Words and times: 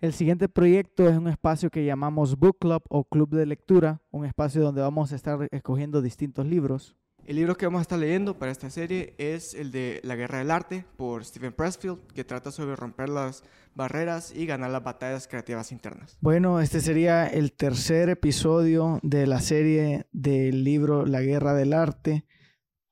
El 0.00 0.14
siguiente 0.14 0.48
proyecto 0.48 1.06
es 1.10 1.18
un 1.18 1.28
espacio 1.28 1.68
que 1.68 1.84
llamamos 1.84 2.38
Book 2.38 2.56
Club 2.58 2.82
o 2.88 3.04
Club 3.04 3.28
de 3.36 3.44
Lectura, 3.44 4.00
un 4.10 4.24
espacio 4.24 4.62
donde 4.62 4.80
vamos 4.80 5.12
a 5.12 5.16
estar 5.16 5.46
escogiendo 5.50 6.00
distintos 6.00 6.46
libros. 6.46 6.96
El 7.26 7.36
libro 7.36 7.54
que 7.54 7.66
vamos 7.66 7.80
a 7.80 7.82
estar 7.82 7.98
leyendo 7.98 8.38
para 8.38 8.50
esta 8.50 8.70
serie 8.70 9.14
es 9.18 9.52
el 9.52 9.70
de 9.70 10.00
La 10.02 10.16
Guerra 10.16 10.38
del 10.38 10.52
Arte 10.52 10.86
por 10.96 11.22
Stephen 11.22 11.52
Pressfield, 11.52 11.98
que 12.14 12.24
trata 12.24 12.50
sobre 12.50 12.76
romper 12.76 13.10
las 13.10 13.44
barreras 13.74 14.34
y 14.34 14.46
ganar 14.46 14.70
las 14.70 14.82
batallas 14.82 15.28
creativas 15.28 15.70
internas. 15.70 16.16
Bueno, 16.22 16.60
este 16.60 16.80
sería 16.80 17.26
el 17.26 17.52
tercer 17.52 18.08
episodio 18.08 19.00
de 19.02 19.26
la 19.26 19.40
serie 19.40 20.06
del 20.12 20.64
libro 20.64 21.04
La 21.04 21.20
Guerra 21.20 21.52
del 21.52 21.74
Arte 21.74 22.24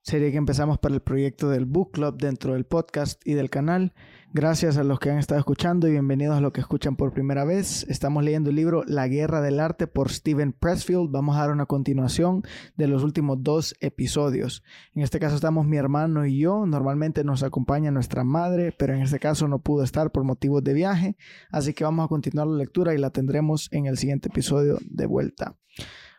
serie 0.09 0.31
que 0.31 0.37
empezamos 0.37 0.79
para 0.79 0.95
el 0.95 1.01
proyecto 1.01 1.49
del 1.49 1.65
Book 1.65 1.91
Club 1.91 2.17
dentro 2.17 2.53
del 2.53 2.65
podcast 2.65 3.21
y 3.25 3.33
del 3.33 3.49
canal. 3.49 3.93
Gracias 4.31 4.77
a 4.77 4.83
los 4.83 4.99
que 4.99 5.09
han 5.09 5.17
estado 5.17 5.39
escuchando 5.39 5.87
y 5.87 5.91
bienvenidos 5.91 6.37
a 6.37 6.39
los 6.39 6.51
que 6.51 6.61
escuchan 6.61 6.95
por 6.95 7.11
primera 7.13 7.45
vez. 7.45 7.83
Estamos 7.89 8.23
leyendo 8.23 8.51
el 8.51 8.57
libro 8.57 8.83
La 8.85 9.07
Guerra 9.07 9.41
del 9.41 9.59
Arte 9.59 9.87
por 9.87 10.11
Steven 10.11 10.53
Pressfield. 10.53 11.09
Vamos 11.09 11.35
a 11.35 11.39
dar 11.39 11.51
una 11.51 11.65
continuación 11.65 12.43
de 12.77 12.87
los 12.87 13.03
últimos 13.03 13.41
dos 13.41 13.73
episodios. 13.79 14.61
En 14.93 15.01
este 15.01 15.19
caso 15.19 15.33
estamos 15.33 15.65
mi 15.65 15.77
hermano 15.77 16.27
y 16.27 16.37
yo. 16.37 16.67
Normalmente 16.67 17.23
nos 17.23 17.41
acompaña 17.41 17.89
nuestra 17.89 18.23
madre, 18.23 18.71
pero 18.71 18.93
en 18.93 19.01
este 19.01 19.17
caso 19.17 19.47
no 19.47 19.63
pudo 19.63 19.83
estar 19.83 20.11
por 20.11 20.23
motivos 20.23 20.63
de 20.63 20.73
viaje. 20.73 21.17
Así 21.49 21.73
que 21.73 21.83
vamos 21.83 22.05
a 22.05 22.07
continuar 22.07 22.45
la 22.45 22.57
lectura 22.57 22.93
y 22.93 22.99
la 22.99 23.09
tendremos 23.09 23.67
en 23.71 23.87
el 23.87 23.97
siguiente 23.97 24.29
episodio 24.29 24.77
de 24.91 25.07
vuelta. 25.07 25.55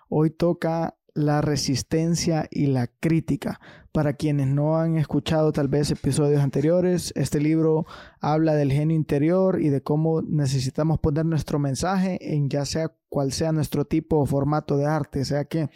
Hoy 0.08 0.30
toca 0.30 0.96
la 1.14 1.40
resistencia 1.40 2.46
y 2.50 2.66
la 2.66 2.86
crítica. 2.86 3.60
Para 3.92 4.12
quienes 4.12 4.46
no 4.46 4.78
han 4.78 4.96
escuchado 4.96 5.52
tal 5.52 5.68
vez 5.68 5.90
episodios 5.90 6.40
anteriores, 6.40 7.12
este 7.16 7.40
libro 7.40 7.86
habla 8.20 8.54
del 8.54 8.72
genio 8.72 8.96
interior 8.96 9.60
y 9.60 9.68
de 9.68 9.82
cómo 9.82 10.22
necesitamos 10.22 11.00
poner 11.00 11.26
nuestro 11.26 11.58
mensaje 11.58 12.34
en 12.34 12.48
ya 12.48 12.64
sea 12.64 12.92
cual 13.08 13.32
sea 13.32 13.50
nuestro 13.50 13.84
tipo 13.84 14.18
o 14.18 14.26
formato 14.26 14.76
de 14.76 14.86
arte, 14.86 15.24
sea 15.24 15.44
que 15.44 15.70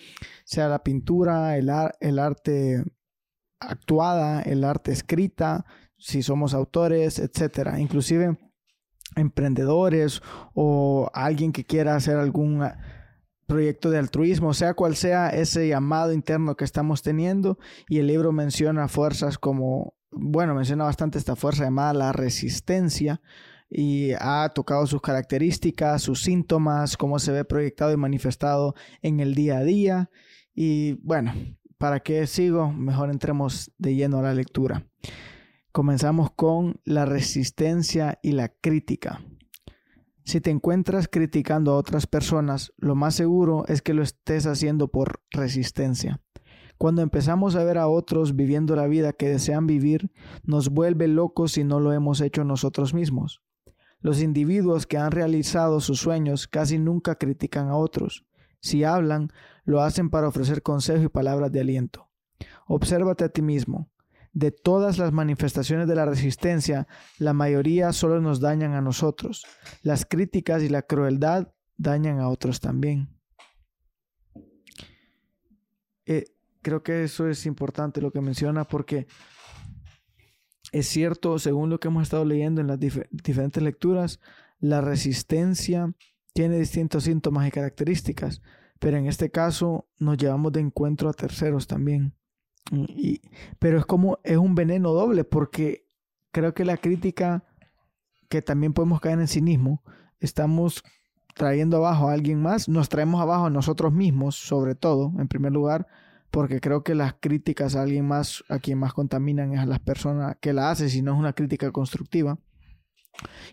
sea 0.45 0.69
la 0.69 0.85
pintura, 0.85 1.57
el, 1.57 1.71
el 2.01 2.19
arte 2.19 2.85
actuada, 3.59 4.43
el 4.43 4.63
arte 4.63 4.93
escrita, 4.93 5.65
si 5.99 6.23
somos 6.23 6.55
autores, 6.55 7.19
etcétera. 7.19 7.81
Inclusive 7.81 8.39
emprendedores 9.17 10.23
o 10.55 11.11
alguien 11.13 11.53
que 11.53 11.65
quiera 11.65 11.97
hacer 11.97 12.17
algún 12.17 12.63
proyecto 13.47 13.91
de 13.91 13.99
altruismo, 13.99 14.55
sea 14.55 14.75
cual 14.75 14.97
sea 14.97 15.29
ese 15.31 15.69
llamado 15.69 16.13
interno 16.13 16.57
que 16.57 16.65
estamos 16.65 17.03
teniendo. 17.03 17.59
Y 17.89 17.99
el 17.99 18.07
libro 18.07 18.33
menciona 18.33 18.89
fuerzas 18.89 19.39
como, 19.39 19.95
bueno, 20.11 20.55
menciona 20.55 20.85
bastante 20.85 21.19
esta 21.19 21.37
fuerza 21.37 21.65
llamada 21.65 21.95
la 21.95 22.13
resistencia 22.13 23.21
y 23.69 24.13
ha 24.21 24.51
tocado 24.55 24.87
sus 24.87 25.01
características, 25.01 26.03
sus 26.03 26.23
síntomas, 26.23 26.97
cómo 26.97 27.19
se 27.19 27.33
ve 27.33 27.45
proyectado 27.45 27.93
y 27.93 27.97
manifestado 27.97 28.75
en 29.03 29.21
el 29.21 29.35
día 29.35 29.59
a 29.59 29.65
día. 29.65 30.11
Y 30.55 30.93
bueno, 31.03 31.33
¿para 31.79 32.01
qué 32.01 32.27
sigo? 32.27 32.73
Mejor 32.73 33.11
entremos 33.11 33.73
de 33.79 33.97
lleno 33.97 34.19
a 34.19 34.23
la 34.23 34.35
lectura. 34.35 34.87
Comenzamos 35.73 36.31
con 36.31 36.81
la 36.85 37.05
resistencia 37.05 38.21
y 38.23 38.33
la 38.33 38.49
crítica. 38.49 39.21
Si 40.25 40.41
te 40.41 40.51
encuentras 40.51 41.07
criticando 41.07 41.73
a 41.73 41.77
otras 41.77 42.07
personas, 42.07 42.73
lo 42.79 42.95
más 42.95 43.15
seguro 43.15 43.65
es 43.69 43.83
que 43.83 43.93
lo 43.93 44.03
estés 44.03 44.47
haciendo 44.47 44.89
por 44.89 45.21
resistencia. 45.31 46.23
Cuando 46.79 47.03
empezamos 47.03 47.57
a 47.57 47.65
ver 47.65 47.77
a 47.77 47.89
otros 47.89 48.35
viviendo 48.35 48.75
la 48.75 48.87
vida 48.87 49.13
que 49.13 49.29
desean 49.29 49.67
vivir, 49.67 50.11
nos 50.43 50.71
vuelve 50.71 51.09
locos 51.09 51.53
si 51.53 51.65
no 51.65 51.79
lo 51.79 51.93
hemos 51.93 52.23
hecho 52.23 52.43
nosotros 52.43 52.95
mismos. 52.95 53.43
Los 54.01 54.23
individuos 54.23 54.87
que 54.87 54.97
han 54.97 55.13
realizado 55.13 55.81
sus 55.81 56.01
sueños 56.01 56.49
casi 56.49 56.79
nunca 56.79 57.17
critican 57.17 57.69
a 57.69 57.77
otros. 57.77 58.25
Si 58.61 58.83
hablan, 58.83 59.31
lo 59.65 59.83
hacen 59.83 60.09
para 60.09 60.29
ofrecer 60.29 60.63
consejo 60.63 61.05
y 61.05 61.09
palabras 61.09 61.53
de 61.53 61.61
aliento. 61.61 62.09
Obsérvate 62.67 63.25
a 63.25 63.29
ti 63.29 63.43
mismo. 63.43 63.91
De 64.35 64.51
todas 64.51 64.99
las 64.99 65.13
manifestaciones 65.13 65.87
de 65.87 65.95
la 65.95 66.07
resistencia, 66.07 66.89
la 67.19 67.33
mayoría 67.33 67.93
solo 67.93 68.21
nos 68.21 68.41
dañan 68.41 68.75
a 68.75 68.81
nosotros. 68.81 69.47
Las 69.83 70.05
críticas 70.05 70.63
y 70.65 70.69
la 70.69 70.83
crueldad 70.83 71.55
dañan 71.77 72.19
a 72.19 72.29
otros 72.29 72.59
también. 72.59 73.09
Eh, 76.05 76.25
creo 76.63 76.83
que 76.83 77.05
eso 77.05 77.29
es 77.29 77.47
importante 77.47 78.01
lo 78.01 78.11
que 78.11 78.21
menciona 78.21 78.65
porque 78.65 79.07
es 80.73 80.89
cierto, 80.89 81.39
según 81.39 81.71
lo 81.71 81.79
que 81.79 81.87
hemos 81.87 82.03
estado 82.03 82.25
leyendo 82.25 82.61
en 82.61 82.67
las 82.67 82.81
diferentes 82.81 83.63
lecturas, 83.63 84.19
la 84.59 84.81
resistencia 84.81 85.95
tiene 86.33 86.59
distintos 86.59 87.05
síntomas 87.05 87.47
y 87.47 87.53
características, 87.53 88.43
pero 88.81 88.97
en 88.97 89.07
este 89.07 89.31
caso 89.31 89.89
nos 90.01 90.17
llevamos 90.17 90.51
de 90.53 90.61
encuentro 90.61 91.09
a 91.09 91.13
terceros 91.13 91.69
también 91.69 92.17
pero 93.59 93.79
es 93.79 93.87
como, 93.87 94.19
es 94.25 94.37
un 94.37 94.55
veneno 94.55 94.93
doble 94.93 95.25
porque 95.25 95.87
creo 96.33 96.55
que 96.55 96.65
la 96.65 96.77
crítica, 96.77 97.45
que 98.29 98.43
también 98.43 98.73
podemos 98.73 99.01
caer 99.01 99.21
en 99.21 99.29
cinismo, 99.29 99.83
estamos 100.21 100.83
trayendo 101.35 101.79
abajo 101.79 102.09
a 102.09 102.13
alguien 102.13 102.41
más, 102.41 102.69
nos 102.69 102.89
traemos 102.89 103.21
abajo 103.21 103.47
a 103.47 103.51
nosotros 103.51 103.93
mismos, 103.93 104.37
sobre 104.37 104.75
todo, 104.75 105.13
en 105.19 105.29
primer 105.29 105.53
lugar, 105.53 105.87
porque 106.31 106.61
creo 106.61 106.83
que 106.83 106.95
las 106.95 107.15
críticas 107.21 107.77
a 107.77 107.83
alguien 107.83 108.07
más, 108.07 108.45
a 108.49 108.59
quien 108.59 108.79
más 108.79 108.93
contaminan 108.93 109.53
es 109.53 109.61
a 109.61 109.67
las 109.67 109.81
personas 109.81 110.37
que 110.41 110.53
la 110.53 110.71
hacen, 110.71 110.91
si 110.91 111.03
no 111.03 111.13
es 111.13 111.19
una 111.19 111.33
crítica 111.33 111.71
constructiva. 111.71 112.39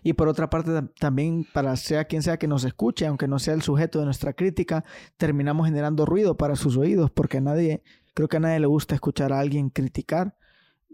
Y 0.02 0.14
por 0.14 0.26
otra 0.26 0.50
parte, 0.50 0.82
también 0.98 1.46
para 1.52 1.76
sea 1.76 2.06
quien 2.06 2.22
sea 2.22 2.38
que 2.38 2.48
nos 2.48 2.64
escuche, 2.64 3.06
aunque 3.06 3.28
no 3.28 3.38
sea 3.38 3.54
el 3.54 3.62
sujeto 3.62 4.00
de 4.00 4.06
nuestra 4.06 4.32
crítica, 4.32 4.84
terminamos 5.16 5.66
generando 5.66 6.04
ruido 6.04 6.36
para 6.36 6.56
sus 6.56 6.76
oídos, 6.76 7.10
porque 7.12 7.40
nadie, 7.40 7.82
creo 8.14 8.28
que 8.28 8.36
a 8.36 8.40
nadie 8.40 8.60
le 8.60 8.66
gusta 8.66 8.94
escuchar 8.94 9.32
a 9.32 9.40
alguien 9.40 9.70
criticar. 9.70 10.36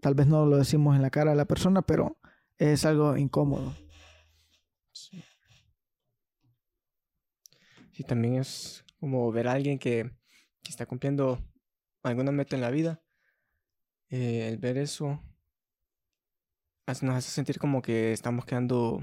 Tal 0.00 0.14
vez 0.14 0.26
no 0.26 0.46
lo 0.46 0.56
decimos 0.56 0.96
en 0.96 1.02
la 1.02 1.10
cara 1.10 1.32
de 1.32 1.36
la 1.36 1.46
persona, 1.46 1.82
pero 1.82 2.18
es 2.56 2.84
algo 2.84 3.16
incómodo. 3.16 3.74
Sí. 4.92 5.22
sí 7.92 8.04
también 8.04 8.36
es 8.36 8.84
como 9.00 9.30
ver 9.32 9.48
a 9.48 9.52
alguien 9.52 9.78
que, 9.78 10.10
está 10.68 10.84
cumpliendo 10.84 11.38
alguna 12.02 12.30
meta 12.30 12.54
en 12.54 12.60
la 12.60 12.70
vida. 12.70 13.00
Eh, 14.10 14.48
el 14.48 14.58
ver 14.58 14.76
eso 14.76 15.22
nos 17.02 17.16
hace 17.16 17.30
sentir 17.30 17.58
como 17.58 17.82
que 17.82 18.12
estamos 18.12 18.44
quedando 18.44 19.02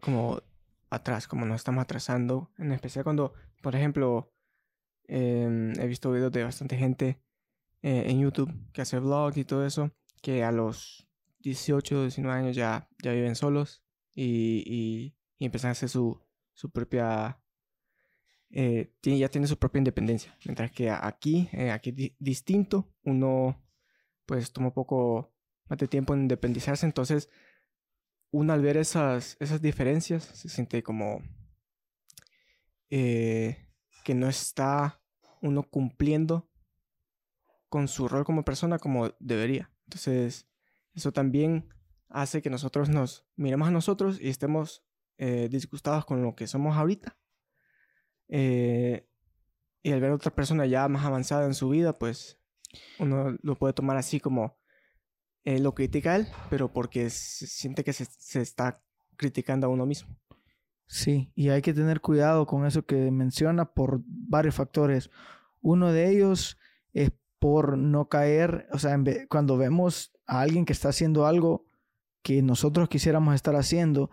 como 0.00 0.42
atrás, 0.90 1.26
como 1.26 1.44
nos 1.44 1.56
estamos 1.56 1.82
atrasando, 1.82 2.50
en 2.58 2.72
especial 2.72 3.04
cuando, 3.04 3.34
por 3.62 3.74
ejemplo, 3.74 4.32
em, 5.08 5.72
he 5.80 5.86
visto 5.86 6.12
videos 6.12 6.32
de 6.32 6.44
bastante 6.44 6.76
gente 6.76 7.20
eh, 7.82 8.04
en 8.06 8.20
YouTube 8.20 8.52
que 8.72 8.82
hace 8.82 8.98
vlogs 8.98 9.36
y 9.36 9.44
todo 9.44 9.66
eso, 9.66 9.90
que 10.22 10.44
a 10.44 10.52
los 10.52 11.08
18, 11.40 12.02
19 12.02 12.38
años 12.38 12.56
ya, 12.56 12.88
ya 13.02 13.12
viven 13.12 13.34
solos 13.34 13.82
y, 14.14 14.62
y, 15.38 15.44
empiezan 15.44 15.70
a 15.70 15.72
hacer 15.72 15.88
su, 15.88 16.20
su 16.54 16.70
propia... 16.70 17.40
Eh, 18.50 18.94
ya 19.02 19.28
tiene 19.28 19.46
su 19.46 19.58
propia 19.58 19.78
independencia, 19.78 20.36
mientras 20.46 20.72
que 20.72 20.90
aquí, 20.90 21.50
eh, 21.52 21.70
aquí 21.70 22.16
distinto, 22.18 22.88
uno 23.02 23.62
pues 24.24 24.52
toma 24.52 24.68
un 24.68 24.72
poco 24.72 25.34
más 25.68 25.78
de 25.78 25.88
tiempo 25.88 26.14
en 26.14 26.22
independizarse. 26.22 26.86
Entonces, 26.86 27.28
uno 28.30 28.52
al 28.52 28.62
ver 28.62 28.76
esas, 28.76 29.36
esas 29.40 29.62
diferencias 29.62 30.24
se 30.24 30.48
siente 30.48 30.82
como 30.82 31.22
eh, 32.90 33.67
que 34.08 34.14
no 34.14 34.26
está 34.26 35.02
uno 35.42 35.64
cumpliendo 35.64 36.48
con 37.68 37.88
su 37.88 38.08
rol 38.08 38.24
como 38.24 38.42
persona 38.42 38.78
como 38.78 39.10
debería. 39.18 39.70
Entonces, 39.84 40.48
eso 40.94 41.12
también 41.12 41.68
hace 42.08 42.40
que 42.40 42.48
nosotros 42.48 42.88
nos 42.88 43.26
miremos 43.36 43.68
a 43.68 43.70
nosotros 43.70 44.18
y 44.18 44.30
estemos 44.30 44.82
eh, 45.18 45.50
disgustados 45.50 46.06
con 46.06 46.22
lo 46.22 46.34
que 46.34 46.46
somos 46.46 46.78
ahorita. 46.78 47.18
Eh, 48.28 49.06
y 49.82 49.92
al 49.92 50.00
ver 50.00 50.12
a 50.12 50.14
otra 50.14 50.34
persona 50.34 50.64
ya 50.64 50.88
más 50.88 51.04
avanzada 51.04 51.44
en 51.44 51.52
su 51.52 51.68
vida, 51.68 51.98
pues 51.98 52.40
uno 52.98 53.36
lo 53.42 53.56
puede 53.56 53.74
tomar 53.74 53.98
así 53.98 54.20
como 54.20 54.58
eh, 55.44 55.58
lo 55.58 55.74
critica 55.74 56.16
él, 56.16 56.28
pero 56.48 56.72
porque 56.72 57.10
siente 57.10 57.84
que 57.84 57.92
se, 57.92 58.06
se, 58.06 58.40
está 58.40 58.82
criticando 59.18 59.66
a 59.66 59.70
uno 59.70 59.84
mismo. 59.84 60.16
Sí, 60.88 61.30
y 61.34 61.50
hay 61.50 61.62
que 61.62 61.74
tener 61.74 62.00
cuidado 62.00 62.46
con 62.46 62.66
eso 62.66 62.84
que 62.84 63.10
menciona 63.10 63.66
por 63.66 64.02
varios 64.06 64.54
factores. 64.54 65.10
Uno 65.60 65.92
de 65.92 66.10
ellos 66.10 66.58
es 66.92 67.12
por 67.38 67.78
no 67.78 68.08
caer, 68.08 68.66
o 68.72 68.78
sea, 68.78 68.98
cuando 69.28 69.56
vemos 69.56 70.12
a 70.26 70.40
alguien 70.40 70.64
que 70.64 70.72
está 70.72 70.88
haciendo 70.88 71.26
algo 71.26 71.66
que 72.22 72.42
nosotros 72.42 72.88
quisiéramos 72.88 73.34
estar 73.34 73.54
haciendo, 73.54 74.10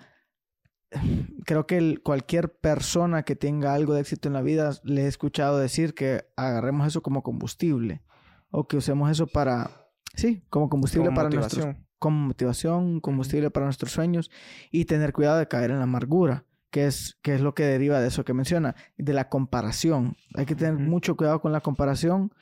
creo 1.45 1.66
que 1.66 1.98
cualquier 2.04 2.54
persona 2.57 3.24
que 3.24 3.36
tenga 3.36 3.74
algo 3.74 3.94
de 3.94 4.01
éxito 4.01 4.28
en 4.28 4.33
la 4.33 4.42
vida 4.44 4.71
le 4.83 5.06
he 5.06 5.07
escuchado 5.07 5.57
decir 5.57 5.95
que 5.95 6.25
agarremos 6.36 6.86
eso 6.86 7.01
como 7.01 7.24
combustible 7.24 8.04
o 8.51 8.68
que 8.68 8.78
usemos 8.78 9.10
eso 9.10 9.25
para 9.28 9.86
Sí, 10.16 10.44
como 10.50 10.69
combustible 10.69 11.12
para, 11.12 11.30
nuestros, 11.30 11.75
como 12.00 12.28
motivación, 12.28 13.01
combustible 13.01 13.51
para 13.51 13.66
nuestros 13.66 13.92
sueños 13.92 14.31
y 14.71 14.86
tener 14.86 15.13
cuidado 15.13 15.38
de 15.38 15.48
caer 15.48 15.71
en 15.71 15.78
la 15.78 15.83
amargura, 15.83 16.45
que 16.75 16.88
es, 16.88 17.18
que 17.22 17.33
es 17.33 17.39
lo 17.39 17.56
que 17.56 17.63
deriva 17.63 18.01
de 18.01 18.10
eso 18.10 18.25
que 18.25 18.33
menciona, 18.33 18.75
de 18.98 19.13
la 19.13 19.30
comparación. 19.30 20.18
Hay 20.33 20.45
que 20.45 20.56
tener 20.56 20.74
mucho 20.74 21.16
cuidado 21.16 21.39
con 21.39 21.54
la 21.54 21.62
comparación 21.62 22.33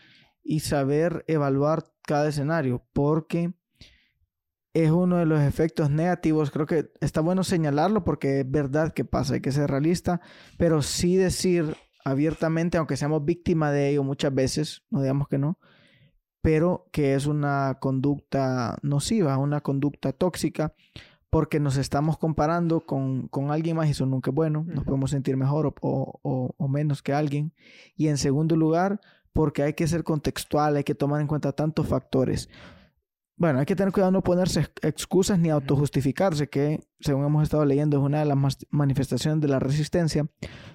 y 0.41 0.61
saber 0.61 1.23
evaluar 1.27 1.83
cada 2.01 2.29
escenario, 2.29 2.83
porque 2.93 3.53
es 4.73 4.89
uno 4.89 5.17
de 5.17 5.27
los 5.27 5.39
efectos 5.39 5.91
negativos. 5.91 6.49
Creo 6.49 6.65
que 6.65 6.89
está 6.99 7.21
bueno 7.21 7.43
señalarlo 7.43 8.03
porque 8.03 8.39
es 8.39 8.49
verdad 8.49 8.91
que 8.91 9.05
pasa, 9.05 9.35
hay 9.35 9.41
que 9.41 9.51
ser 9.51 9.69
realista, 9.69 10.19
pero 10.57 10.81
sí 10.81 11.15
decir 11.15 11.77
abiertamente, 12.03 12.79
aunque 12.79 12.97
seamos 12.97 13.23
víctimas 13.23 13.71
de 13.71 13.89
ello 13.89 14.03
muchas 14.03 14.33
veces, 14.33 14.81
no 14.89 15.01
digamos 15.03 15.27
que 15.27 15.37
no, 15.37 15.59
pero 16.41 16.89
que 16.91 17.13
es 17.13 17.27
una 17.27 17.77
conducta 17.79 18.79
nociva, 18.81 19.37
una 19.37 19.61
conducta 19.61 20.11
tóxica, 20.11 20.73
porque 21.33 21.59
nos 21.59 21.77
estamos 21.77 22.19
comparando 22.19 22.81
con, 22.81 23.27
alguien 23.49 23.75
más 23.75 23.87
y 23.87 23.91
eso 23.91 24.05
nunca 24.05 24.29
es 24.29 24.35
bueno, 24.35 24.63
nos 24.67 24.83
podemos 24.83 25.09
sentir 25.09 25.35
mejor 25.35 25.73
o, 25.81 26.67
menos 26.69 27.01
que 27.01 27.11
alguien. 27.11 27.53
Y 27.95 28.09
en 28.09 28.19
segundo 28.19 28.55
lugar, 28.55 29.01
porque 29.33 29.63
hay 29.63 29.73
que 29.73 29.87
ser 29.87 30.03
contextual, 30.03 30.75
hay 30.75 30.83
que 30.83 30.93
tomar 30.93 31.21
en 31.21 31.25
cuenta 31.25 31.51
tantos 31.51 31.87
factores. 31.87 32.49
Bueno, 33.35 33.57
hay 33.57 33.65
que 33.65 33.75
tener 33.75 33.91
cuidado 33.91 34.11
no 34.11 34.21
ponerse 34.21 34.67
excusas 34.83 35.39
ni 35.39 35.49
autojustificarse, 35.49 36.49
que 36.49 36.83
según 36.99 37.25
hemos 37.25 37.41
estado 37.41 37.65
leyendo 37.65 37.97
es 37.97 38.03
una 38.03 38.19
de 38.19 38.25
las 38.25 38.59
manifestaciones 38.69 39.41
de 39.41 39.47
la 39.47 39.57
resistencia, 39.57 40.27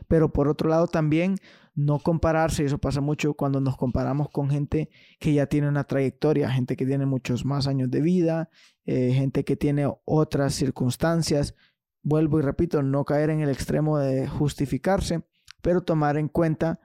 pero 0.09 0.33
por 0.33 0.49
otro 0.49 0.69
lado 0.69 0.89
también 0.89 1.37
no 1.75 2.01
compararse, 2.01 2.63
y 2.63 2.67
eso 2.67 2.79
pasa 2.79 3.01
mucho 3.01 3.35
cuando 3.35 3.61
nos 3.61 3.77
comparamos 3.77 4.31
con 4.31 4.51
gente 4.51 4.91
que 5.21 5.33
ya 5.33 5.47
tiene 5.47 5.69
una 5.69 5.85
trayectoria, 5.85 6.51
gente 6.51 6.77
que 6.77 6.85
tiene 6.85 7.07
muchos 7.07 7.45
más 7.45 7.69
años 7.69 7.89
de 7.91 8.01
vida, 8.01 8.51
eh, 8.85 9.13
gente 9.13 9.45
que 9.45 9.55
tiene 9.55 9.89
otras 10.05 10.55
circunstancias. 10.55 11.55
Vuelvo 12.03 12.41
y 12.41 12.43
repito, 12.43 12.83
no 12.83 13.05
caer 13.05 13.31
en 13.31 13.41
el 13.41 13.51
extremo 13.51 13.99
de 13.99 14.27
justificarse, 14.27 15.23
pero 15.63 15.83
tomar 15.83 16.17
en 16.17 16.29
cuenta 16.29 16.81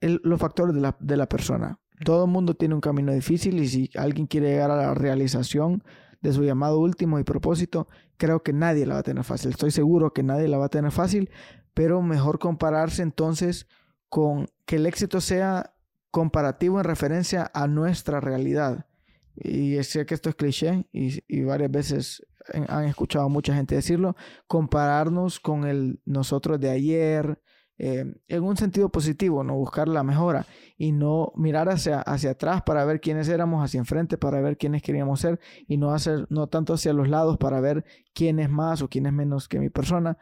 los 0.00 0.38
factores 0.38 0.74
de 0.74 0.80
la, 0.80 0.96
de 1.00 1.16
la 1.16 1.28
persona. 1.28 1.80
Todo 2.04 2.26
el 2.26 2.30
mundo 2.30 2.54
tiene 2.54 2.74
un 2.74 2.80
camino 2.80 3.12
difícil 3.12 3.58
y 3.58 3.66
si 3.66 3.90
alguien 3.96 4.26
quiere 4.26 4.50
llegar 4.50 4.70
a 4.70 4.76
la 4.76 4.94
realización 4.94 5.82
de 6.20 6.32
su 6.32 6.44
llamado 6.44 6.78
último 6.78 7.18
y 7.18 7.24
propósito, 7.24 7.88
creo 8.16 8.42
que 8.42 8.52
nadie 8.52 8.86
la 8.86 8.94
va 8.94 9.00
a 9.00 9.04
tener 9.04 9.24
fácil. 9.24 9.50
Estoy 9.50 9.70
seguro 9.70 10.12
que 10.12 10.22
nadie 10.22 10.46
la 10.46 10.58
va 10.58 10.66
a 10.66 10.68
tener 10.68 10.92
fácil, 10.92 11.30
pero 11.76 12.00
mejor 12.00 12.38
compararse 12.38 13.02
entonces 13.02 13.66
con 14.08 14.48
que 14.64 14.76
el 14.76 14.86
éxito 14.86 15.20
sea 15.20 15.74
comparativo 16.10 16.78
en 16.78 16.84
referencia 16.84 17.50
a 17.52 17.66
nuestra 17.66 18.18
realidad. 18.18 18.86
Y 19.34 19.82
sé 19.82 20.06
que 20.06 20.14
esto 20.14 20.30
es 20.30 20.36
cliché 20.36 20.86
y, 20.90 21.42
varias 21.42 21.70
veces 21.70 22.26
han 22.68 22.86
escuchado 22.86 23.26
a 23.26 23.28
mucha 23.28 23.54
gente 23.54 23.74
decirlo, 23.74 24.16
compararnos 24.46 25.38
con 25.38 25.66
el 25.66 26.00
nosotros 26.06 26.58
de 26.58 26.70
ayer, 26.70 27.42
eh, 27.76 28.06
en 28.28 28.42
un 28.42 28.56
sentido 28.56 28.88
positivo, 28.88 29.44
no 29.44 29.54
buscar 29.56 29.86
la 29.86 30.02
mejora 30.02 30.46
y 30.78 30.92
no 30.92 31.34
mirar 31.36 31.68
hacia, 31.68 32.00
hacia 32.00 32.30
atrás 32.30 32.62
para 32.62 32.86
ver 32.86 33.02
quiénes 33.02 33.28
éramos, 33.28 33.62
hacia 33.62 33.76
enfrente 33.76 34.16
para 34.16 34.40
ver 34.40 34.56
quiénes 34.56 34.80
queríamos 34.80 35.20
ser 35.20 35.40
y 35.68 35.76
no 35.76 35.92
hacer 35.92 36.26
no 36.30 36.46
tanto 36.46 36.72
hacia 36.72 36.94
los 36.94 37.10
lados 37.10 37.36
para 37.36 37.60
ver 37.60 37.84
quién 38.14 38.38
es 38.38 38.48
más 38.48 38.80
o 38.80 38.88
quién 38.88 39.04
es 39.04 39.12
menos 39.12 39.46
que 39.46 39.60
mi 39.60 39.68
persona, 39.68 40.16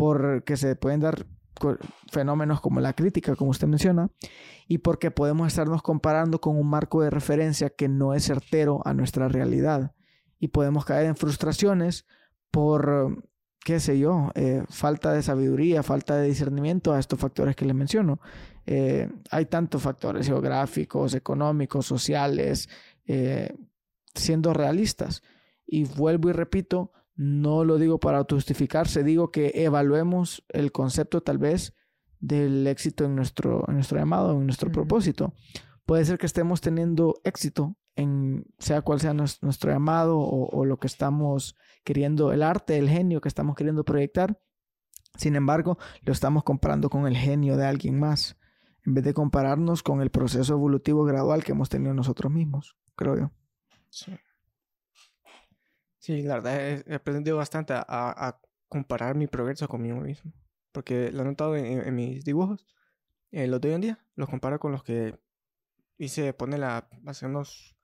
porque 0.00 0.56
se 0.56 0.76
pueden 0.76 1.00
dar 1.00 1.26
fenómenos 2.10 2.62
como 2.62 2.80
la 2.80 2.94
crítica, 2.94 3.36
como 3.36 3.50
usted 3.50 3.66
menciona, 3.66 4.08
y 4.66 4.78
porque 4.78 5.10
podemos 5.10 5.48
estarnos 5.48 5.82
comparando 5.82 6.40
con 6.40 6.56
un 6.56 6.66
marco 6.70 7.02
de 7.02 7.10
referencia 7.10 7.68
que 7.68 7.86
no 7.86 8.14
es 8.14 8.24
certero 8.24 8.80
a 8.86 8.94
nuestra 8.94 9.28
realidad. 9.28 9.92
Y 10.38 10.48
podemos 10.48 10.86
caer 10.86 11.04
en 11.04 11.16
frustraciones 11.16 12.06
por, 12.50 13.28
qué 13.62 13.78
sé 13.78 13.98
yo, 13.98 14.30
eh, 14.36 14.64
falta 14.70 15.12
de 15.12 15.22
sabiduría, 15.22 15.82
falta 15.82 16.16
de 16.16 16.28
discernimiento 16.28 16.94
a 16.94 16.98
estos 16.98 17.18
factores 17.18 17.54
que 17.54 17.66
les 17.66 17.76
menciono. 17.76 18.20
Eh, 18.64 19.06
hay 19.30 19.44
tantos 19.44 19.82
factores 19.82 20.26
geográficos, 20.26 21.12
económicos, 21.12 21.84
sociales, 21.84 22.70
eh, 23.06 23.54
siendo 24.14 24.54
realistas. 24.54 25.22
Y 25.66 25.84
vuelvo 25.84 26.30
y 26.30 26.32
repito, 26.32 26.90
no 27.16 27.64
lo 27.64 27.78
digo 27.78 28.00
para 28.00 28.24
justificarse, 28.28 29.04
digo 29.04 29.30
que 29.30 29.52
evaluemos 29.54 30.44
el 30.48 30.72
concepto 30.72 31.20
tal 31.22 31.38
vez 31.38 31.74
del 32.20 32.66
éxito 32.66 33.04
en 33.04 33.16
nuestro, 33.16 33.64
en 33.68 33.74
nuestro 33.74 33.98
llamado, 33.98 34.32
en 34.32 34.44
nuestro 34.44 34.70
propósito. 34.70 35.34
Puede 35.86 36.04
ser 36.04 36.18
que 36.18 36.26
estemos 36.26 36.60
teniendo 36.60 37.20
éxito 37.24 37.76
en 37.96 38.46
sea 38.58 38.82
cual 38.82 39.00
sea 39.00 39.12
nuestro, 39.12 39.72
llamado 39.72 40.18
o, 40.18 40.48
o, 40.48 40.64
lo 40.64 40.78
que 40.78 40.86
estamos 40.86 41.56
queriendo, 41.84 42.32
el 42.32 42.42
arte, 42.42 42.78
el 42.78 42.88
genio 42.88 43.20
que 43.20 43.28
estamos 43.28 43.56
queriendo 43.56 43.84
proyectar. 43.84 44.40
Sin 45.16 45.34
embargo, 45.34 45.76
lo 46.02 46.12
estamos 46.12 46.44
comparando 46.44 46.88
con 46.88 47.06
el 47.06 47.16
genio 47.16 47.56
de 47.56 47.66
alguien 47.66 47.98
más, 47.98 48.38
en 48.86 48.94
vez 48.94 49.04
de 49.04 49.12
compararnos 49.12 49.82
con 49.82 50.00
el 50.00 50.10
proceso 50.10 50.54
evolutivo 50.54 51.04
gradual 51.04 51.44
que 51.44 51.52
hemos 51.52 51.68
tenido 51.68 51.92
nosotros 51.92 52.32
mismos, 52.32 52.76
creo 52.94 53.16
yo. 53.16 53.32
Sí. 53.90 54.12
Sí, 56.00 56.22
la 56.22 56.36
verdad 56.36 56.82
he, 56.86 56.94
aprendido 56.94 57.36
bastante 57.36 57.74
a, 57.76 58.40
comparar 58.68 59.16
mi 59.16 59.26
progreso 59.26 59.68
conmigo 59.68 60.00
mismo. 60.00 60.32
Porque 60.72 61.12
lo 61.12 61.22
he 61.22 61.24
notado 61.26 61.56
en, 61.56 61.94
mis 61.94 62.24
dibujos. 62.24 62.66
Eh, 63.32 63.46
los 63.46 63.60
de 63.60 63.68
hoy 63.68 63.74
en 63.74 63.80
día 63.82 64.06
los 64.16 64.28
comparo 64.28 64.58
con 64.58 64.72
los 64.72 64.82
que 64.82 65.18
hice, 65.98 66.32
pone 66.32 66.56
la, 66.56 66.88
hace 67.06 67.26
unos, 67.26 67.76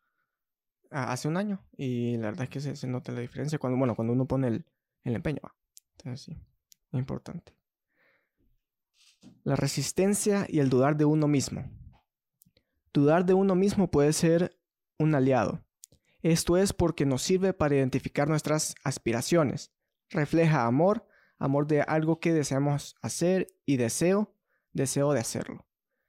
hace 0.90 1.28
un 1.28 1.36
año. 1.36 1.62
Y 1.76 2.16
la 2.16 2.28
verdad 2.28 2.44
es 2.44 2.50
que 2.50 2.60
se, 2.60 2.86
nota 2.86 3.12
la 3.12 3.20
diferencia 3.20 3.58
cuando, 3.58 3.78
bueno, 3.78 3.94
cuando 3.94 4.14
uno 4.14 4.26
pone 4.26 4.48
el, 4.48 4.64
el 5.04 5.14
empeño. 5.14 5.40
Entonces 5.98 6.22
sí, 6.22 6.42
importante. 6.92 7.54
La 9.44 9.56
resistencia 9.56 10.46
y 10.48 10.60
el 10.60 10.70
dudar 10.70 10.96
de 10.96 11.04
uno 11.04 11.28
mismo. 11.28 11.70
Dudar 12.94 13.26
de 13.26 13.34
uno 13.34 13.54
mismo 13.54 13.90
puede 13.90 14.14
ser 14.14 14.58
un 14.98 15.14
aliado 15.14 15.65
esto 16.22 16.56
es 16.56 16.72
porque 16.72 17.06
nos 17.06 17.22
sirve 17.22 17.52
para 17.52 17.76
identificar 17.76 18.28
nuestras 18.28 18.74
aspiraciones. 18.82 19.72
Refleja 20.10 20.66
amor, 20.66 21.06
amor 21.38 21.66
de 21.66 21.82
algo 21.82 22.20
que 22.20 22.32
deseamos 22.32 22.96
hacer 23.02 23.48
y 23.64 23.76
deseo, 23.76 24.34
deseo 24.72 25.12
de 25.12 25.20
hacerlo. 25.20 25.66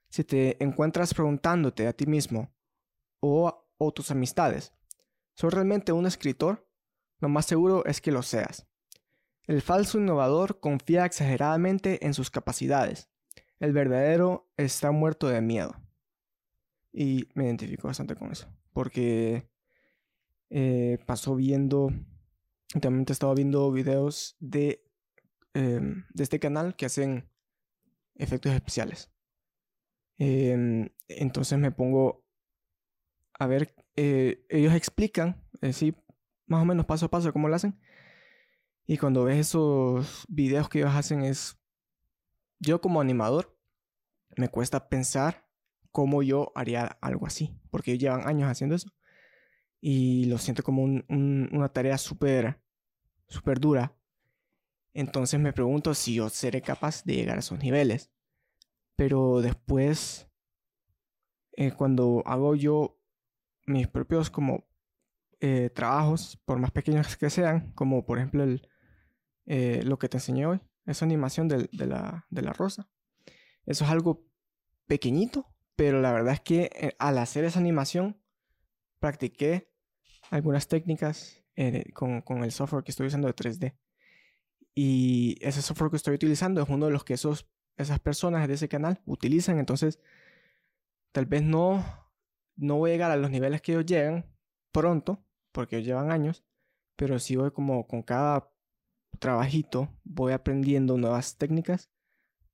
Si 0.10 0.24
te 0.24 0.62
encuentras 0.64 1.14
preguntándote 1.14 1.88
a 1.88 1.94
ti 1.94 2.06
mismo 2.06 2.54
o, 3.20 3.48
a 3.48 3.92
tus 3.92 4.12
amistades, 4.12 4.74
¿soy 5.36 5.50
realmente 5.50 5.92
un 5.92 6.06
escritor? 6.06 6.68
Lo 7.20 7.30
más 7.30 7.46
seguro 7.46 7.86
es 7.86 8.02
que 8.02 8.12
lo 8.12 8.24
seas. 8.24 8.68
El 9.44 9.62
falso 9.62 9.98
innovador 9.98 10.60
confía 10.60 11.06
exageradamente 11.06 12.06
en 12.06 12.14
sus 12.14 12.30
capacidades. 12.30 13.10
El 13.60 13.74
verdadero 13.74 14.52
está 14.58 14.92
muerto 14.92 15.28
de 15.28 15.42
miedo. 15.42 15.76
Y 16.92 17.30
me 17.34 17.46
identifico 17.46 17.88
bastante 17.88 18.16
con 18.16 18.32
eso. 18.32 18.48
Porque 18.74 19.50
eh, 20.50 21.00
pasó 21.06 21.36
viendo, 21.36 21.90
también 22.82 23.06
he 23.08 23.12
estado 23.12 23.36
viendo 23.36 23.72
videos 23.72 24.36
de, 24.40 24.84
em, 25.54 26.06
de 26.14 26.24
este 26.24 26.40
canal 26.40 26.76
que 26.76 26.86
hacen 26.86 27.30
efectos 28.16 28.54
especiales. 28.54 29.12
Em, 30.18 30.90
entonces 31.08 31.60
me 31.60 31.72
pongo 31.72 32.26
a 33.40 33.46
ver, 33.46 33.76
eh, 33.96 34.46
ellos 34.50 34.74
explican, 34.74 35.44
eh, 35.62 35.74
sí, 35.74 35.96
más 36.48 36.62
o 36.62 36.66
menos 36.66 36.86
paso 36.86 37.06
a 37.06 37.10
paso 37.10 37.32
cómo 37.34 37.50
lo 37.50 37.56
hacen. 37.56 37.80
Y 38.88 38.98
cuando 38.98 39.26
ves 39.26 39.38
esos 39.38 40.26
videos 40.30 40.70
que 40.70 40.80
ellos 40.80 40.96
hacen 40.96 41.22
es, 41.24 41.60
yo 42.60 42.82
como 42.82 43.02
animador, 43.02 43.60
me 44.38 44.50
cuesta 44.50 44.90
pensar 44.90 45.48
cómo 45.92 46.24
yo 46.24 46.52
haría 46.56 46.86
algo 47.02 47.28
así, 47.28 47.60
porque 47.70 47.92
ellos 47.92 48.02
llevan 48.02 48.28
años 48.28 48.50
haciendo 48.50 48.76
eso 48.76 48.98
y 49.80 50.26
lo 50.26 50.38
siento 50.38 50.64
como 50.64 50.84
una 50.84 51.70
tarea 51.70 51.98
súper, 51.98 52.60
súper 53.28 53.60
dura. 53.60 53.96
Entonces 54.94 55.40
me 55.40 55.54
pregunto 55.54 55.94
si 55.94 56.16
yo 56.16 56.30
seré 56.30 56.62
capaz 56.62 57.04
de 57.04 57.16
llegar 57.16 57.38
a 57.38 57.42
esos 57.42 57.60
niveles. 57.60 58.12
Pero 58.96 59.42
después, 59.42 60.28
eh, 61.54 61.72
cuando 61.72 62.24
hago 62.26 62.56
yo 62.56 63.00
mis 63.68 63.88
propios 63.88 64.32
como 64.32 64.68
eh, 65.40 65.70
trabajos, 65.70 66.42
por 66.46 66.58
más 66.58 66.72
pequeños 66.72 67.16
que 67.16 67.30
sean, 67.30 67.72
como 67.74 68.06
por 68.06 68.18
ejemplo 68.18 68.44
el, 68.44 68.68
eh, 69.46 69.84
lo 69.84 70.00
que 70.00 70.10
te 70.10 70.18
enseñé 70.18 70.48
hoy, 70.48 70.62
esa 70.88 71.06
animación 71.06 71.48
de, 71.48 71.70
la, 71.74 72.26
de 72.30 72.42
la 72.42 72.54
rosa. 72.54 72.90
Eso 73.68 73.84
es 73.84 73.92
algo 73.92 74.26
pequeñito, 74.88 75.54
pero 75.76 76.02
la 76.02 76.12
verdad 76.12 76.34
es 76.34 76.42
que 76.42 76.96
al 76.98 77.20
hacer 77.20 77.44
esa 77.44 77.60
animación 77.60 78.20
practiqué 79.00 79.72
algunas 80.30 80.68
técnicas 80.68 81.44
eh, 81.56 81.92
con, 81.94 82.24
el 82.44 82.52
software 82.52 82.84
que 82.84 82.92
estoy 82.92 83.08
usando 83.08 83.28
de 83.28 83.36
3D. 83.36 83.76
Y 84.76 85.38
ese 85.42 85.62
software 85.62 85.90
que 85.90 85.98
estoy 85.98 86.16
utilizando 86.16 86.62
es 86.62 86.70
uno 86.70 86.86
de 86.86 86.92
los 86.92 87.04
que 87.04 87.16
esos, 87.16 87.50
esas 87.78 88.00
personas 88.00 88.48
de 88.48 88.54
ese 88.54 88.70
canal 88.70 89.02
utilizan. 89.06 89.58
Entonces, 89.58 90.00
tal 91.12 91.26
vez 91.26 91.42
no, 91.42 91.84
no 92.56 92.76
voy 92.76 92.92
a 92.92 92.94
llegar 92.94 93.12
a 93.12 93.18
los 93.18 93.32
niveles 93.32 93.62
que 93.62 93.72
ellos 93.72 93.86
llegan 93.86 94.26
pronto, 94.72 95.26
porque 95.52 95.82
llevan 95.82 96.12
años, 96.12 96.44
pero 96.96 97.18
sí 97.18 97.36
voy 97.36 97.52
como 97.52 97.88
con 97.88 98.04
cada 98.04 98.52
trabajito, 99.20 99.90
voy 100.04 100.34
aprendiendo 100.34 100.98
nuevas 100.98 101.38
técnicas 101.38 101.90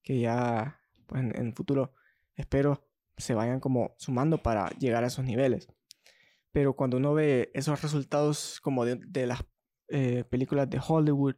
que 0.02 0.20
ya 0.20 0.80
pues, 1.08 1.22
en, 1.24 1.36
el 1.36 1.54
futuro 1.54 1.94
espero 2.36 2.88
se 3.18 3.34
vayan 3.34 3.60
como 3.60 3.96
sumando 3.98 4.42
para 4.42 4.70
llegar 4.72 5.04
a 5.04 5.08
esos 5.08 5.26
niveles. 5.26 5.68
Pero 6.54 6.76
cuando 6.76 6.98
uno 6.98 7.14
ve 7.14 7.52
esos 7.54 7.82
resultados 7.82 8.62
como 8.62 8.86
de, 8.86 9.28
las 9.28 9.44
eh, 9.90 10.24
películas 10.24 10.70
de 10.70 10.80
Hollywood, 10.86 11.36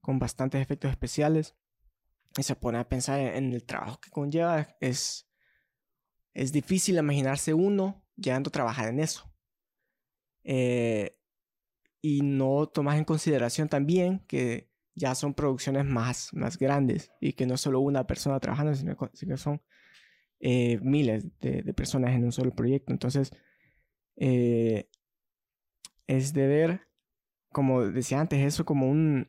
con 0.00 0.20
bastantes 0.20 0.62
efectos 0.62 0.92
especiales, 0.92 1.56
y 2.38 2.44
se 2.44 2.54
pone 2.54 2.78
a 2.78 2.88
pensar 2.88 3.18
en, 3.18 3.52
el 3.52 3.64
trabajo 3.64 3.98
que 4.00 4.10
conlleva, 4.10 4.68
es, 4.80 5.28
es 6.32 6.52
difícil 6.52 6.96
imaginarse 6.96 7.52
uno 7.54 8.06
llegando 8.16 8.48
a 8.48 8.52
trabajar 8.52 8.88
en 8.88 9.00
eso. 9.00 9.32
Eh, 10.44 11.16
y 12.02 12.22
no 12.22 12.66
tomas 12.66 12.96
en 12.96 13.04
consideración 13.04 13.68
también 13.68 14.20
que 14.26 14.70
ya 14.94 15.14
son 15.14 15.34
producciones 15.34 15.84
más, 15.84 16.32
más 16.32 16.58
grandes 16.58 17.10
y 17.20 17.32
que 17.32 17.46
no 17.46 17.54
es 17.54 17.60
solo 17.60 17.80
una 17.80 18.06
persona 18.06 18.40
trabajando, 18.40 18.74
sino 18.74 18.96
que 18.96 19.36
son 19.36 19.62
eh, 20.40 20.78
miles 20.82 21.26
de, 21.40 21.74
personas 21.74 22.14
en 22.14 22.24
un 22.24 22.32
solo 22.32 22.54
proyecto. 22.54 22.92
Entonces, 22.92 23.32
eh, 24.20 24.88
es 26.06 26.34
de 26.34 26.46
ver, 26.46 26.88
como 27.50 27.82
decía 27.86 28.20
antes, 28.20 28.38
eso 28.40 28.64
como 28.64 28.88
un, 28.88 29.28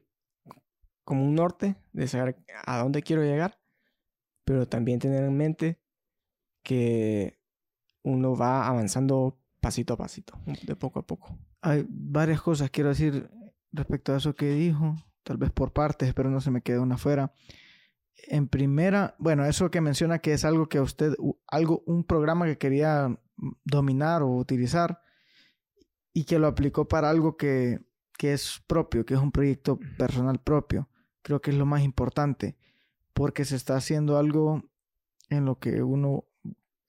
como 1.06 1.24
un 1.24 1.34
norte 1.34 1.76
de 1.94 2.08
saber 2.08 2.44
a 2.66 2.80
dónde 2.80 3.02
quiero 3.02 3.24
llegar, 3.24 3.60
pero 4.44 4.68
también 4.68 5.00
tener 5.00 5.24
en 5.24 5.38
mente 5.38 5.82
que 6.62 7.40
uno 8.04 8.36
va 8.36 8.68
avanzando 8.68 9.40
pasito 9.62 9.94
a 9.94 9.98
pasito, 9.98 10.38
de 10.46 10.76
poco 10.76 11.00
a 11.00 11.08
poco. 11.08 11.38
Hay 11.62 11.86
varias 11.88 12.42
cosas 12.42 12.70
quiero 12.70 12.90
decir 12.90 13.30
respecto 13.72 14.14
a 14.14 14.18
eso 14.18 14.36
que 14.36 14.50
dijo, 14.52 14.96
tal 15.24 15.38
vez 15.38 15.52
por 15.52 15.72
partes, 15.72 16.10
espero 16.10 16.30
no 16.30 16.42
se 16.42 16.52
me 16.52 16.62
quede 16.62 16.80
una 16.80 16.98
fuera. 16.98 17.34
En 18.28 18.50
primera, 18.50 19.16
bueno, 19.20 19.46
eso 19.46 19.72
que 19.72 19.80
menciona 19.80 20.20
que 20.20 20.34
es 20.34 20.44
algo 20.44 20.68
que 20.68 20.82
usted, 20.82 21.14
algo, 21.48 21.82
un 21.86 22.04
programa 22.04 22.46
que 22.46 22.58
quería 22.58 23.18
dominar 23.64 24.22
o 24.24 24.30
utilizar 24.30 25.02
y 26.14 26.26
que 26.26 26.40
lo 26.40 26.48
aplicó 26.48 26.88
para 26.88 27.10
algo 27.10 27.38
que, 27.38 27.80
que 28.18 28.34
es 28.34 28.62
propio, 28.68 29.06
que 29.06 29.14
es 29.14 29.20
un 29.20 29.32
proyecto 29.32 29.80
personal 29.98 30.40
propio. 30.40 30.90
Creo 31.22 31.42
que 31.42 31.52
es 31.52 31.58
lo 31.58 31.66
más 31.66 31.84
importante, 31.84 32.58
porque 33.14 33.46
se 33.46 33.56
está 33.56 33.76
haciendo 33.76 34.18
algo 34.18 34.64
en 35.30 35.46
lo 35.46 35.60
que 35.60 35.82
uno 35.84 36.26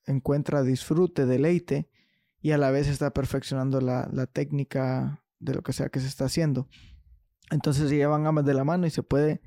encuentra 0.06 0.62
disfrute, 0.62 1.26
deleite, 1.26 1.88
y 2.40 2.50
a 2.50 2.58
la 2.58 2.70
vez 2.70 2.88
está 2.88 3.12
perfeccionando 3.12 3.80
la, 3.80 4.08
la 4.12 4.26
técnica 4.26 5.22
de 5.38 5.54
lo 5.54 5.62
que 5.62 5.72
sea 5.72 5.90
que 5.90 6.00
se 6.00 6.08
está 6.08 6.24
haciendo. 6.24 6.68
Entonces 7.50 7.88
se 7.88 7.96
llevan 7.96 8.26
ambas 8.26 8.44
de 8.44 8.54
la 8.54 8.64
mano 8.64 8.86
y 8.86 8.90
se 8.90 9.02
puede, 9.02 9.42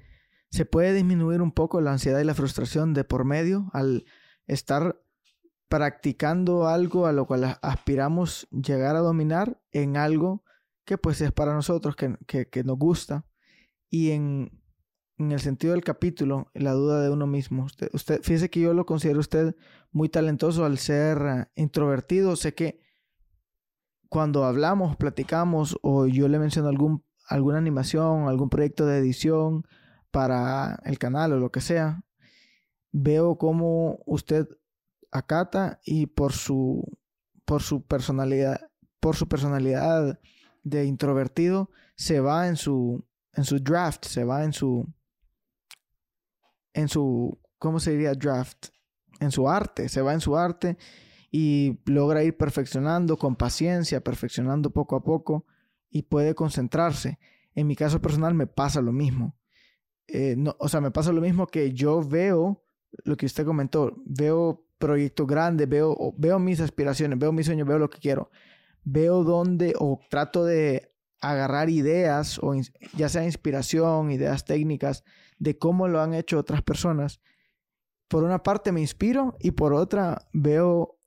se 0.49 0.65
puede 0.65 0.93
disminuir 0.93 1.41
un 1.41 1.51
poco 1.51 1.81
la 1.81 1.91
ansiedad 1.91 2.19
y 2.19 2.23
la 2.23 2.35
frustración 2.35 2.93
de 2.93 3.03
por 3.03 3.25
medio 3.25 3.69
al 3.73 4.05
estar 4.47 5.01
practicando 5.67 6.67
algo 6.67 7.07
a 7.07 7.11
lo 7.11 7.25
cual 7.25 7.57
aspiramos 7.61 8.47
llegar 8.51 8.95
a 8.95 8.99
dominar 8.99 9.59
en 9.71 9.97
algo 9.97 10.43
que 10.85 10.97
pues 10.97 11.21
es 11.21 11.31
para 11.31 11.53
nosotros, 11.53 11.95
que, 11.95 12.47
que, 12.47 12.63
nos 12.63 12.77
gusta. 12.77 13.25
Y 13.89 14.11
en, 14.11 14.61
en, 15.17 15.31
el 15.31 15.39
sentido 15.39 15.73
del 15.73 15.83
capítulo, 15.83 16.51
la 16.53 16.73
duda 16.73 17.01
de 17.01 17.09
uno 17.09 17.25
mismo. 17.25 17.63
Usted, 17.63 17.89
usted, 17.93 18.21
fíjese 18.21 18.49
que 18.49 18.59
yo 18.59 18.73
lo 18.73 18.85
considero 18.85 19.19
usted 19.19 19.55
muy 19.91 20.09
talentoso 20.09 20.63
al 20.65 20.77
ser 20.77 21.17
eh, 21.25 21.45
introvertido. 21.55 22.35
Sé 22.35 22.53
que 22.53 22.79
cuando 24.09 24.45
hablamos, 24.45 24.95
platicamos 24.95 25.79
o 25.81 26.05
yo 26.05 26.27
le 26.27 26.37
menciono 26.37 26.69
algún 26.69 27.03
alguna 27.27 27.57
animación, 27.57 28.27
algún 28.27 28.49
proyecto 28.49 28.85
de 28.85 28.99
edición 28.99 29.65
para 30.11 30.79
el 30.85 30.97
canal 30.99 31.33
o 31.33 31.39
lo 31.39 31.51
que 31.51 31.61
sea, 31.61 32.03
veo 32.91 33.37
cómo 33.37 33.99
usted 34.05 34.47
y 35.83 36.07
por 36.07 36.33
su 36.33 36.97
por 37.45 37.61
su 37.61 37.83
personalidad, 37.83 38.69
por 38.99 39.15
su 39.15 39.27
personalidad 39.27 40.19
de 40.63 40.85
introvertido 40.85 41.69
se 41.95 42.19
va 42.19 42.47
en 42.47 42.55
su 42.55 43.05
en 43.33 43.43
su 43.43 43.59
draft, 43.59 44.05
se 44.05 44.23
va 44.23 44.43
en 44.43 44.53
su 44.53 44.87
en 46.73 46.87
su 46.87 47.39
¿cómo 47.57 47.79
se 47.79 47.91
diría 47.91 48.13
draft? 48.13 48.67
En 49.19 49.31
su 49.31 49.47
arte, 49.47 49.87
se 49.87 50.01
va 50.01 50.13
en 50.13 50.21
su 50.21 50.35
arte 50.35 50.77
y 51.31 51.79
logra 51.85 52.23
ir 52.23 52.35
perfeccionando 52.35 53.17
con 53.17 53.35
paciencia, 53.35 54.01
perfeccionando 54.01 54.71
poco 54.71 54.95
a 54.95 55.03
poco 55.03 55.45
y 55.89 56.03
puede 56.03 56.35
concentrarse. 56.35 57.19
En 57.53 57.67
mi 57.67 57.75
caso 57.75 58.01
personal 58.01 58.33
me 58.33 58.47
pasa 58.47 58.81
lo 58.81 58.91
mismo. 58.91 59.37
Eh, 60.07 60.35
no, 60.37 60.55
o 60.59 60.67
sea, 60.67 60.81
me 60.81 60.91
pasa 60.91 61.13
lo 61.13 61.21
mismo 61.21 61.47
que 61.47 61.73
yo 61.73 62.01
veo 62.01 62.65
lo 63.03 63.17
que 63.17 63.25
usted 63.25 63.45
comentó, 63.45 63.93
veo 64.05 64.64
proyectos 64.77 65.27
grandes, 65.27 65.67
veo, 65.69 66.13
veo 66.17 66.39
mis 66.39 66.59
aspiraciones, 66.59 67.17
veo 67.19 67.31
mis 67.31 67.45
sueños, 67.45 67.67
veo 67.67 67.79
lo 67.79 67.89
que 67.89 67.99
quiero, 67.99 68.29
veo 68.83 69.23
dónde 69.23 69.73
o 69.79 69.99
trato 70.09 70.45
de 70.45 70.91
agarrar 71.21 71.69
ideas 71.69 72.39
o 72.39 72.53
ya 72.95 73.09
sea 73.09 73.23
inspiración, 73.23 74.11
ideas 74.11 74.45
técnicas 74.45 75.03
de 75.39 75.57
cómo 75.57 75.87
lo 75.87 76.01
han 76.01 76.13
hecho 76.13 76.37
otras 76.37 76.61
personas. 76.61 77.21
Por 78.07 78.23
una 78.23 78.43
parte 78.43 78.71
me 78.71 78.81
inspiro 78.81 79.35
y 79.39 79.51
por 79.51 79.73
otra 79.73 80.27
veo 80.33 80.99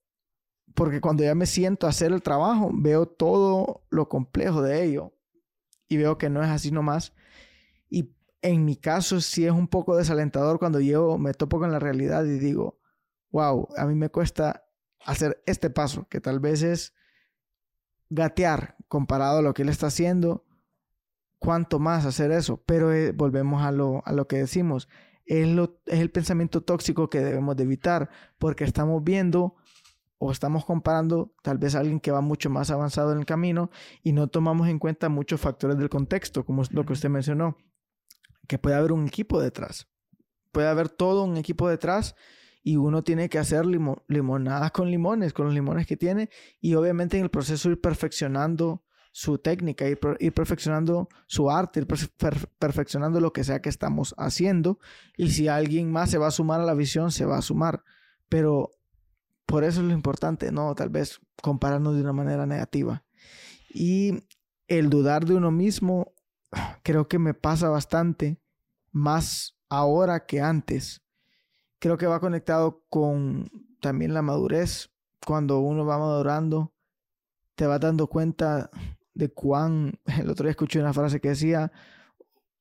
porque 0.75 1.01
cuando 1.01 1.25
ya 1.25 1.35
me 1.35 1.47
siento 1.47 1.87
a 1.87 1.91
hacer 1.91 2.13
el 2.13 2.23
trabajo, 2.23 2.71
veo 2.73 3.07
todo 3.07 3.85
lo 3.91 4.09
complejo 4.09 4.63
de 4.63 4.85
ello 4.85 5.13
y 5.89 5.97
veo 5.97 6.19
que 6.19 6.31
no 6.31 6.43
es 6.43 6.49
así 6.49 6.71
nomás. 6.71 7.15
Y 7.89 8.15
en 8.43 8.65
mi 8.65 8.77
caso 8.77 9.21
sí 9.21 9.45
es 9.45 9.53
un 9.53 9.69
poco 9.69 9.97
desalentador 9.97 10.59
cuando 10.59 10.81
yo 10.81 11.19
me 11.19 11.35
topo 11.35 11.59
con 11.59 11.73
la 11.73 11.79
realidad 11.79 12.25
y 12.25 12.39
digo, 12.39 12.78
wow, 13.31 13.69
a 13.77 13.87
mí 13.87 13.95
me 13.95 14.09
cuesta 14.09 14.65
hacer 15.05 15.43
este 15.47 15.71
paso, 15.71 16.07
que 16.09 16.21
tal 16.21 16.41
vez 16.41 16.63
es 16.63 16.95
gatear 18.11 18.77
comparado 18.89 19.39
a 19.39 19.43
lo 19.43 19.55
que 19.55 19.63
él 19.63 19.69
está 19.69 19.89
haciendo, 19.89 20.45
cuánto 21.39 21.79
más 21.79 22.07
hacer 22.07 22.31
eso, 22.31 22.63
pero 22.65 22.93
eh, 22.93 23.13
volvemos 23.13 23.63
a 23.63 23.73
lo, 23.73 24.03
a 24.05 24.13
lo 24.13 24.27
que 24.27 24.39
decimos, 24.39 24.89
es, 25.27 25.47
lo, 25.47 25.81
es 25.87 26.01
el 26.01 26.11
pensamiento 26.11 26.63
tóxico 26.63 27.11
que 27.11 27.21
debemos 27.21 27.57
de 27.57 27.65
evitar, 27.65 28.11
porque 28.39 28.65
estamos 28.65 29.05
viendo 29.05 29.57
o 30.19 30.33
estamos 30.33 30.65
comparando 30.65 31.33
tal 31.43 31.59
vez 31.59 31.75
a 31.75 31.81
alguien 31.81 32.01
que 32.01 32.11
va 32.11 32.21
mucho 32.21 32.51
más 32.51 32.71
avanzado 32.71 33.13
en 33.13 33.19
el 33.19 33.27
camino 33.27 33.71
y 34.03 34.13
no 34.13 34.27
tomamos 34.27 34.69
en 34.69 34.79
cuenta 34.79 35.09
muchos 35.09 35.41
factores 35.41 35.79
del 35.79 35.89
contexto, 35.89 36.45
como 36.45 36.63
es 36.63 36.73
lo 36.73 36.85
que 36.85 36.95
usted 36.95 37.09
mencionó, 37.09 37.57
que 38.49 38.59
puede 38.59 38.77
haber 38.77 38.93
un 38.93 39.07
equipo 39.07 39.41
detrás, 39.41 39.87
puede 40.51 40.69
haber 40.69 40.89
todo 40.89 41.23
un 41.25 41.37
equipo 41.37 41.69
detrás 41.69 42.17
y 42.69 42.77
uno 42.77 43.03
tiene 43.03 43.31
que 43.31 43.39
hacer 43.39 43.65
limonadas 43.65 44.73
con 44.73 44.91
limones, 44.91 45.33
con 45.33 45.47
los 45.47 45.55
limones 45.55 45.87
que 45.87 45.97
tiene 45.97 46.29
y 46.61 46.75
obviamente 46.75 47.17
en 47.17 47.23
el 47.23 47.31
proceso 47.31 47.71
ir 47.71 47.81
perfeccionando 47.81 48.85
su 49.11 49.39
técnica, 49.39 49.89
ir, 49.89 49.99
ir 50.21 50.35
perfeccionando 50.35 51.09
su 51.27 51.51
arte, 51.51 51.81
ir 51.81 51.87
perfeccionando 52.59 53.23
lo 53.23 53.33
que 53.33 53.43
sea 53.43 53.63
que 53.63 53.71
estamos 53.71 54.15
haciendo 54.19 54.79
y 55.17 55.31
si 55.31 55.49
alguien 55.49 55.91
más 55.91 56.11
se 56.11 56.19
va 56.19 56.27
a 56.27 56.31
sumar 56.31 56.61
a 56.61 56.67
la 56.67 56.75
visión, 56.75 57.11
se 57.11 57.25
va 57.25 57.39
a 57.39 57.43
sumar. 57.43 57.85
Pero 58.29 58.71
por 59.47 59.65
eso 59.65 59.81
es 59.81 59.87
lo 59.87 59.95
importante, 59.95 60.53
¿no? 60.53 60.75
Tal 60.75 60.91
vez 60.91 61.23
compararnos 61.41 61.95
de 61.95 62.03
una 62.03 62.13
manera 62.13 62.45
negativa. 62.45 63.03
Y 63.71 64.25
el 64.67 64.91
dudar 64.91 65.25
de 65.25 65.37
uno 65.37 65.51
mismo, 65.51 66.13
creo 66.83 67.09
que 67.09 67.19
me 67.19 67.33
pasa 67.33 67.71
bastante, 67.71 68.39
más 68.93 69.57
ahora 69.71 70.27
que 70.27 70.43
antes. 70.43 71.01
Creo 71.79 71.97
que 71.97 72.07
va 72.07 72.21
conectado 72.21 72.85
con 72.89 73.51
también 73.81 74.15
la 74.15 74.23
madurez. 74.23 74.91
Cuando 75.27 75.61
uno 75.61 75.85
va 75.85 75.99
madurando, 75.99 76.73
te 77.55 77.67
vas 77.67 77.81
dando 77.81 78.07
cuenta 78.09 78.71
de 79.15 79.29
cuán... 79.29 79.99
El 80.21 80.31
otro 80.31 80.45
día 80.45 80.53
escuché 80.53 80.81
una 80.81 80.93
frase 80.93 81.21
que 81.21 81.31
decía, 81.31 81.73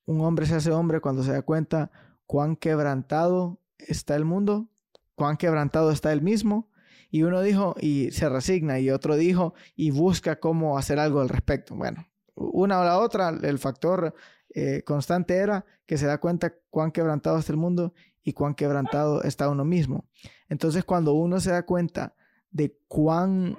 un 0.05 0.21
hombre 0.21 0.45
se 0.45 0.55
hace 0.55 0.71
hombre 0.71 1.01
cuando 1.01 1.23
se 1.23 1.31
da 1.31 1.41
cuenta 1.41 1.91
cuán 2.25 2.55
quebrantado 2.55 3.59
está 3.77 4.15
el 4.15 4.25
mundo, 4.25 4.69
cuán 5.15 5.37
quebrantado 5.37 5.91
está 5.91 6.11
él 6.13 6.21
mismo 6.21 6.69
y 7.09 7.23
uno 7.23 7.41
dijo 7.41 7.75
y 7.79 8.11
se 8.11 8.29
resigna 8.29 8.79
y 8.79 8.89
otro 8.89 9.15
dijo 9.15 9.53
y 9.75 9.91
busca 9.91 10.39
cómo 10.39 10.77
hacer 10.77 10.99
algo 10.99 11.21
al 11.21 11.29
respecto. 11.29 11.75
Bueno, 11.75 12.07
una 12.35 12.79
o 12.79 12.83
la 12.83 12.99
otra, 12.99 13.29
el 13.29 13.59
factor 13.59 14.13
eh, 14.53 14.83
constante 14.85 15.35
era 15.35 15.65
que 15.85 15.97
se 15.97 16.05
da 16.05 16.19
cuenta 16.19 16.53
cuán 16.69 16.91
quebrantado 16.91 17.37
está 17.37 17.51
el 17.51 17.57
mundo 17.57 17.93
y 18.27 18.33
cuán 18.33 18.55
quebrantado 18.55 19.23
está 19.23 19.47
uno 19.47 19.63
mismo. 19.63 20.05
Entonces 20.49 20.83
cuando 20.83 21.13
uno 21.13 21.39
se 21.39 21.51
da 21.51 21.65
cuenta 21.65 22.13
de 22.51 22.77
cuán... 22.89 23.57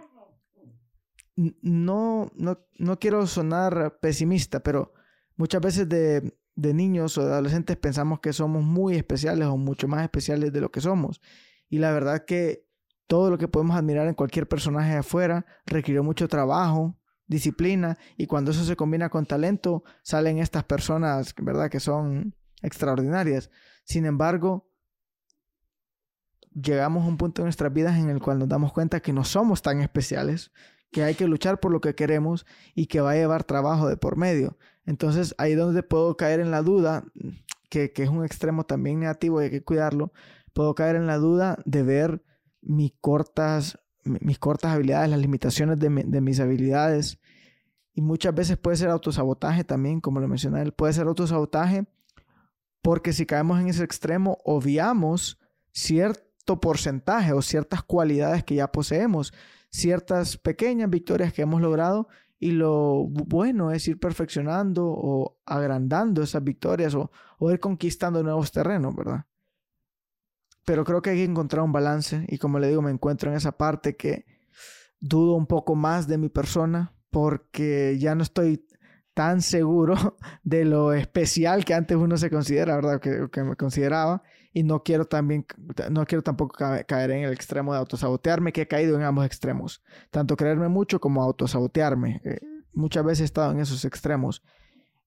No, 1.62 2.30
no, 2.34 2.58
no 2.76 2.98
quiero 2.98 3.26
sonar 3.26 3.98
pesimista, 4.02 4.60
pero 4.60 4.92
muchas 5.36 5.62
veces 5.62 5.88
de, 5.88 6.36
de 6.54 6.74
niños 6.74 7.16
o 7.16 7.24
de 7.24 7.32
adolescentes 7.32 7.78
pensamos 7.78 8.20
que 8.20 8.34
somos 8.34 8.62
muy 8.62 8.96
especiales 8.96 9.48
o 9.48 9.56
mucho 9.56 9.88
más 9.88 10.02
especiales 10.02 10.52
de 10.52 10.60
lo 10.60 10.70
que 10.70 10.82
somos. 10.82 11.22
Y 11.70 11.78
la 11.78 11.90
verdad 11.90 12.26
que 12.26 12.66
todo 13.06 13.30
lo 13.30 13.38
que 13.38 13.48
podemos 13.48 13.74
admirar 13.74 14.06
en 14.06 14.14
cualquier 14.14 14.46
personaje 14.48 14.96
afuera 14.96 15.46
requirió 15.64 16.04
mucho 16.04 16.28
trabajo, 16.28 16.94
disciplina 17.26 17.96
y 18.18 18.26
cuando 18.26 18.50
eso 18.50 18.64
se 18.64 18.76
combina 18.76 19.08
con 19.08 19.24
talento 19.24 19.82
salen 20.02 20.38
estas 20.38 20.64
personas, 20.64 21.34
¿verdad? 21.40 21.70
Que 21.70 21.80
son 21.80 22.34
extraordinarias. 22.60 23.50
Sin 23.88 24.04
embargo, 24.04 24.68
llegamos 26.52 27.04
a 27.04 27.08
un 27.08 27.16
punto 27.16 27.40
en 27.40 27.46
nuestras 27.46 27.72
vidas 27.72 27.96
en 27.96 28.10
el 28.10 28.20
cual 28.20 28.38
nos 28.38 28.46
damos 28.46 28.70
cuenta 28.70 29.00
que 29.00 29.14
no 29.14 29.24
somos 29.24 29.62
tan 29.62 29.80
especiales, 29.80 30.52
que 30.92 31.04
hay 31.04 31.14
que 31.14 31.26
luchar 31.26 31.58
por 31.58 31.72
lo 31.72 31.80
que 31.80 31.94
queremos 31.94 32.44
y 32.74 32.86
que 32.86 33.00
va 33.00 33.12
a 33.12 33.14
llevar 33.14 33.44
trabajo 33.44 33.88
de 33.88 33.96
por 33.96 34.18
medio. 34.18 34.58
Entonces 34.84 35.34
ahí 35.38 35.54
donde 35.54 35.82
puedo 35.82 36.18
caer 36.18 36.40
en 36.40 36.50
la 36.50 36.60
duda, 36.60 37.04
que, 37.70 37.90
es 37.96 38.08
un 38.10 38.26
extremo 38.26 38.64
también 38.64 39.00
negativo 39.00 39.40
y 39.40 39.46
hay 39.46 39.50
que 39.50 39.64
cuidarlo, 39.64 40.12
puedo 40.52 40.74
caer 40.74 40.96
en 40.96 41.06
la 41.06 41.16
duda 41.16 41.56
de 41.64 41.82
ver 41.82 42.22
mis 42.60 42.92
cortas, 43.00 43.78
mis 44.04 44.38
cortas 44.38 44.74
habilidades, 44.74 45.08
las 45.08 45.20
limitaciones 45.20 45.78
de, 45.80 45.88
de 45.88 46.20
mis 46.20 46.40
habilidades. 46.40 47.20
Y 47.94 48.02
muchas 48.02 48.34
veces 48.34 48.58
puede 48.58 48.76
ser 48.76 48.90
autosabotaje 48.90 49.64
también, 49.64 50.02
como 50.02 50.20
lo 50.20 50.28
mencioné 50.28 50.70
puede 50.72 50.92
ser 50.92 51.06
autosabotaje 51.06 51.86
porque 52.82 53.12
si 53.12 53.26
caemos 53.26 53.60
en 53.60 53.68
ese 53.68 53.84
extremo, 53.84 54.38
obviamos 54.44 55.38
cierto 55.72 56.60
porcentaje 56.60 57.32
o 57.32 57.42
ciertas 57.42 57.82
cualidades 57.82 58.44
que 58.44 58.54
ya 58.54 58.72
poseemos 58.72 59.32
ciertas 59.70 60.36
pequeñas 60.36 60.90
victorias 60.90 61.32
que 61.32 61.42
hemos 61.42 61.60
logrado 61.60 62.08
y 62.38 62.52
lo 62.52 63.04
bueno 63.08 63.72
es 63.72 63.86
ir 63.88 63.98
perfeccionando 63.98 64.86
o 64.86 65.38
agrandando 65.44 66.22
esas 66.22 66.42
victorias 66.44 66.94
o, 66.94 67.10
ir 67.50 67.60
conquistando 67.60 68.22
nuevos 68.22 68.52
terrenos, 68.52 68.94
¿verdad? 68.94 69.26
Pero 70.64 70.84
creo 70.84 71.02
que 71.02 71.10
hay 71.10 71.16
que 71.16 71.24
encontrar 71.24 71.62
un 71.62 71.72
balance 71.72 72.24
y 72.28 72.38
como 72.38 72.58
le 72.58 72.68
digo, 72.68 72.82
me 72.82 72.90
encuentro 72.90 73.30
en 73.30 73.36
esa 73.36 73.52
parte 73.52 73.96
que 73.96 74.24
dudo 75.00 75.34
un 75.34 75.46
poco 75.46 75.74
más 75.74 76.06
de 76.06 76.18
mi 76.18 76.28
persona 76.28 76.94
porque 77.10 77.96
ya 77.98 78.14
no 78.14 78.22
estoy 78.22 78.66
tan 79.18 79.42
seguro 79.42 79.96
de 80.44 80.64
lo 80.64 80.92
especial 80.92 81.64
que 81.64 81.74
antes 81.74 81.96
uno 81.96 82.16
se 82.16 82.30
considera, 82.30 82.76
¿verdad? 82.76 83.00
Que, 83.00 83.42
me 83.42 83.56
consideraba 83.56 84.22
y 84.52 84.62
no 84.62 84.84
quiero 84.84 85.06
también, 85.06 85.44
no 85.90 86.06
quiero 86.06 86.22
tampoco 86.22 86.56
caer 86.86 87.10
en 87.10 87.24
el 87.24 87.32
extremo 87.32 87.72
de 87.72 87.80
autosabotearme, 87.80 88.52
que 88.52 88.60
he 88.62 88.68
caído 88.68 88.96
en 88.96 89.02
ambos 89.02 89.26
extremos, 89.26 89.82
tanto 90.12 90.36
creerme 90.36 90.68
mucho 90.68 91.00
como 91.00 91.20
autosabotearme. 91.24 92.20
Eh, 92.24 92.38
muchas 92.72 93.04
veces 93.04 93.22
he 93.22 93.24
estado 93.24 93.50
en 93.50 93.58
esos 93.58 93.84
extremos. 93.84 94.44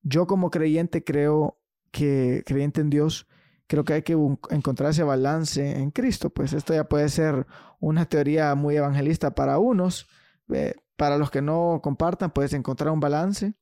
Yo 0.03 0.27
como 0.27 0.51
creyente 0.51 1.05
creo 1.05 1.57
que, 1.91 2.43
creyente 2.45 2.81
en 2.81 2.89
Dios, 2.89 3.29
creo 3.67 3.85
que 3.85 3.93
hay 3.93 4.01
que 4.01 4.17
encontrar 4.49 4.89
ese 4.89 5.03
balance 5.03 5.79
en 5.79 5.91
Cristo. 5.91 6.31
Pues 6.31 6.51
esto 6.51 6.73
ya 6.73 6.83
puede 6.83 7.07
ser 7.07 7.47
una 7.79 8.03
teoría 8.07 8.55
muy 8.55 8.75
evangelista 8.75 9.35
para 9.35 9.57
unos, 9.57 10.09
eh, 10.49 10.75
para 10.97 11.17
los 11.17 11.31
que 11.31 11.41
no 11.41 11.79
compartan, 11.81 12.31
puedes 12.31 12.51
encontrar 12.51 12.91
un 12.91 12.99
balance, 12.99 13.55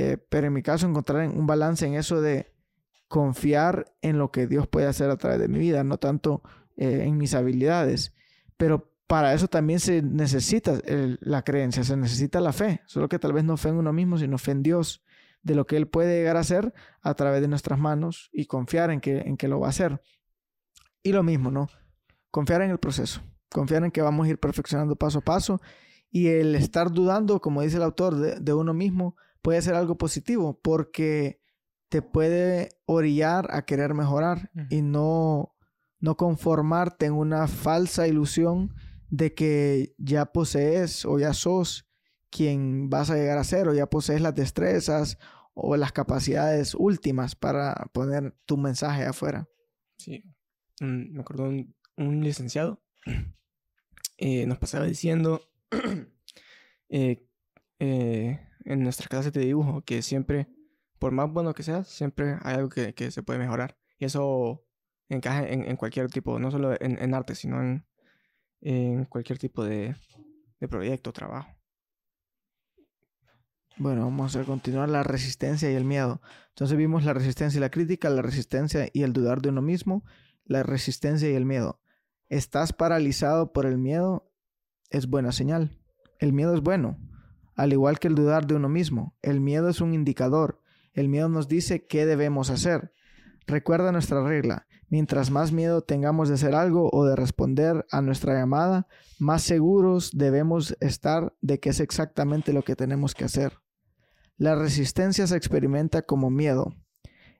eh, 0.00 0.16
pero 0.16 0.46
en 0.46 0.52
mi 0.52 0.62
caso 0.62 0.86
encontrar 0.86 1.28
un 1.28 1.48
balance 1.48 1.84
en 1.84 1.94
eso 1.94 2.20
de 2.20 2.54
confiar 3.08 3.96
en 4.00 4.16
lo 4.16 4.30
que 4.30 4.46
Dios 4.46 4.68
puede 4.68 4.86
hacer 4.86 5.10
a 5.10 5.16
través 5.16 5.40
de 5.40 5.48
mi 5.48 5.58
vida, 5.58 5.82
no 5.82 5.98
tanto 5.98 6.40
eh, 6.76 7.02
en 7.04 7.16
mis 7.16 7.34
habilidades. 7.34 8.14
Pero 8.56 8.92
para 9.08 9.34
eso 9.34 9.48
también 9.48 9.80
se 9.80 10.02
necesita 10.02 10.78
la 10.86 11.42
creencia, 11.42 11.82
se 11.82 11.96
necesita 11.96 12.40
la 12.40 12.52
fe, 12.52 12.80
solo 12.86 13.08
que 13.08 13.18
tal 13.18 13.32
vez 13.32 13.42
no 13.42 13.56
fe 13.56 13.70
en 13.70 13.74
uno 13.74 13.92
mismo, 13.92 14.18
sino 14.18 14.38
fe 14.38 14.52
en 14.52 14.62
Dios, 14.62 15.02
de 15.42 15.56
lo 15.56 15.66
que 15.66 15.76
Él 15.76 15.88
puede 15.88 16.16
llegar 16.16 16.36
a 16.36 16.40
hacer 16.40 16.72
a 17.00 17.14
través 17.14 17.40
de 17.40 17.48
nuestras 17.48 17.80
manos 17.80 18.30
y 18.32 18.46
confiar 18.46 18.92
en 18.92 19.00
que, 19.00 19.18
en 19.18 19.36
que 19.36 19.48
lo 19.48 19.58
va 19.58 19.66
a 19.66 19.70
hacer. 19.70 20.00
Y 21.02 21.10
lo 21.10 21.24
mismo, 21.24 21.50
¿no? 21.50 21.66
Confiar 22.30 22.62
en 22.62 22.70
el 22.70 22.78
proceso, 22.78 23.20
confiar 23.50 23.82
en 23.82 23.90
que 23.90 24.02
vamos 24.02 24.28
a 24.28 24.30
ir 24.30 24.38
perfeccionando 24.38 24.94
paso 24.94 25.18
a 25.18 25.22
paso 25.22 25.60
y 26.08 26.28
el 26.28 26.54
estar 26.54 26.92
dudando, 26.92 27.40
como 27.40 27.62
dice 27.62 27.78
el 27.78 27.82
autor, 27.82 28.14
de, 28.14 28.38
de 28.38 28.54
uno 28.54 28.72
mismo 28.74 29.16
puede 29.42 29.62
ser 29.62 29.74
algo 29.74 29.96
positivo 29.96 30.60
porque 30.62 31.40
te 31.88 32.02
puede 32.02 32.70
orillar 32.86 33.48
a 33.50 33.64
querer 33.64 33.94
mejorar 33.94 34.50
y 34.70 34.82
no, 34.82 35.54
no 36.00 36.16
conformarte 36.16 37.06
en 37.06 37.14
una 37.14 37.48
falsa 37.48 38.06
ilusión 38.06 38.74
de 39.08 39.34
que 39.34 39.94
ya 39.96 40.26
posees 40.26 41.04
o 41.06 41.18
ya 41.18 41.32
sos 41.32 41.88
quien 42.30 42.90
vas 42.90 43.10
a 43.10 43.16
llegar 43.16 43.38
a 43.38 43.44
ser 43.44 43.68
o 43.68 43.74
ya 43.74 43.86
posees 43.86 44.20
las 44.20 44.34
destrezas 44.34 45.18
o 45.54 45.76
las 45.76 45.92
capacidades 45.92 46.74
últimas 46.74 47.34
para 47.34 47.74
poner 47.92 48.36
tu 48.44 48.58
mensaje 48.58 49.04
afuera. 49.04 49.48
Sí, 49.96 50.22
me 50.80 51.20
acuerdo 51.20 51.44
un, 51.44 51.74
un 51.96 52.22
licenciado 52.22 52.82
eh, 54.18 54.46
nos 54.46 54.58
pasaba 54.58 54.86
diciendo 54.86 55.40
eh, 56.88 57.26
eh, 57.78 58.47
en 58.64 58.82
nuestra 58.82 59.08
clase 59.08 59.30
de 59.30 59.40
dibujo 59.40 59.82
que 59.82 60.02
siempre 60.02 60.48
por 60.98 61.12
más 61.12 61.30
bueno 61.30 61.54
que 61.54 61.62
sea, 61.62 61.84
siempre 61.84 62.38
hay 62.42 62.56
algo 62.56 62.68
que, 62.68 63.10
se 63.10 63.22
puede 63.22 63.38
mejorar. 63.38 63.76
Y 63.98 64.04
eso 64.04 64.64
encaja 65.08 65.46
en, 65.48 65.76
cualquier 65.76 66.08
tipo, 66.08 66.38
no 66.38 66.50
solo 66.50 66.74
en, 66.80 67.14
arte, 67.14 67.34
sino 67.34 67.62
en, 67.62 67.86
en 68.60 69.04
cualquier 69.04 69.38
tipo 69.38 69.64
de, 69.64 69.94
de 70.60 70.68
proyecto, 70.68 71.12
trabajo. 71.12 71.48
Bueno, 73.76 74.02
vamos 74.02 74.34
a 74.34 74.42
continuar 74.42 74.88
la 74.88 75.04
resistencia 75.04 75.70
y 75.70 75.76
el 75.76 75.84
miedo. 75.84 76.20
Entonces 76.48 76.76
vimos 76.76 77.04
la 77.04 77.14
resistencia 77.14 77.58
y 77.58 77.60
la 77.60 77.70
crítica, 77.70 78.10
la 78.10 78.22
resistencia 78.22 78.88
y 78.92 79.02
el 79.02 79.12
dudar 79.12 79.40
de 79.40 79.50
uno 79.50 79.62
mismo, 79.62 80.04
la 80.44 80.64
resistencia 80.64 81.30
y 81.30 81.34
el 81.34 81.44
miedo. 81.44 81.80
Estás 82.28 82.72
paralizado 82.72 83.52
por 83.52 83.66
el 83.66 83.78
miedo, 83.78 84.32
es 84.90 85.06
buena 85.06 85.30
señal. 85.30 85.78
El 86.18 86.32
miedo 86.32 86.54
es 86.54 86.60
bueno, 86.60 86.98
al 87.58 87.72
igual 87.72 87.98
que 87.98 88.06
el 88.06 88.14
dudar 88.14 88.46
de 88.46 88.54
uno 88.54 88.68
mismo. 88.68 89.16
El 89.20 89.40
miedo 89.40 89.68
es 89.68 89.80
un 89.80 89.92
indicador. 89.92 90.62
El 90.94 91.08
miedo 91.08 91.28
nos 91.28 91.48
dice 91.48 91.86
qué 91.86 92.06
debemos 92.06 92.50
hacer. 92.50 92.92
Recuerda 93.48 93.90
nuestra 93.90 94.22
regla. 94.22 94.68
Mientras 94.88 95.32
más 95.32 95.50
miedo 95.50 95.82
tengamos 95.82 96.28
de 96.28 96.36
hacer 96.36 96.54
algo 96.54 96.88
o 96.92 97.04
de 97.04 97.16
responder 97.16 97.84
a 97.90 98.00
nuestra 98.00 98.34
llamada, 98.34 98.86
más 99.18 99.42
seguros 99.42 100.12
debemos 100.14 100.76
estar 100.78 101.34
de 101.40 101.58
que 101.58 101.70
es 101.70 101.80
exactamente 101.80 102.52
lo 102.52 102.62
que 102.62 102.76
tenemos 102.76 103.14
que 103.14 103.24
hacer. 103.24 103.54
La 104.36 104.54
resistencia 104.54 105.26
se 105.26 105.36
experimenta 105.36 106.02
como 106.02 106.30
miedo. 106.30 106.76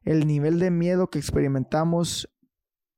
El 0.02 0.26
nivel 0.26 0.59
de 0.59 0.72
miedo 0.72 1.11
que 1.11 1.20
experimentamos 1.20 2.28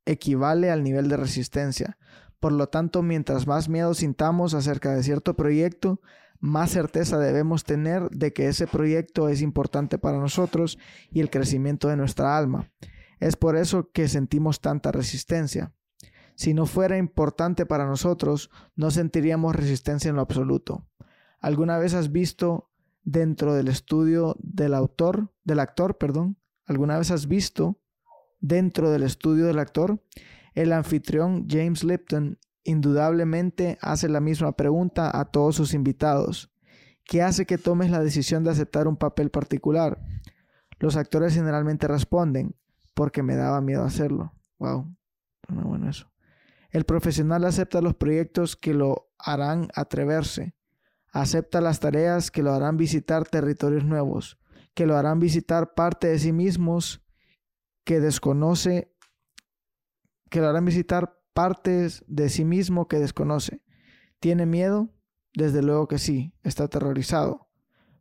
equivale 0.06 0.70
al 0.70 0.82
nivel 0.82 1.10
de 1.10 1.18
resistencia. 1.18 1.98
Por 2.40 2.52
lo 2.52 2.70
tanto, 2.70 3.02
mientras 3.02 3.46
más 3.46 3.68
miedo 3.68 3.92
sintamos 3.92 4.54
acerca 4.54 4.94
de 4.94 5.02
cierto 5.02 5.36
proyecto, 5.36 6.00
más 6.40 6.70
certeza 6.70 7.18
debemos 7.18 7.64
tener 7.64 8.08
de 8.10 8.32
que 8.32 8.48
ese 8.48 8.66
proyecto 8.66 9.28
es 9.28 9.42
importante 9.42 9.98
para 9.98 10.18
nosotros 10.18 10.78
y 11.10 11.20
el 11.20 11.30
crecimiento 11.30 11.88
de 11.88 11.96
nuestra 11.96 12.36
alma. 12.36 12.72
Es 13.18 13.36
por 13.36 13.56
eso 13.56 13.90
que 13.92 14.08
sentimos 14.08 14.60
tanta 14.60 14.90
resistencia. 14.90 15.74
Si 16.34 16.54
no 16.54 16.64
fuera 16.64 16.96
importante 16.96 17.66
para 17.66 17.86
nosotros, 17.86 18.50
no 18.74 18.90
sentiríamos 18.90 19.54
resistencia 19.54 20.08
en 20.08 20.16
lo 20.16 20.22
absoluto. 20.22 20.88
¿Alguna 21.38 21.76
vez 21.76 21.92
has 21.92 22.10
visto 22.10 22.70
dentro 23.02 23.54
del 23.54 23.68
estudio 23.68 24.36
del 24.40 24.72
autor, 24.72 25.34
del 25.44 25.60
actor, 25.60 25.98
perdón? 25.98 26.38
¿Alguna 26.64 26.96
vez 26.96 27.10
has 27.10 27.28
visto 27.28 27.78
dentro 28.40 28.90
del 28.90 29.02
estudio 29.02 29.46
del 29.46 29.58
actor? 29.58 30.02
El 30.54 30.72
anfitrión 30.72 31.46
James 31.46 31.84
Lipton 31.84 32.38
indudablemente 32.64 33.78
hace 33.80 34.08
la 34.08 34.20
misma 34.20 34.52
pregunta 34.52 35.18
a 35.18 35.26
todos 35.26 35.56
sus 35.56 35.74
invitados. 35.74 36.50
¿Qué 37.04 37.22
hace 37.22 37.46
que 37.46 37.58
tomes 37.58 37.90
la 37.90 38.00
decisión 38.00 38.44
de 38.44 38.50
aceptar 38.50 38.86
un 38.86 38.96
papel 38.96 39.30
particular? 39.30 40.00
Los 40.78 40.96
actores 40.96 41.34
generalmente 41.34 41.88
responden, 41.88 42.54
porque 42.94 43.22
me 43.22 43.36
daba 43.36 43.60
miedo 43.60 43.84
hacerlo. 43.84 44.32
Wow, 44.58 44.94
bueno 45.48 45.90
eso. 45.90 46.10
El 46.70 46.84
profesional 46.84 47.44
acepta 47.44 47.80
los 47.80 47.94
proyectos 47.94 48.56
que 48.56 48.74
lo 48.74 49.10
harán 49.18 49.68
atreverse. 49.74 50.54
Acepta 51.12 51.60
las 51.60 51.80
tareas 51.80 52.30
que 52.30 52.42
lo 52.42 52.52
harán 52.52 52.76
visitar 52.76 53.24
territorios 53.26 53.84
nuevos, 53.84 54.38
que 54.74 54.86
lo 54.86 54.96
harán 54.96 55.18
visitar 55.18 55.74
parte 55.74 56.06
de 56.06 56.18
sí 56.18 56.32
mismos 56.32 57.02
que 57.84 57.98
desconoce, 57.98 58.94
que 60.30 60.40
lo 60.40 60.48
harán 60.48 60.64
visitar 60.64 61.19
partes 61.32 62.04
de 62.06 62.28
sí 62.28 62.44
mismo 62.44 62.88
que 62.88 62.98
desconoce. 62.98 63.62
¿Tiene 64.18 64.46
miedo? 64.46 64.90
Desde 65.32 65.62
luego 65.62 65.88
que 65.88 65.98
sí, 65.98 66.34
está 66.42 66.64
aterrorizado. 66.64 67.48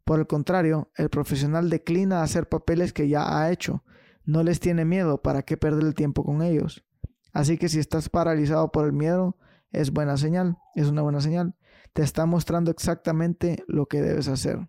Por 0.03 0.19
el 0.19 0.27
contrario, 0.27 0.91
el 0.95 1.09
profesional 1.09 1.69
declina 1.69 2.23
hacer 2.23 2.49
papeles 2.49 2.93
que 2.93 3.07
ya 3.07 3.37
ha 3.37 3.51
hecho. 3.51 3.83
No 4.25 4.43
les 4.43 4.59
tiene 4.59 4.83
miedo, 4.85 5.21
¿para 5.21 5.43
qué 5.43 5.57
perder 5.57 5.83
el 5.83 5.95
tiempo 5.95 6.23
con 6.23 6.41
ellos? 6.41 6.83
Así 7.31 7.57
que 7.57 7.69
si 7.69 7.79
estás 7.79 8.09
paralizado 8.09 8.71
por 8.71 8.85
el 8.85 8.93
miedo, 8.93 9.37
es 9.71 9.91
buena 9.91 10.17
señal, 10.17 10.57
es 10.75 10.87
una 10.87 11.03
buena 11.03 11.21
señal. 11.21 11.55
Te 11.93 12.01
está 12.01 12.25
mostrando 12.25 12.71
exactamente 12.71 13.63
lo 13.67 13.85
que 13.85 14.01
debes 14.01 14.27
hacer. 14.27 14.67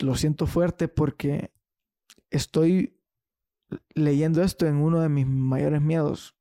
Lo 0.00 0.14
siento 0.14 0.46
fuerte 0.46 0.88
porque 0.88 1.52
estoy 2.30 2.98
leyendo 3.94 4.42
esto 4.42 4.66
en 4.66 4.76
uno 4.76 5.00
de 5.00 5.08
mis 5.08 5.26
mayores 5.26 5.82
miedos 5.82 6.36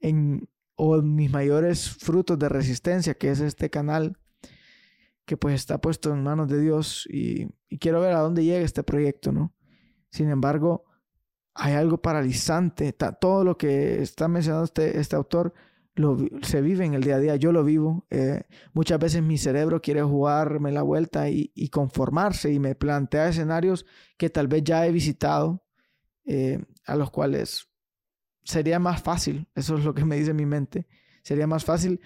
en, 0.00 0.48
o 0.76 1.02
mis 1.02 1.30
mayores 1.30 1.90
frutos 1.90 2.38
de 2.38 2.48
resistencia, 2.48 3.14
que 3.14 3.30
es 3.30 3.40
este 3.40 3.70
canal 3.70 4.18
que 5.26 5.36
pues 5.36 5.54
está 5.54 5.80
puesto 5.80 6.12
en 6.12 6.22
manos 6.22 6.48
de 6.48 6.60
Dios 6.60 7.06
y, 7.08 7.48
quiero 7.78 8.00
ver 8.00 8.14
a 8.14 8.20
dónde 8.20 8.44
llega 8.44 8.64
este 8.64 8.82
proyecto, 8.82 9.30
¿no? 9.30 9.54
Sin 10.10 10.28
embargo, 10.28 10.84
hay 11.54 11.74
algo 11.74 11.98
paralizante. 11.98 12.92
Todo 12.92 13.44
lo 13.44 13.56
que 13.56 14.02
está 14.02 14.26
mencionando 14.26 14.64
este, 14.64 14.98
este 14.98 15.14
autor 15.14 15.54
lo, 15.94 16.16
se 16.42 16.60
vive 16.62 16.84
en 16.84 16.94
el 16.94 17.02
día 17.02 17.16
a 17.16 17.18
día. 17.20 17.36
Yo 17.36 17.52
lo 17.52 17.64
vivo. 17.64 18.06
Eh, 18.10 18.42
muchas 18.72 18.98
veces 18.98 19.22
mi 19.22 19.38
cerebro 19.38 19.80
quiere 19.80 20.02
jugarme 20.02 20.72
la 20.72 20.82
vuelta 20.82 21.28
y, 21.28 21.68
conformarse 21.68 22.52
y 22.52 22.58
me 22.58 22.74
plantea 22.74 23.28
escenarios 23.28 23.86
que 24.16 24.30
tal 24.30 24.48
vez 24.48 24.64
ya 24.64 24.86
he 24.86 24.92
visitado, 24.92 25.62
eh, 26.32 26.64
a 26.86 26.94
los 26.94 27.10
cuales 27.10 27.68
sería 28.44 28.78
más 28.78 29.02
fácil. 29.02 29.48
Eso 29.56 29.76
es 29.76 29.84
lo 29.84 29.94
que 29.94 30.04
me 30.04 30.16
dice 30.16 30.32
mi 30.32 30.46
mente. 30.46 30.86
Sería 31.24 31.48
más 31.48 31.64
fácil, 31.64 32.00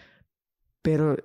pero 0.80 1.16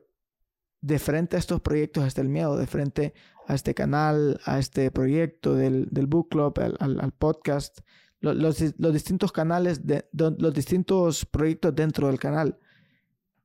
de 0.81 0.99
frente 0.99 1.37
a 1.37 1.39
estos 1.39 1.61
proyectos 1.61 2.05
está 2.05 2.19
el 2.19 2.27
miedo, 2.27 2.57
de 2.57 2.67
frente 2.67 3.13
a 3.47 3.55
este 3.55 3.73
canal, 3.73 4.41
a 4.43 4.59
este 4.59 4.91
proyecto 4.91 5.55
del, 5.55 5.87
del 5.91 6.07
book 6.07 6.27
club, 6.27 6.59
al, 6.59 6.99
al 6.99 7.11
podcast, 7.13 7.79
los, 8.19 8.35
los, 8.35 8.93
distintos 8.93 9.31
canales, 9.31 9.87
de, 9.87 10.05
los 10.11 10.53
distintos 10.53 11.25
proyectos 11.25 11.73
dentro 11.73 12.07
del 12.07 12.19
canal. 12.19 12.59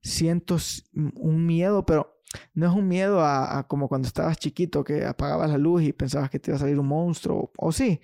Siento 0.03 0.57
un 0.95 1.47
miedo, 1.47 1.87
pero 1.87 2.21
no 2.55 2.67
es 2.67 2.73
un 2.73 2.89
miedo 2.89 3.25
a, 3.25 3.69
como 3.69 3.87
cuando 3.87 4.09
estabas 4.09 4.37
chiquito 4.37 4.83
que 4.83 5.05
apagabas 5.05 5.49
la 5.49 5.59
luz 5.59 5.85
y 5.85 5.93
pensabas 5.93 6.29
que 6.29 6.41
te 6.41 6.51
iba 6.51 6.57
a 6.57 6.61
salir 6.61 6.81
un 6.81 6.89
monstruo. 6.89 7.53
O, 7.57 7.71
sí, 7.71 8.01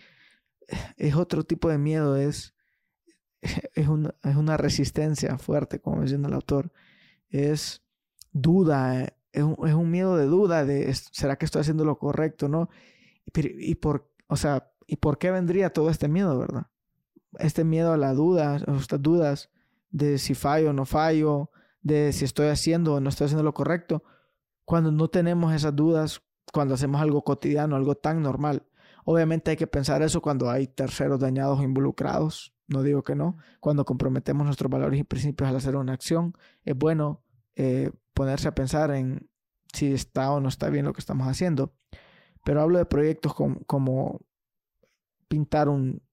es 0.96 1.14
otro 1.14 1.44
tipo 1.44 1.68
de 1.68 1.78
miedo, 1.78 2.16
es, 2.16 2.54
es, 3.74 3.88
una, 3.88 4.14
es 4.22 4.36
una 4.36 4.56
resistencia 4.56 5.38
fuerte, 5.38 5.80
como 5.80 5.98
menciona 5.98 6.28
el 6.28 6.34
autor. 6.34 6.72
Es 7.28 7.82
duda, 8.32 9.14
es 9.32 9.42
un, 9.42 9.56
es 9.66 9.74
un 9.74 9.90
miedo 9.90 10.16
de 10.16 10.26
duda 10.26 10.64
de 10.64 10.92
¿será 10.94 11.36
que 11.36 11.44
estoy 11.44 11.60
haciendo 11.60 11.84
lo 11.84 11.98
correcto? 11.98 12.48
¿No? 12.48 12.68
Y, 13.32 13.76
por, 13.76 14.10
o 14.26 14.36
sea, 14.36 14.70
¿Y 14.90 14.96
por 14.96 15.18
qué 15.18 15.30
vendría 15.30 15.72
todo 15.72 15.88
este 15.88 16.08
miedo, 16.08 16.36
verdad? 16.36 16.66
Este 17.38 17.62
miedo 17.62 17.92
a 17.92 17.96
la 17.96 18.12
duda, 18.12 18.56
estas 18.56 19.00
dudas 19.00 19.48
de 19.92 20.18
si 20.18 20.34
fallo 20.34 20.70
o 20.70 20.72
no 20.72 20.84
fallo, 20.84 21.52
de 21.80 22.12
si 22.12 22.24
estoy 22.24 22.48
haciendo 22.48 22.94
o 22.94 23.00
no 23.00 23.08
estoy 23.08 23.26
haciendo 23.26 23.44
lo 23.44 23.54
correcto. 23.54 24.02
Cuando 24.64 24.90
no 24.90 25.06
tenemos 25.06 25.54
esas 25.54 25.76
dudas, 25.76 26.22
cuando 26.52 26.74
hacemos 26.74 27.00
algo 27.00 27.22
cotidiano, 27.22 27.76
algo 27.76 27.94
tan 27.94 28.20
normal. 28.20 28.64
Obviamente 29.10 29.50
hay 29.50 29.56
que 29.56 29.66
pensar 29.66 30.02
eso 30.02 30.22
cuando 30.22 30.48
hay 30.48 30.68
terceros 30.68 31.18
dañados 31.18 31.58
o 31.58 31.64
involucrados. 31.64 32.54
No 32.68 32.84
digo 32.84 33.02
que 33.02 33.16
no. 33.16 33.38
Cuando 33.58 33.84
comprometemos 33.84 34.44
nuestros 34.44 34.70
valores 34.70 35.00
y 35.00 35.02
principios 35.02 35.50
al 35.50 35.56
hacer 35.56 35.74
una 35.74 35.94
acción, 35.94 36.32
es 36.64 36.76
bueno 36.76 37.20
eh, 37.56 37.90
ponerse 38.14 38.46
a 38.46 38.54
pensar 38.54 38.92
en 38.92 39.28
si 39.72 39.92
está 39.92 40.30
o 40.30 40.38
no 40.40 40.48
está 40.48 40.70
bien 40.70 40.84
lo 40.84 40.92
que 40.92 41.00
estamos 41.00 41.26
haciendo. 41.26 41.74
Pero 42.44 42.62
hablo 42.62 42.78
de 42.78 42.86
proyectos 42.86 43.34
como 43.34 44.20
pintar 45.26 45.68
un, 45.68 46.04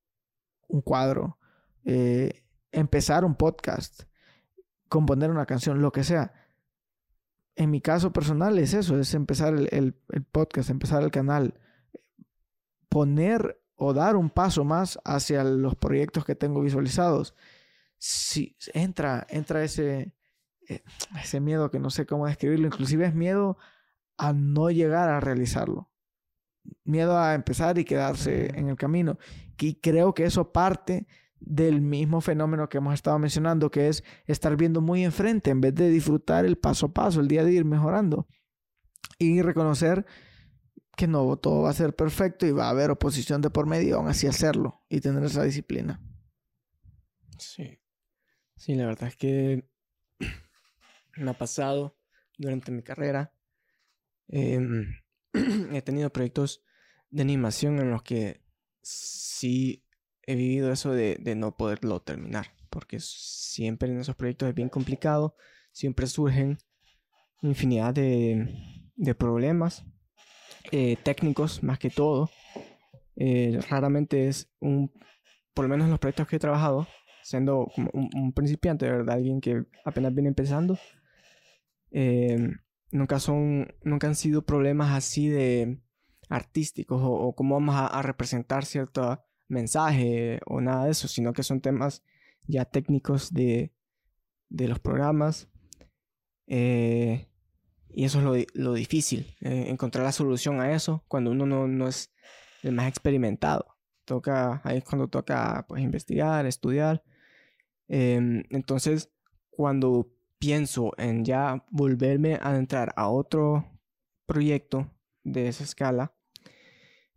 cuadro, 0.83 1.37
eh, 1.85 2.43
empezar 2.71 3.25
un 3.25 3.35
podcast, 3.35 4.05
componer 4.89 5.29
una 5.29 5.45
canción, 5.45 5.83
lo 5.83 5.91
que 5.91 6.03
sea. 6.03 6.33
En 7.55 7.69
mi 7.69 7.79
caso 7.79 8.11
personal 8.11 8.57
es 8.57 8.73
eso, 8.73 8.99
es 8.99 9.13
empezar 9.13 9.53
el, 9.53 9.93
podcast, 10.31 10.71
empezar 10.71 11.03
el 11.03 11.11
canal, 11.11 11.59
poner 12.89 13.61
o 13.75 13.93
dar 13.93 14.15
un 14.15 14.29
paso 14.29 14.63
más 14.63 14.99
hacia 15.05 15.43
los 15.43 15.75
proyectos 15.75 16.25
que 16.25 16.35
tengo 16.35 16.61
visualizados. 16.61 17.35
Si 17.97 18.57
entra, 18.73 19.25
entra 19.29 19.63
ese, 19.63 20.13
eh, 20.67 20.83
ese 21.23 21.39
miedo 21.39 21.71
que 21.71 21.79
no 21.79 21.89
sé 21.89 22.05
cómo 22.05 22.27
describirlo, 22.27 22.67
inclusive 22.67 23.05
es 23.05 23.13
miedo 23.13 23.57
a 24.17 24.33
no 24.33 24.71
llegar 24.71 25.09
a 25.09 25.19
realizarlo 25.19 25.89
miedo 26.83 27.17
a 27.17 27.33
empezar 27.33 27.77
y 27.77 27.85
quedarse 27.85 28.57
en 28.57 28.69
el 28.69 28.75
camino. 28.75 29.17
Y 29.59 29.75
creo 29.75 30.13
que 30.13 30.25
eso 30.25 30.51
parte 30.51 31.07
del 31.39 31.81
mismo 31.81 32.21
fenómeno 32.21 32.67
que 32.67 32.79
hemos 32.79 32.93
estado 32.93 33.19
mencionando, 33.19 33.69
que 33.69 33.89
es 33.89 34.03
estar 34.25 34.55
viendo 34.57 34.81
muy 34.81 35.03
enfrente 35.03 35.51
en 35.51 35.61
vez 35.61 35.75
de 35.75 35.89
disfrutar 35.89 36.45
el 36.45 36.57
paso 36.57 36.87
a 36.87 36.93
paso, 36.93 37.19
el 37.19 37.27
día 37.27 37.43
de 37.43 37.53
ir 37.53 37.65
mejorando. 37.65 38.27
Y 39.19 39.41
reconocer 39.41 40.05
que 40.97 41.07
no 41.07 41.37
todo 41.37 41.61
va 41.61 41.69
a 41.69 41.73
ser 41.73 41.95
perfecto 41.95 42.47
y 42.47 42.51
va 42.51 42.65
a 42.65 42.71
haber 42.71 42.89
oposición 42.89 43.39
de 43.41 43.51
por 43.51 43.67
medio, 43.67 43.97
aún 43.97 44.09
así 44.09 44.25
hacerlo 44.25 44.83
y 44.89 44.99
tener 44.99 45.23
esa 45.23 45.43
disciplina. 45.43 46.01
Sí. 47.37 47.79
Sí, 48.55 48.73
la 48.73 48.87
verdad 48.87 49.09
es 49.09 49.15
que 49.15 49.69
me 51.17 51.29
ha 51.29 51.37
pasado 51.37 51.95
durante 52.35 52.71
mi 52.71 52.81
carrera. 52.81 53.31
Eh, 54.27 54.59
he 55.71 55.81
tenido 55.83 56.11
proyectos 56.11 56.63
de 57.11 57.21
animación 57.21 57.77
en 57.77 57.91
los 57.91 58.01
que 58.01 58.41
sí 58.81 59.85
he 60.23 60.35
vivido 60.35 60.71
eso 60.71 60.93
de, 60.93 61.19
no 61.37 61.55
poderlo 61.55 62.01
terminar, 62.01 62.47
porque 62.71 62.99
siempre 62.99 63.87
en 63.89 63.99
esos 63.99 64.15
proyectos 64.15 64.49
es 64.49 64.55
bien 64.55 64.69
complicado, 64.69 65.35
siempre 65.71 66.07
surgen 66.07 66.57
infinidad 67.43 67.93
de, 67.93 68.83
problemas 69.15 69.85
eh, 70.71 70.97
técnicos 71.03 71.63
más 71.63 71.79
que 71.79 71.89
todo. 71.89 72.29
Eh, 73.15 73.59
raramente 73.69 74.27
es 74.27 74.49
un, 74.59 74.91
por 75.53 75.65
lo 75.65 75.69
menos 75.69 75.85
en 75.85 75.91
los 75.91 75.99
proyectos 75.99 76.27
que 76.27 76.35
he 76.35 76.39
trabajado, 76.39 76.87
siendo 77.23 77.67
como 77.73 77.89
un, 77.93 78.31
principiante, 78.33 78.89
¿verdad? 78.89 79.15
Alguien 79.15 79.41
que 79.41 79.63
apenas 79.85 80.13
viene 80.13 80.29
empezando. 80.29 80.77
Eh, 81.91 82.51
nunca 82.91 83.19
son, 83.19 83.73
nunca 83.83 84.07
han 84.07 84.15
sido 84.15 84.43
problemas 84.43 84.95
así 84.95 85.29
de 85.29 85.79
artísticos 86.29 87.01
o, 87.03 87.33
cómo 87.33 87.55
vamos 87.55 87.75
a, 87.75 88.01
representar 88.01 88.65
cierto 88.65 89.23
mensaje 89.47 90.39
o 90.45 90.61
nada 90.61 90.85
de 90.85 90.91
eso, 90.91 91.07
sino 91.07 91.33
que 91.33 91.43
son 91.43 91.61
temas 91.61 92.03
ya 92.47 92.65
técnicos 92.65 93.33
de, 93.33 93.73
de 94.49 94.67
los 94.67 94.79
programas. 94.79 95.49
Eh, 96.47 97.26
y 97.89 98.05
eso 98.05 98.35
es 98.35 98.47
lo, 98.53 98.73
difícil, 98.73 99.35
eh, 99.41 99.65
encontrar 99.69 100.05
la 100.05 100.11
solución 100.11 100.59
a 100.61 100.73
eso 100.73 101.03
cuando 101.07 101.31
uno 101.31 101.45
no, 101.45 101.67
no, 101.67 101.87
es 101.87 102.13
el 102.63 102.73
más 102.73 102.87
experimentado. 102.87 103.77
Toca, 104.05 104.61
ahí 104.63 104.77
es 104.77 104.83
cuando 104.83 105.07
toca 105.07 105.65
pues, 105.67 105.81
investigar, 105.81 106.45
estudiar. 106.45 107.03
Em, 107.87 108.43
entonces, 108.49 109.11
cuando 109.49 110.11
pienso 110.39 110.91
en 110.97 111.25
ya 111.25 111.65
volverme 111.71 112.39
a 112.41 112.55
entrar 112.55 112.93
a 112.95 113.09
otro 113.09 113.65
proyecto 114.25 114.91
de 115.23 115.47
esa 115.47 115.63
escala, 115.63 116.13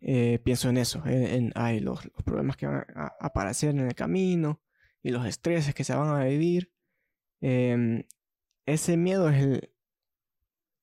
eh, 0.01 0.39
pienso 0.43 0.69
en 0.69 0.77
eso, 0.77 1.03
en, 1.05 1.53
los, 1.83 2.09
problemas 2.25 2.57
que 2.57 2.65
van 2.65 2.85
a, 2.95 3.13
aparecer 3.19 3.69
en 3.69 3.81
el 3.81 3.95
camino 3.95 4.61
y 5.03 5.11
los 5.11 5.25
estreses 5.25 5.75
que 5.75 5.83
se 5.83 5.95
van 5.95 6.09
a 6.09 6.25
vivir. 6.25 6.73
Em, 7.41 8.03
ese 8.65 8.97
miedo 8.97 9.29
es 9.29 9.43
el, 9.43 9.71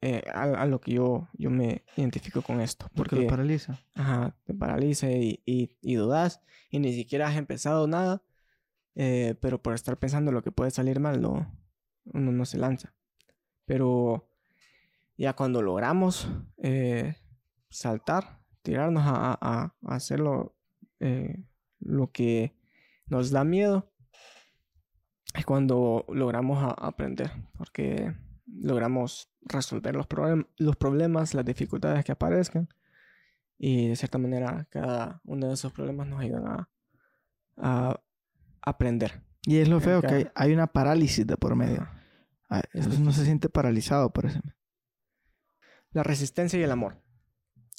eh, 0.01 0.23
a, 0.33 0.65
lo 0.67 0.81
que 0.81 0.93
yo, 0.93 1.29
yo 1.35 1.51
me 1.51 1.85
identifico 1.97 2.43
con 2.43 2.61
esto. 2.61 2.87
Porque, 2.95 3.17
te 3.17 3.27
paraliza. 3.27 3.79
Ajá, 3.95 4.37
te 4.45 4.55
paraliza 4.55 5.11
y, 5.11 5.41
y, 5.45 5.95
dudas 5.95 6.41
y 6.71 6.79
ni 6.79 6.93
siquiera 6.93 7.29
has 7.29 7.37
empezado 7.37 7.87
nada, 7.87 8.23
eh, 8.95 9.35
pero 9.41 9.61
por 9.61 9.75
estar 9.75 9.99
pensando 9.99 10.31
lo 10.31 10.43
que 10.43 10.53
puede 10.53 10.71
salir 10.71 11.01
mal, 11.01 11.21
no, 11.21 11.53
uno 12.05 12.33
no 12.33 12.45
se 12.45 12.59
lanza. 12.59 12.95
Pero 13.65 14.31
ya 15.17 15.35
cuando 15.35 15.63
logramos 15.63 16.29
eh, 16.59 17.17
saltar, 17.71 18.41
tirarnos 18.63 19.03
a, 19.07 19.37
a, 19.41 19.75
hacer 19.87 20.21
eh, 21.01 21.45
lo, 21.81 22.13
que 22.13 22.57
nos 23.07 23.31
da 23.31 23.45
miedo, 23.45 23.93
es 25.35 25.45
cuando 25.45 26.07
logramos 26.09 26.75
aprender, 26.79 27.31
porque 27.57 28.15
logramos 28.55 29.31
resolver 29.43 29.95
los, 29.95 30.07
los 30.57 30.77
problemas, 30.77 31.35
las 31.35 31.45
dificultades 31.45 32.05
que 32.05 32.13
aparezcan, 32.13 32.69
y 33.59 33.89
de 33.89 33.97
cierta 33.97 34.19
manera 34.19 34.67
cada 34.71 35.21
uno 35.25 35.49
de 35.49 35.55
esos 35.55 35.73
problemas 35.73 36.07
nos 36.07 36.21
ayudan 36.21 36.47
a, 36.47 36.71
a 37.57 38.01
aprender. 38.63 39.23
Y 39.43 39.59
es 39.59 39.69
lo 39.69 39.81
feo 39.81 40.03
que 40.03 40.31
hay, 40.35 40.53
una 40.53 40.67
parálisis 40.67 41.27
de 41.27 41.37
por 41.37 41.57
medio. 41.57 41.89
Ah, 42.51 42.63
no 43.01 43.13
se 43.13 43.25
siente 43.25 43.49
paralizado 43.49 44.13
por 44.13 44.27
eso. 44.27 44.41
La 45.91 46.03
resistencia 46.03 46.59
y 46.59 46.63
el 46.63 46.71
amor. 46.71 47.03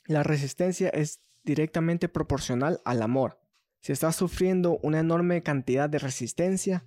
La 0.07 0.23
resistencia 0.23 0.89
es 0.89 1.21
directamente 1.43 2.09
proporcional 2.09 2.81
al 2.85 3.01
amor. 3.01 3.39
Si 3.81 3.91
estás 3.91 4.15
sufriendo 4.15 4.79
una 4.81 4.99
enorme 4.99 5.43
cantidad 5.43 5.89
de 5.89 5.99
resistencia, 5.99 6.85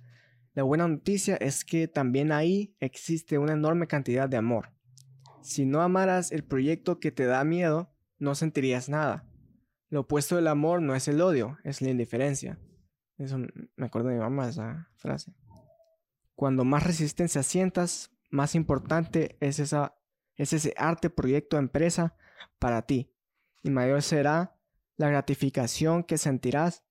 la 0.53 0.63
buena 0.63 0.87
noticia 0.87 1.35
es 1.35 1.65
que 1.65 1.87
también 1.87 2.31
ahí 2.31 2.75
existe 2.79 3.37
una 3.37 3.53
enorme 3.53 3.87
cantidad 3.87 4.29
de 4.29 4.37
amor. 4.37 4.71
Si 5.41 5.65
no 5.65 5.81
amaras 5.81 6.31
el 6.31 6.43
proyecto 6.43 6.99
que 6.99 7.11
te 7.11 7.25
da 7.25 7.43
miedo, 7.43 7.93
no 8.19 8.35
sentirías 8.35 8.87
nada. 8.87 9.27
Lo 9.89 10.01
opuesto 10.01 10.35
del 10.35 10.47
amor 10.47 10.81
no 10.81 10.95
es 10.95 11.07
el 11.07 11.21
odio, 11.21 11.57
es 11.63 11.81
la 11.81 11.89
indiferencia. 11.89 12.59
Eso 13.17 13.37
me 13.37 13.85
acuerdo 13.85 14.09
de 14.09 14.15
mi 14.15 14.21
mamá 14.21 14.49
esa 14.49 14.89
frase. 14.95 15.33
Cuando 16.35 16.63
más 16.63 16.83
resistencia 16.83 17.43
sientas, 17.43 18.11
más 18.29 18.55
importante 18.55 19.37
es 19.39 19.59
esa 19.59 19.95
es 20.35 20.53
ese 20.53 20.73
arte, 20.77 21.09
proyecto, 21.09 21.57
empresa 21.57 22.15
para 22.59 22.83
ti. 22.83 23.11
Y 23.61 23.69
mayor 23.69 24.01
será 24.01 24.57
la 24.97 25.09
gratificación 25.09 26.03
que 26.03 26.17
sentirás 26.17 26.83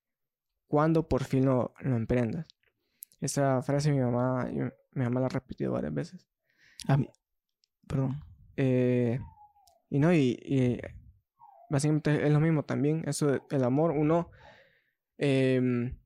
cuando 0.68 1.08
por 1.08 1.24
fin 1.24 1.46
lo, 1.46 1.74
emprendas. 1.80 2.46
Esa 3.22 3.62
frase 3.62 3.92
mi 3.92 4.00
mamá, 4.00 4.46
mi 4.46 5.04
mamá 5.04 5.20
la 5.20 5.26
ha 5.26 5.30
repetido 5.30 5.72
varias 5.72 5.94
veces. 5.94 6.28
Ah, 6.88 6.98
perdón. 7.86 8.20
Eh, 8.56 9.18
y 9.88 9.98
no, 9.98 10.12
y, 10.12 10.80
básicamente 11.70 12.26
es 12.26 12.32
lo 12.32 12.40
mismo 12.40 12.64
también, 12.64 13.04
eso 13.06 13.40
del 13.48 13.64
amor, 13.64 13.92
uno, 13.92 14.30
em, 15.18 15.96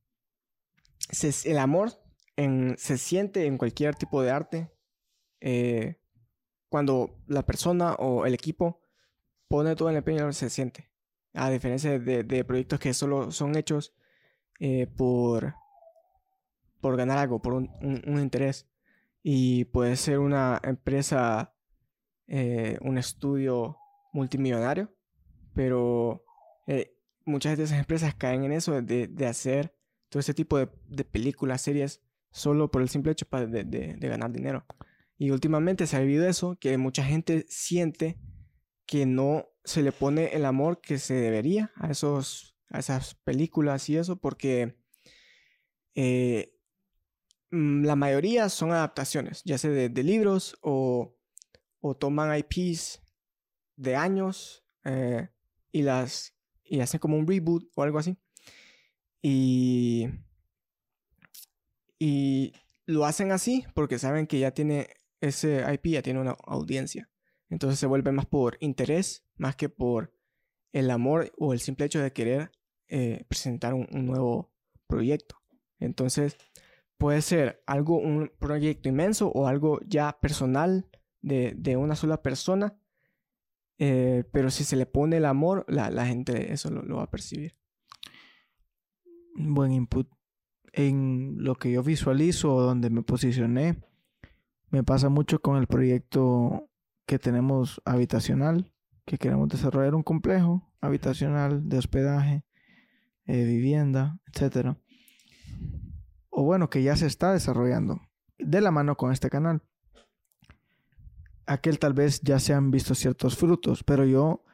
el 1.45 1.59
amor 1.59 1.91
se 2.77 2.99
siente 2.99 3.47
en 3.47 3.57
cualquier 3.57 3.95
tipo 3.95 4.23
de 4.23 4.31
arte 4.31 4.71
eh, 5.41 5.97
cuando 6.69 7.23
la 7.27 7.47
persona 7.47 7.95
o 7.95 8.27
el 8.27 8.35
equipo 8.35 8.83
pone 9.49 9.75
todo 9.75 9.89
en 9.89 9.95
el 9.95 9.99
empeño, 9.99 10.33
se 10.33 10.51
siente. 10.51 10.91
A 11.33 11.49
diferencia 11.51 11.99
de, 11.99 12.45
proyectos 12.45 12.79
que 12.79 12.93
solo 12.93 13.31
son 13.31 13.57
hechos 13.57 13.95
eh, 14.61 14.87
por, 14.87 15.55
por 16.81 16.97
ganar 16.97 17.19
algo, 17.19 17.41
por 17.41 17.55
un, 17.55 17.71
interés. 18.19 18.69
Y 19.23 19.65
puede 19.67 19.97
ser 19.97 20.19
una 20.19 20.61
empresa, 20.63 21.55
eh, 22.29 22.79
un 22.83 22.99
estudio 22.99 23.77
multimillonario, 24.13 24.95
pero 25.55 26.23
muchas 27.25 27.59
de 27.59 27.65
esas 27.65 27.79
empresas 27.79 28.15
caen 28.15 28.45
en 28.45 28.53
eso 28.53 28.81
de, 28.81 29.27
hacer 29.27 29.75
todo 30.09 30.21
ese 30.21 30.33
tipo 30.33 30.59
de, 30.59 30.69
de 30.89 31.05
películas, 31.05 31.61
series 31.61 32.01
solo 32.37 32.71
por 32.71 32.83
el 32.83 32.91
simple 32.91 33.13
hecho 33.13 33.27
de, 33.31 33.97
ganar 33.99 34.31
dinero. 34.31 34.67
Y 35.19 35.31
últimamente 35.31 35.87
se 35.87 35.97
ha 35.97 36.01
vivido 36.01 36.29
eso, 36.29 36.57
que 36.61 36.77
mucha 36.77 37.03
gente 37.03 37.47
siente 37.49 38.19
que 38.85 39.07
no 39.07 39.49
se 39.65 39.83
le 39.83 39.91
pone 39.91 40.27
el 40.35 40.45
amor 40.45 40.81
que 40.83 40.99
se 40.99 41.15
debería 41.15 41.73
a, 41.77 41.91
esos, 41.91 42.55
a 42.69 42.79
esas 42.79 43.15
películas 43.15 43.89
y 43.89 43.97
eso, 43.97 44.17
porque 44.17 44.77
eh, 45.95 46.56
la 47.51 47.97
mayoría 47.97 48.49
son 48.49 48.73
adaptaciones, 48.73 49.43
ya 49.45 49.59
sea 49.59 49.71
de, 49.71 50.03
libros 50.03 50.59
o, 50.63 51.17
o, 51.81 51.97
toman 51.97 52.37
IPs 52.37 53.01
de 53.77 53.97
años 53.97 54.65
eh, 54.85 55.29
y 55.73 55.83
las 55.83 56.35
y 56.65 56.81
hacen 56.81 56.99
como 56.99 57.17
un 57.17 57.27
reboot 57.27 57.71
o 57.75 57.83
algo 57.83 57.99
así. 57.99 58.17
Y 59.23 60.09
y 61.99 62.53
lo 62.85 63.05
hacen 63.05 63.33
así 63.33 63.65
porque 63.75 63.99
saben 63.99 64.27
que 64.27 64.39
ya 64.39 64.53
tiene 64.53 64.89
ese 65.21 65.65
IP, 65.73 65.87
ya 65.87 66.03
tiene 66.03 66.21
una 66.21 66.37
audiencia. 66.45 67.11
Entonces 67.49 67.79
se 67.79 67.87
vuelve 67.87 68.13
más 68.13 68.27
por 68.27 68.57
interés, 68.61 69.25
más 69.37 69.57
que 69.57 69.69
por 69.69 70.13
el 70.73 70.91
amor 70.91 71.33
o 71.39 71.53
el 71.53 71.61
simple 71.61 71.87
hecho 71.87 72.01
de 72.01 72.13
querer 72.13 72.51
eh, 72.89 73.25
presentar 73.29 73.75
un, 73.75 73.87
nuevo 73.91 74.53
proyecto. 74.87 75.37
Entonces 75.79 76.37
puede 76.99 77.23
ser 77.23 77.63
algo, 77.67 77.99
un 77.99 78.31
proyecto 78.39 78.89
inmenso 78.89 79.29
o 79.29 79.47
algo 79.47 79.81
ya 79.87 80.19
personal 80.21 80.89
de, 81.21 81.77
una 81.77 81.97
sola 81.97 82.23
persona. 82.23 82.77
Eh, 83.79 84.25
pero 84.33 84.51
si 84.51 84.65
se 84.65 84.77
le 84.77 84.87
pone 84.87 85.19
el 85.19 85.27
amor, 85.27 85.65
la, 85.69 86.07
gente 86.07 86.53
eso 86.53 86.71
lo 86.71 86.97
va 86.97 87.05
a 87.05 87.11
percibir. 87.11 87.57
Buen 89.35 89.73
input 89.73 90.09
en 90.77 91.37
lo 91.39 91.55
que 91.55 91.73
yo 91.73 91.83
visualizo 91.83 92.55
o 92.55 92.61
donde 92.63 92.91
me 92.91 93.03
posicioné, 93.03 93.83
me 94.69 94.85
pasa 94.85 95.09
mucho 95.09 95.41
con 95.41 95.57
el 95.57 95.67
proyecto 95.67 96.69
que 97.07 97.19
tenemos 97.19 97.81
habitacional, 97.85 98.73
que 99.07 99.17
queremos 99.17 99.49
desarrollar 99.49 99.95
un 99.95 100.03
complejo 100.03 100.71
habitacional 100.81 101.69
de 101.69 101.79
hospedaje, 101.79 102.45
eh, 103.25 103.45
vivienda, 103.45 104.21
etc. 104.27 104.77
O 106.39 106.43
bueno, 106.43 106.69
que 106.69 106.83
ya 106.83 106.95
se 106.97 107.07
está 107.07 107.33
desarrollando 107.33 108.03
de 108.39 108.61
la 108.61 108.71
mano 108.71 108.99
con 108.99 109.11
este 109.11 109.31
canal. 109.31 109.63
Aquel 111.47 111.79
tal 111.79 111.95
vez 111.95 112.21
ya 112.21 112.39
se 112.39 112.53
han 112.53 112.71
visto 112.71 112.95
ciertos 112.95 113.39
frutos, 113.39 113.83
pero 113.83 114.05
yo 114.05 114.45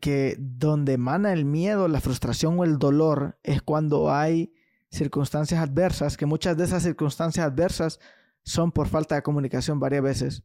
que 0.00 0.36
donde 0.38 0.92
emana 0.92 1.32
el 1.32 1.46
miedo, 1.46 1.88
la 1.88 2.00
frustración 2.00 2.60
o 2.60 2.64
el 2.64 2.78
dolor 2.78 3.40
es 3.42 3.60
cuando 3.60 4.12
hay 4.12 4.54
circunstancias 4.88 5.60
adversas, 5.60 6.16
que 6.16 6.26
muchas 6.26 6.56
de 6.56 6.62
esas 6.62 6.84
circunstancias 6.84 7.44
adversas 7.44 7.98
son 8.44 8.70
por 8.70 8.86
falta 8.86 9.16
de 9.16 9.22
comunicación 9.24 9.80
varias 9.80 10.04
veces. 10.04 10.44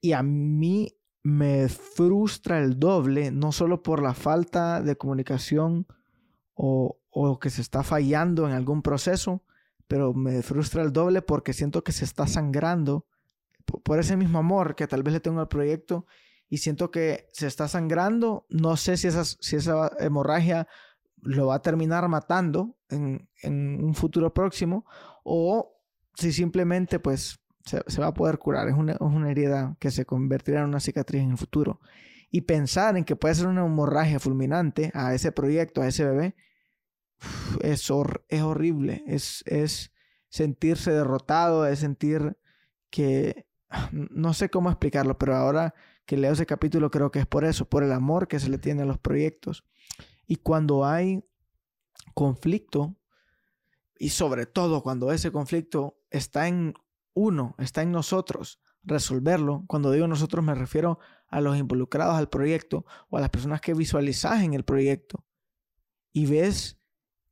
Y 0.00 0.14
a 0.14 0.24
mí 0.24 0.98
me 1.22 1.68
frustra 1.68 2.58
el 2.58 2.80
doble, 2.80 3.30
no 3.30 3.52
solo 3.52 3.84
por 3.84 4.02
la 4.02 4.14
falta 4.14 4.82
de 4.82 4.96
comunicación 4.96 5.86
o, 6.54 6.98
o 7.14 7.38
que 7.38 7.48
se 7.48 7.62
está 7.62 7.82
fallando 7.82 8.46
en 8.46 8.52
algún 8.52 8.82
proceso, 8.82 9.42
pero 9.86 10.12
me 10.12 10.42
frustra 10.42 10.82
el 10.82 10.92
doble 10.92 11.22
porque 11.22 11.52
siento 11.52 11.84
que 11.84 11.92
se 11.92 12.04
está 12.04 12.26
sangrando 12.26 13.06
por 13.84 13.98
ese 13.98 14.16
mismo 14.16 14.38
amor 14.38 14.74
que 14.74 14.86
tal 14.86 15.02
vez 15.02 15.14
le 15.14 15.20
tengo 15.20 15.40
al 15.40 15.48
proyecto 15.48 16.06
y 16.48 16.58
siento 16.58 16.90
que 16.90 17.30
se 17.32 17.46
está 17.46 17.68
sangrando. 17.68 18.46
No 18.50 18.76
sé 18.76 18.96
si, 18.96 19.06
esas, 19.06 19.38
si 19.40 19.56
esa 19.56 19.92
hemorragia 20.00 20.66
lo 21.22 21.46
va 21.46 21.56
a 21.56 21.62
terminar 21.62 22.08
matando 22.08 22.76
en, 22.90 23.28
un 23.44 23.94
futuro 23.94 24.34
próximo 24.34 24.84
o 25.22 25.80
si 26.14 26.32
simplemente 26.32 26.98
pues 26.98 27.40
se, 27.64 28.00
va 28.00 28.08
a 28.08 28.14
poder 28.14 28.38
curar. 28.38 28.68
Es 28.68 28.74
una, 28.74 29.30
herida 29.30 29.76
que 29.78 29.90
se 29.90 30.04
convertirá 30.04 30.60
en 30.60 30.66
una 30.66 30.80
cicatriz 30.80 31.22
en 31.22 31.30
el 31.30 31.38
futuro. 31.38 31.80
Y 32.30 32.42
pensar 32.42 32.96
en 32.96 33.04
que 33.04 33.14
puede 33.14 33.36
ser 33.36 33.46
una 33.46 33.64
hemorragia 33.64 34.18
fulminante 34.18 34.90
a 34.94 35.14
ese 35.14 35.30
proyecto, 35.30 35.80
a 35.80 35.86
ese 35.86 36.04
bebé, 36.04 36.34
es, 37.60 37.90
es 38.28 38.42
horrible. 38.42 39.04
Es, 39.06 39.42
es 39.46 39.92
sentirse 40.28 40.90
derrotado, 40.90 41.66
es 41.66 41.80
sentir 41.80 42.36
que... 42.90 43.46
No 43.90 44.34
sé 44.34 44.50
cómo 44.50 44.70
explicarlo, 44.70 45.18
pero 45.18 45.34
ahora 45.34 45.74
que 46.06 46.16
leo 46.16 46.32
ese 46.32 46.46
capítulo 46.46 46.90
creo 46.90 47.10
que 47.10 47.18
es 47.18 47.26
por 47.26 47.44
eso, 47.44 47.68
por 47.68 47.82
el 47.82 47.92
amor 47.92 48.28
que 48.28 48.38
se 48.38 48.48
le 48.48 48.58
tiene 48.58 48.82
a 48.82 48.86
los 48.86 48.98
proyectos. 48.98 49.64
Y 50.26 50.36
cuando 50.36 50.84
hay 50.84 51.24
conflicto, 52.14 52.96
y 53.98 54.10
sobre 54.10 54.46
todo 54.46 54.82
cuando 54.82 55.12
ese 55.12 55.32
conflicto 55.32 55.98
está 56.10 56.46
en 56.48 56.74
uno, 57.14 57.54
está 57.58 57.82
en 57.82 57.92
nosotros, 57.92 58.60
resolverlo. 58.82 59.64
Cuando 59.66 59.90
digo 59.90 60.06
nosotros 60.06 60.44
me 60.44 60.54
refiero 60.54 60.98
a 61.28 61.40
los 61.40 61.56
involucrados 61.56 62.16
al 62.16 62.28
proyecto 62.28 62.84
o 63.08 63.16
a 63.16 63.20
las 63.20 63.30
personas 63.30 63.60
que 63.60 63.74
visualizas 63.74 64.42
el 64.42 64.64
proyecto. 64.64 65.24
Y 66.12 66.26
ves 66.26 66.78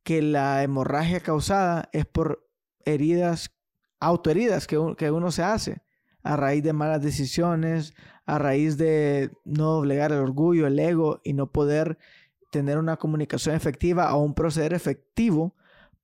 que 0.03 0.21
la 0.21 0.63
hemorragia 0.63 1.19
causada 1.21 1.89
es 1.93 2.05
por 2.05 2.47
heridas, 2.85 3.51
autoheridas 3.99 4.67
que, 4.67 4.77
que 4.97 5.11
uno 5.11 5.31
se 5.31 5.43
hace 5.43 5.81
a 6.23 6.37
raíz 6.37 6.63
de 6.63 6.73
malas 6.73 7.01
decisiones, 7.01 7.93
a 8.25 8.37
raíz 8.39 8.77
de 8.77 9.31
no 9.43 9.71
doblegar 9.71 10.11
el 10.11 10.19
orgullo, 10.19 10.67
el 10.67 10.79
ego 10.79 11.19
y 11.23 11.33
no 11.33 11.51
poder 11.51 11.97
tener 12.51 12.77
una 12.77 12.97
comunicación 12.97 13.55
efectiva 13.55 14.13
o 14.15 14.21
un 14.21 14.33
proceder 14.33 14.73
efectivo 14.73 15.55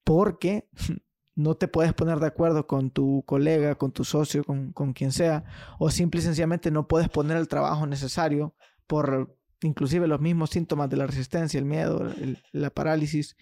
porque 0.04 0.68
no 1.36 1.56
te 1.56 1.68
puedes 1.68 1.94
poner 1.94 2.20
de 2.20 2.28
acuerdo 2.28 2.68
con 2.68 2.92
tu 2.92 3.24
colega, 3.26 3.76
con 3.76 3.92
tu 3.92 4.04
socio, 4.04 4.44
con, 4.44 4.94
quien 4.94 5.12
sea, 5.12 5.46
o 5.78 5.90
simple 5.90 6.20
y 6.20 6.24
sencillamente 6.24 6.72
no 6.72 6.88
puedes 6.88 7.08
poner 7.08 7.38
el 7.38 7.48
trabajo 7.48 7.88
necesario 7.88 8.54
por 8.88 9.38
inclusive 9.62 10.08
los 10.08 10.20
mismos 10.20 10.50
síntomas 10.50 10.90
de 10.90 10.98
la 10.98 11.08
resistencia, 11.08 11.58
el 11.58 11.66
miedo, 11.66 12.12
la 12.52 12.70
parálisis. 12.72 13.38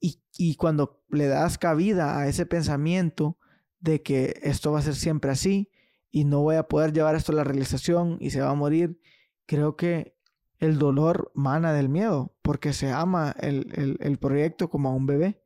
Y, 0.00 0.22
y 0.36 0.56
cuando 0.56 1.02
le 1.10 1.26
das 1.26 1.58
cabida 1.58 2.18
a 2.18 2.26
ese 2.26 2.46
pensamiento 2.46 3.38
de 3.80 4.02
que 4.02 4.40
esto 4.42 4.72
va 4.72 4.78
a 4.78 4.82
ser 4.82 4.94
siempre 4.94 5.30
así 5.30 5.70
y 6.10 6.24
no 6.24 6.40
voy 6.40 6.56
a 6.56 6.68
poder 6.68 6.92
llevar 6.92 7.14
esto 7.14 7.32
a 7.32 7.36
la 7.36 7.44
realización 7.44 8.16
y 8.20 8.30
se 8.30 8.40
va 8.40 8.50
a 8.50 8.54
morir, 8.54 9.00
creo 9.46 9.76
que 9.76 10.16
el 10.60 10.78
dolor 10.78 11.32
mana 11.34 11.72
del 11.72 11.88
miedo, 11.88 12.34
porque 12.42 12.72
se 12.72 12.92
ama 12.92 13.34
el, 13.40 14.18
proyecto 14.20 14.68
como 14.68 14.90
a 14.90 14.94
un 14.94 15.06
bebé. 15.06 15.42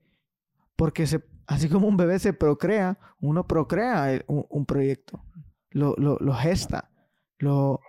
Porque 0.76 1.06
se, 1.06 1.24
así 1.46 1.68
como 1.68 1.86
un 1.86 1.96
bebé 1.96 2.18
se 2.18 2.32
procrea, 2.32 2.98
uno 3.20 3.46
procrea 3.46 4.24
un, 4.26 4.66
proyecto, 4.66 5.22
lo, 5.70 6.34
gesta, 6.34 6.90
lo, 7.38 7.80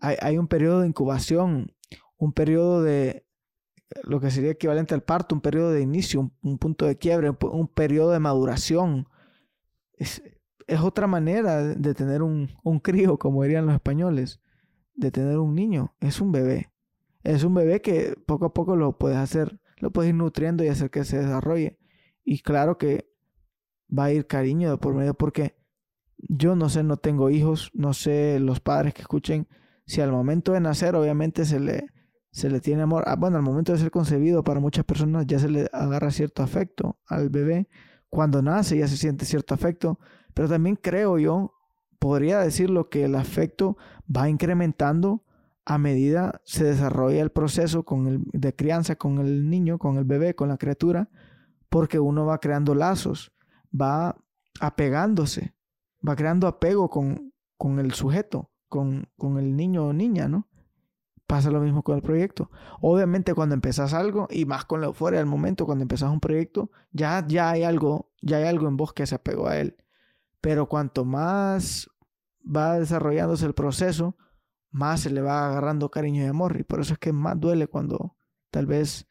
hay, 0.00 0.38
un 0.38 0.48
periodo 0.48 0.80
de 0.80 0.88
incubación, 0.88 1.72
un 2.18 2.32
periodo 2.32 2.82
de 2.82 3.24
lo 4.04 4.20
que 4.20 4.30
sería 4.30 4.52
equivalente 4.52 4.94
al 4.94 5.02
parto, 5.02 5.34
un 5.34 5.40
periodo 5.40 5.70
de 5.70 5.82
inicio, 5.82 6.30
un, 6.42 6.58
punto 6.58 6.86
de 6.86 6.96
quiebre, 6.96 7.30
un, 7.30 7.68
periodo 7.68 8.10
de 8.10 8.18
maduración. 8.18 9.08
Es, 9.94 10.22
otra 10.82 11.06
manera 11.06 11.62
de 11.62 11.94
tener 11.94 12.22
un, 12.22 12.50
un 12.62 12.80
crío, 12.80 13.18
como 13.18 13.42
dirían 13.42 13.66
los 13.66 13.74
españoles, 13.74 14.40
de 14.94 15.10
tener 15.10 15.38
un 15.38 15.54
niño. 15.54 15.94
Es 16.00 16.20
un 16.20 16.32
bebé 16.32 16.72
es 17.24 17.44
un 17.44 17.54
bebé 17.54 17.80
que 17.80 18.16
poco 18.26 18.46
a 18.46 18.54
poco 18.54 18.76
lo 18.76 18.98
puedes 18.98 19.18
hacer, 19.18 19.60
lo 19.78 19.92
puedes 19.92 20.10
ir 20.10 20.14
nutriendo 20.14 20.64
y 20.64 20.68
hacer 20.68 20.90
que 20.90 21.04
se 21.04 21.18
desarrolle. 21.18 21.78
Y 22.24 22.40
claro 22.40 22.78
que 22.78 23.08
va 23.96 24.04
a 24.04 24.12
ir 24.12 24.26
cariño 24.26 24.70
de 24.70 24.78
por 24.78 24.94
medio 24.94 25.14
porque 25.14 25.56
yo 26.16 26.56
no 26.56 26.68
sé, 26.68 26.82
no 26.82 26.96
tengo 26.96 27.30
hijos, 27.30 27.70
no 27.74 27.94
sé 27.94 28.38
los 28.40 28.60
padres 28.60 28.94
que 28.94 29.02
escuchen, 29.02 29.48
si 29.86 30.00
al 30.00 30.12
momento 30.12 30.52
de 30.52 30.60
nacer 30.60 30.94
obviamente 30.94 31.44
se 31.44 31.60
le, 31.60 31.86
se 32.32 32.50
le 32.50 32.60
tiene 32.60 32.82
amor, 32.82 33.04
ah, 33.06 33.14
bueno, 33.16 33.36
al 33.36 33.42
momento 33.42 33.72
de 33.72 33.78
ser 33.78 33.90
concebido 33.90 34.42
para 34.42 34.58
muchas 34.58 34.84
personas 34.84 35.26
ya 35.26 35.38
se 35.38 35.48
le 35.48 35.68
agarra 35.72 36.10
cierto 36.10 36.42
afecto 36.42 36.98
al 37.06 37.28
bebé, 37.28 37.68
cuando 38.08 38.42
nace 38.42 38.76
ya 38.78 38.88
se 38.88 38.96
siente 38.96 39.24
cierto 39.24 39.54
afecto, 39.54 40.00
pero 40.34 40.48
también 40.48 40.76
creo 40.76 41.18
yo, 41.18 41.54
podría 41.98 42.40
decirlo 42.40 42.88
que 42.88 43.04
el 43.04 43.14
afecto 43.14 43.76
va 44.14 44.28
incrementando 44.28 45.24
a 45.64 45.78
medida 45.78 46.40
se 46.44 46.64
desarrolla 46.64 47.22
el 47.22 47.30
proceso 47.30 47.84
con 47.84 48.08
el, 48.08 48.24
de 48.32 48.54
crianza 48.54 48.96
con 48.96 49.18
el 49.18 49.48
niño, 49.48 49.78
con 49.78 49.96
el 49.96 50.04
bebé, 50.04 50.34
con 50.34 50.48
la 50.48 50.56
criatura, 50.56 51.08
porque 51.68 52.00
uno 52.00 52.26
va 52.26 52.38
creando 52.38 52.74
lazos, 52.74 53.32
va 53.72 54.16
apegándose, 54.60 55.54
va 56.06 56.16
creando 56.16 56.46
apego 56.46 56.90
con, 56.90 57.32
con 57.56 57.78
el 57.78 57.92
sujeto, 57.92 58.50
con, 58.68 59.08
con, 59.16 59.38
el 59.38 59.54
niño 59.54 59.86
o 59.86 59.92
niña, 59.92 60.28
¿no? 60.28 60.48
Pasa 61.32 61.50
lo 61.50 61.62
mismo 61.62 61.82
con 61.82 61.96
el 61.96 62.02
proyecto. 62.02 62.50
Obviamente 62.82 63.32
cuando 63.32 63.54
empezás 63.54 63.94
algo, 63.94 64.28
y 64.30 64.44
más 64.44 64.66
con 64.66 64.82
la 64.82 64.88
euforia 64.88 65.18
del 65.18 65.26
momento, 65.26 65.64
cuando 65.64 65.80
empezás 65.80 66.10
un 66.10 66.20
proyecto, 66.20 66.70
ya, 66.90 67.24
ya 67.26 67.48
hay 67.48 67.62
algo, 67.62 68.12
ya 68.20 68.36
hay 68.36 68.44
algo 68.44 68.68
en 68.68 68.76
vos 68.76 68.92
que 68.92 69.06
se 69.06 69.14
apegó 69.14 69.48
a 69.48 69.56
él. 69.56 69.78
Pero 70.42 70.68
cuanto 70.68 71.06
más 71.06 71.88
va 72.44 72.78
desarrollándose 72.78 73.46
el 73.46 73.54
proceso, 73.54 74.14
más 74.70 75.00
se 75.00 75.08
le 75.08 75.22
va 75.22 75.48
agarrando 75.48 75.90
cariño 75.90 76.22
y 76.22 76.26
amor. 76.26 76.60
Y 76.60 76.64
por 76.64 76.80
eso 76.80 76.92
es 76.92 76.98
que 76.98 77.14
más 77.14 77.40
duele 77.40 77.66
cuando 77.66 78.14
tal 78.50 78.66
vez 78.66 79.08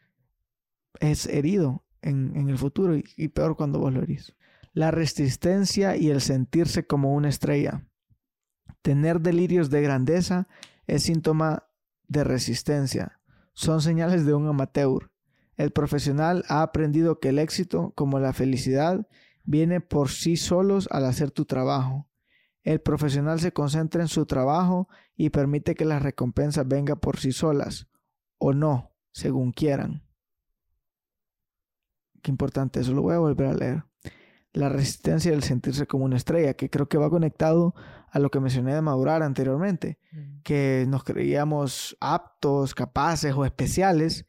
es 0.99 1.25
herido 1.25 1.83
en, 2.03 2.47
el 2.47 2.57
futuro 2.59 2.95
y, 2.95 3.03
y, 3.17 3.29
peor 3.29 3.57
cuando 3.57 3.79
vos 3.79 3.91
lo 3.91 4.03
herís. 4.03 4.35
La 4.73 4.91
resistencia 4.91 5.97
y 5.97 6.11
el 6.11 6.21
sentirse 6.21 6.85
como 6.85 7.15
una 7.15 7.29
estrella. 7.29 7.87
Tener 8.83 9.21
delirios 9.21 9.71
de 9.71 9.81
grandeza 9.81 10.47
es 10.85 11.01
síntoma 11.01 11.63
de 12.11 12.25
resistencia. 12.25 13.21
Son 13.53 13.81
señales 13.81 14.25
de 14.25 14.33
un 14.33 14.45
amateur. 14.45 15.11
El 15.55 15.71
profesional 15.71 16.43
ha 16.49 16.61
aprendido 16.61 17.19
que 17.19 17.29
el 17.29 17.39
éxito, 17.39 17.93
como 17.95 18.19
la 18.19 18.33
felicidad, 18.33 19.07
viene 19.43 19.79
por 19.79 20.09
sí 20.09 20.35
solos 20.35 20.89
al 20.91 21.05
hacer 21.05 21.31
tu 21.31 21.45
trabajo. 21.45 22.09
El 22.63 22.81
profesional 22.81 23.39
se 23.39 23.53
concentra 23.53 24.01
en 24.01 24.09
su 24.09 24.25
trabajo 24.25 24.89
y 25.15 25.29
permite 25.29 25.73
que 25.73 25.85
las 25.85 26.03
recompensas 26.03 26.67
vengan 26.67 26.99
por 26.99 27.17
sí 27.17 27.31
solas, 27.31 27.87
o 28.37 28.53
no, 28.53 28.91
según 29.11 29.53
quieran. 29.53 30.03
Qué 32.21 32.29
importante, 32.29 32.81
eso 32.81 32.93
lo 32.93 33.03
voy 33.03 33.15
a 33.15 33.19
volver 33.19 33.47
a 33.47 33.53
leer. 33.53 33.83
La 34.51 34.67
resistencia 34.67 35.31
del 35.31 35.43
sentirse 35.43 35.87
como 35.87 36.03
una 36.03 36.17
estrella, 36.17 36.55
que 36.55 36.69
creo 36.69 36.89
que 36.89 36.97
va 36.97 37.09
conectado 37.09 37.73
a 38.11 38.19
lo 38.19 38.29
que 38.29 38.39
mencioné 38.39 38.75
de 38.75 38.81
madurar 38.81 39.23
anteriormente, 39.23 39.97
mm. 40.11 40.41
que 40.43 40.85
nos 40.87 41.03
creíamos 41.03 41.97
aptos, 41.99 42.75
capaces 42.75 43.33
o 43.33 43.45
especiales, 43.45 44.25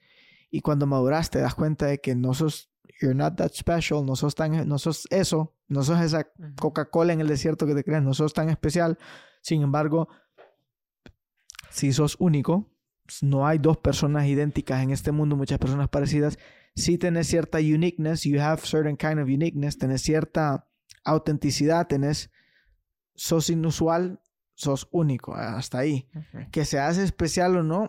y 0.51 0.61
cuando 0.61 0.87
maduras 0.87 1.31
te 1.31 1.41
das 1.41 1.55
cuenta 1.55 1.87
de 1.87 2.01
que 2.01 2.15
no 2.15 2.33
sos 2.35 2.73
you're 3.01 3.15
not 3.15 3.37
that 3.37 3.53
special, 3.53 4.05
no 4.05 4.15
sos 4.17 4.35
tan, 4.35 4.67
no 4.69 4.79
sos 4.79 5.07
eso, 5.11 5.55
no 5.69 5.83
sos 5.83 6.01
esa 6.01 6.29
Coca-Cola 6.61 7.13
en 7.13 7.21
el 7.21 7.27
desierto 7.27 7.67
que 7.67 7.75
te 7.75 7.83
crees, 7.83 8.03
no 8.03 8.15
sos 8.15 8.33
tan 8.33 8.49
especial. 8.49 8.99
Sin 9.41 9.63
embargo, 9.63 10.09
si 11.71 11.93
sos 11.93 12.17
único, 12.21 12.71
no 13.21 13.47
hay 13.47 13.59
dos 13.59 13.79
personas 13.79 14.27
idénticas 14.27 14.83
en 14.83 14.91
este 14.91 15.11
mundo, 15.11 15.37
muchas 15.37 15.59
personas 15.59 15.89
parecidas. 15.89 16.39
Si 16.77 16.97
tenés 16.97 17.27
cierta 17.27 17.59
uniqueness, 17.59 18.23
you 18.23 18.41
have 18.41 18.63
certain 18.65 18.97
kind 18.97 19.19
of 19.19 19.27
uniqueness, 19.27 19.77
tenés 19.79 20.03
cierta 20.03 20.69
autenticidad, 21.05 21.89
tenés, 21.89 22.31
sos 23.15 23.51
inusual, 23.51 24.21
sos 24.55 24.89
único, 24.91 25.35
hasta 25.35 25.79
ahí. 25.79 26.09
Que 26.51 26.65
se 26.65 26.79
hace 26.79 27.03
especial 27.05 27.57
o 27.57 27.63
no, 27.63 27.89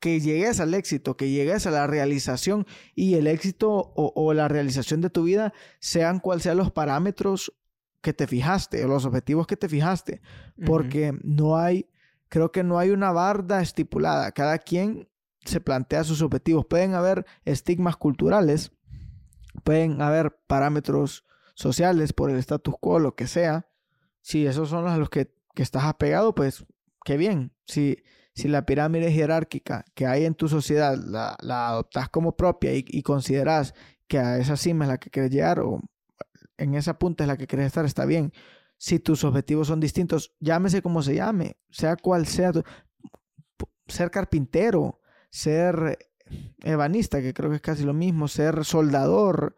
que 0.00 0.20
llegues 0.20 0.60
al 0.60 0.74
éxito, 0.74 1.16
que 1.16 1.30
llegues 1.30 1.66
a 1.66 1.70
la 1.70 1.86
realización 1.86 2.66
y 2.94 3.14
el 3.14 3.26
éxito 3.26 3.92
o, 3.94 4.32
la 4.32 4.48
realización 4.48 5.00
de 5.00 5.10
tu 5.10 5.24
vida 5.24 5.52
sean 5.78 6.20
cuales 6.20 6.44
sean 6.44 6.56
los 6.56 6.72
parámetros 6.72 7.52
que 8.00 8.14
te 8.14 8.26
fijaste 8.26 8.82
o 8.84 8.88
los 8.88 9.04
objetivos 9.04 9.46
que 9.46 9.56
te 9.56 9.68
fijaste. 9.68 10.22
Porque 10.64 11.12
no 11.22 11.58
hay, 11.58 11.90
creo 12.28 12.50
que 12.50 12.64
no 12.64 12.78
hay 12.78 12.90
una 12.90 13.12
barda 13.12 13.60
estipulada. 13.60 14.32
Cada 14.32 14.58
quien 14.58 15.10
se 15.44 15.60
plantea 15.60 16.04
sus 16.04 16.22
objetivos. 16.22 16.66
Pueden 16.66 16.94
haber 16.94 17.26
estigmas 17.44 17.96
culturales, 17.96 18.72
pueden 19.64 20.00
haber 20.00 20.38
parámetros 20.46 21.24
sociales 21.54 22.12
por 22.12 22.30
el 22.30 22.36
status 22.36 22.74
quo, 22.80 22.98
lo 22.98 23.14
que 23.14 23.26
sea. 23.26 23.66
Si 24.20 24.46
esos 24.46 24.68
son 24.68 24.84
los 24.98 25.10
que, 25.10 25.32
que 25.54 25.62
estás 25.62 25.84
apegado, 25.84 26.34
pues 26.34 26.64
qué 27.04 27.16
bien. 27.16 27.52
Si 27.66 27.98
si 28.34 28.48
la 28.48 28.64
pirámide 28.64 29.12
jerárquica 29.12 29.84
que 29.94 30.06
hay 30.06 30.24
en 30.24 30.34
tu 30.34 30.48
sociedad 30.48 30.96
la, 30.96 31.36
la 31.40 31.68
adoptas 31.68 32.08
como 32.08 32.36
propia 32.36 32.72
y, 32.74 32.84
y, 32.86 33.02
consideras 33.02 33.74
que 34.06 34.18
a 34.18 34.38
esa 34.38 34.56
cima 34.56 34.84
es 34.84 34.88
la 34.88 34.98
que 34.98 35.10
quieres 35.10 35.30
llegar 35.30 35.60
o 35.60 35.80
en 36.56 36.74
esa 36.74 36.98
punta 36.98 37.24
es 37.24 37.28
la 37.28 37.36
que 37.36 37.46
quieres 37.46 37.66
estar, 37.66 37.84
está 37.84 38.04
bien. 38.04 38.32
Si 38.76 38.98
tus 38.98 39.24
objetivos 39.24 39.68
son 39.68 39.80
distintos, 39.80 40.34
llámese 40.40 40.82
como 40.82 41.02
se 41.02 41.14
llame, 41.14 41.56
sea 41.70 41.96
cual 41.96 42.26
sea, 42.26 42.52
ser 43.88 44.10
carpintero, 44.10 45.00
ser 45.30 45.98
ebanista, 46.62 47.20
que 47.20 47.34
creo 47.34 47.50
que 47.50 47.56
es 47.56 47.62
casi 47.62 47.84
lo 47.84 47.94
mismo, 47.94 48.28
ser 48.28 48.64
soldador, 48.64 49.56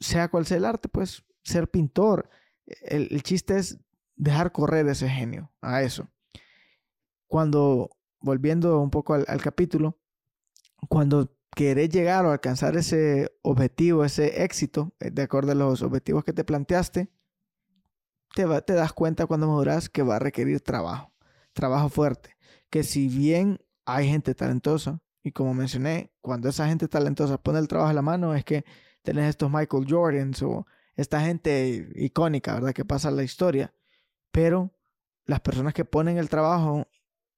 sea 0.00 0.28
cual 0.28 0.46
sea 0.46 0.58
el 0.58 0.64
arte, 0.64 0.88
pues 0.88 1.24
ser 1.42 1.68
pintor. 1.68 2.28
El, 2.82 3.08
el 3.10 3.22
chiste 3.22 3.58
es 3.58 3.78
dejar 4.16 4.52
correr 4.52 4.86
ese 4.88 5.08
genio 5.08 5.52
a 5.60 5.82
eso. 5.82 6.08
Cuando 7.26 7.96
volviendo 8.20 8.80
un 8.80 8.90
poco 8.90 9.14
al, 9.14 9.40
capítulo, 9.40 9.98
cuando 10.88 11.32
querés 11.54 11.88
llegar 11.90 12.26
o 12.26 12.32
alcanzar 12.32 12.76
ese 12.76 13.30
objetivo, 13.42 14.04
ese 14.04 14.42
éxito, 14.42 14.92
eh, 15.00 15.10
de 15.10 15.22
acuerdo 15.22 15.52
a 15.52 15.54
los 15.54 15.82
objetivos 15.82 16.24
que 16.24 16.32
te 16.32 16.44
planteaste, 16.44 17.10
te, 18.34 18.60
te 18.62 18.72
das 18.74 18.92
cuenta 18.92 19.26
cuando 19.26 19.46
maduras 19.46 19.88
que 19.88 20.02
va 20.02 20.16
a 20.16 20.18
requerir 20.18 20.60
trabajo, 20.60 21.12
trabajo 21.52 21.88
fuerte. 21.88 22.36
Que 22.68 22.82
si 22.82 23.08
bien 23.08 23.60
hay 23.84 24.08
gente 24.08 24.34
talentosa, 24.34 25.00
y 25.22 25.32
como 25.32 25.54
mencioné, 25.54 26.12
cuando 26.20 26.48
esa 26.48 26.68
gente 26.68 26.88
talentosa 26.88 27.38
pone 27.38 27.58
el 27.58 27.68
trabajo 27.68 27.90
a 27.90 27.94
la 27.94 28.02
mano, 28.02 28.34
es 28.34 28.44
que 28.44 28.64
tenés 29.02 29.30
estos 29.30 29.50
Michael 29.50 29.86
Jordans 29.88 30.42
o 30.42 30.66
esta 30.96 31.20
gente 31.20 31.88
icónica, 31.94 32.54
¿verdad? 32.54 32.72
Que 32.72 32.84
pasa 32.84 33.10
la 33.10 33.22
historia. 33.22 33.74
Pero 34.32 34.72
las 35.24 35.40
personas 35.40 35.74
que 35.74 35.84
ponen 35.84 36.18
el 36.18 36.28
trabajo 36.28 36.88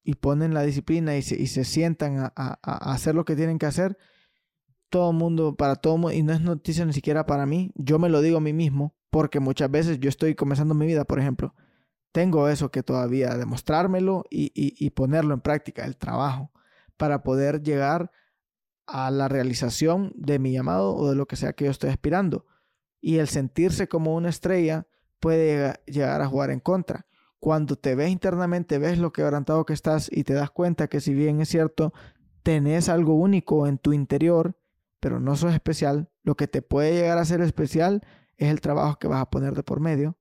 y 0.03 0.15
ponen 0.15 0.53
la 0.53 0.63
disciplina 0.63 1.17
y 1.17 1.21
se, 1.21 1.35
y 1.39 1.47
se 1.47 1.65
sientan 1.65 2.19
a, 2.19 2.33
a, 2.35 2.91
hacer 2.93 3.15
lo 3.15 3.25
que 3.25 3.35
tienen 3.35 3.59
que 3.59 3.65
hacer, 3.65 3.97
todo 4.89 5.13
mundo, 5.13 5.55
para 5.55 5.75
todo 5.75 5.97
mundo, 5.97 6.13
y 6.13 6.23
no 6.23 6.33
es 6.33 6.41
noticia 6.41 6.85
ni 6.85 6.93
siquiera 6.93 7.25
para 7.25 7.45
mí, 7.45 7.71
yo 7.75 7.99
me 7.99 8.09
lo 8.09 8.21
digo 8.21 8.37
a 8.37 8.41
mí 8.41 8.53
mismo, 8.53 8.95
porque 9.11 9.39
muchas 9.39 9.69
veces 9.69 9.99
yo 9.99 10.09
estoy 10.09 10.35
comenzando 10.35 10.73
mi 10.73 10.87
vida, 10.87 11.05
por 11.05 11.19
ejemplo, 11.19 11.53
tengo 12.11 12.49
eso 12.49 12.71
que 12.71 12.81
todavía 12.81 13.35
demostrármelo 13.35 14.23
y, 14.31 14.45
y, 14.55 14.73
y 14.83 14.89
ponerlo 14.91 15.33
en 15.33 15.41
práctica, 15.41 15.85
el 15.85 15.97
trabajo, 15.97 16.51
para 16.97 17.21
poder 17.21 17.61
llegar 17.61 18.11
a 18.87 19.11
la 19.11 19.27
realización 19.27 20.11
de 20.15 20.39
mi 20.39 20.51
llamado 20.51 20.95
o 20.95 21.09
de 21.09 21.15
lo 21.15 21.27
que 21.27 21.35
sea 21.35 21.53
que 21.53 21.65
yo 21.65 21.71
estoy 21.71 21.91
aspirando. 21.91 22.45
Y 23.01 23.17
el 23.17 23.27
sentirse 23.27 23.87
como 23.87 24.15
una 24.15 24.29
estrella 24.29 24.87
puede 25.19 25.79
llegar 25.85 26.21
a 26.21 26.27
jugar 26.27 26.51
en 26.51 26.59
contra 26.59 27.05
cuando 27.39 27.77
te 27.77 27.95
ves 27.95 28.09
internamente, 28.09 28.77
ves 28.77 28.97
lo 28.99 29.13
quebrantado 29.13 29.65
que 29.65 29.73
estás 29.73 30.09
y 30.11 30.23
te 30.23 30.33
das 30.33 30.51
cuenta 30.51 30.87
que 30.87 30.99
si 30.99 31.13
bien 31.13 31.39
es 31.41 31.49
cierto, 31.49 31.93
tenés 32.43 32.89
algo 32.89 33.15
único 33.15 33.65
en 33.65 33.77
tu 33.77 33.93
interior, 33.93 34.57
pero 34.99 35.19
no 35.19 35.35
sos 35.35 35.53
especial, 35.53 36.09
lo 36.23 36.35
que 36.35 36.47
te 36.47 36.61
puede 36.61 36.93
llegar 36.93 37.17
a 37.17 37.25
ser 37.25 37.41
especial 37.41 38.01
es 38.35 38.49
el 38.49 38.59
trabajo 38.59 38.99
que 38.99 39.07
vas 39.07 39.21
a 39.21 39.29
poner 39.29 39.53
de 39.53 39.63
por 39.63 39.79
medio. 39.79 40.17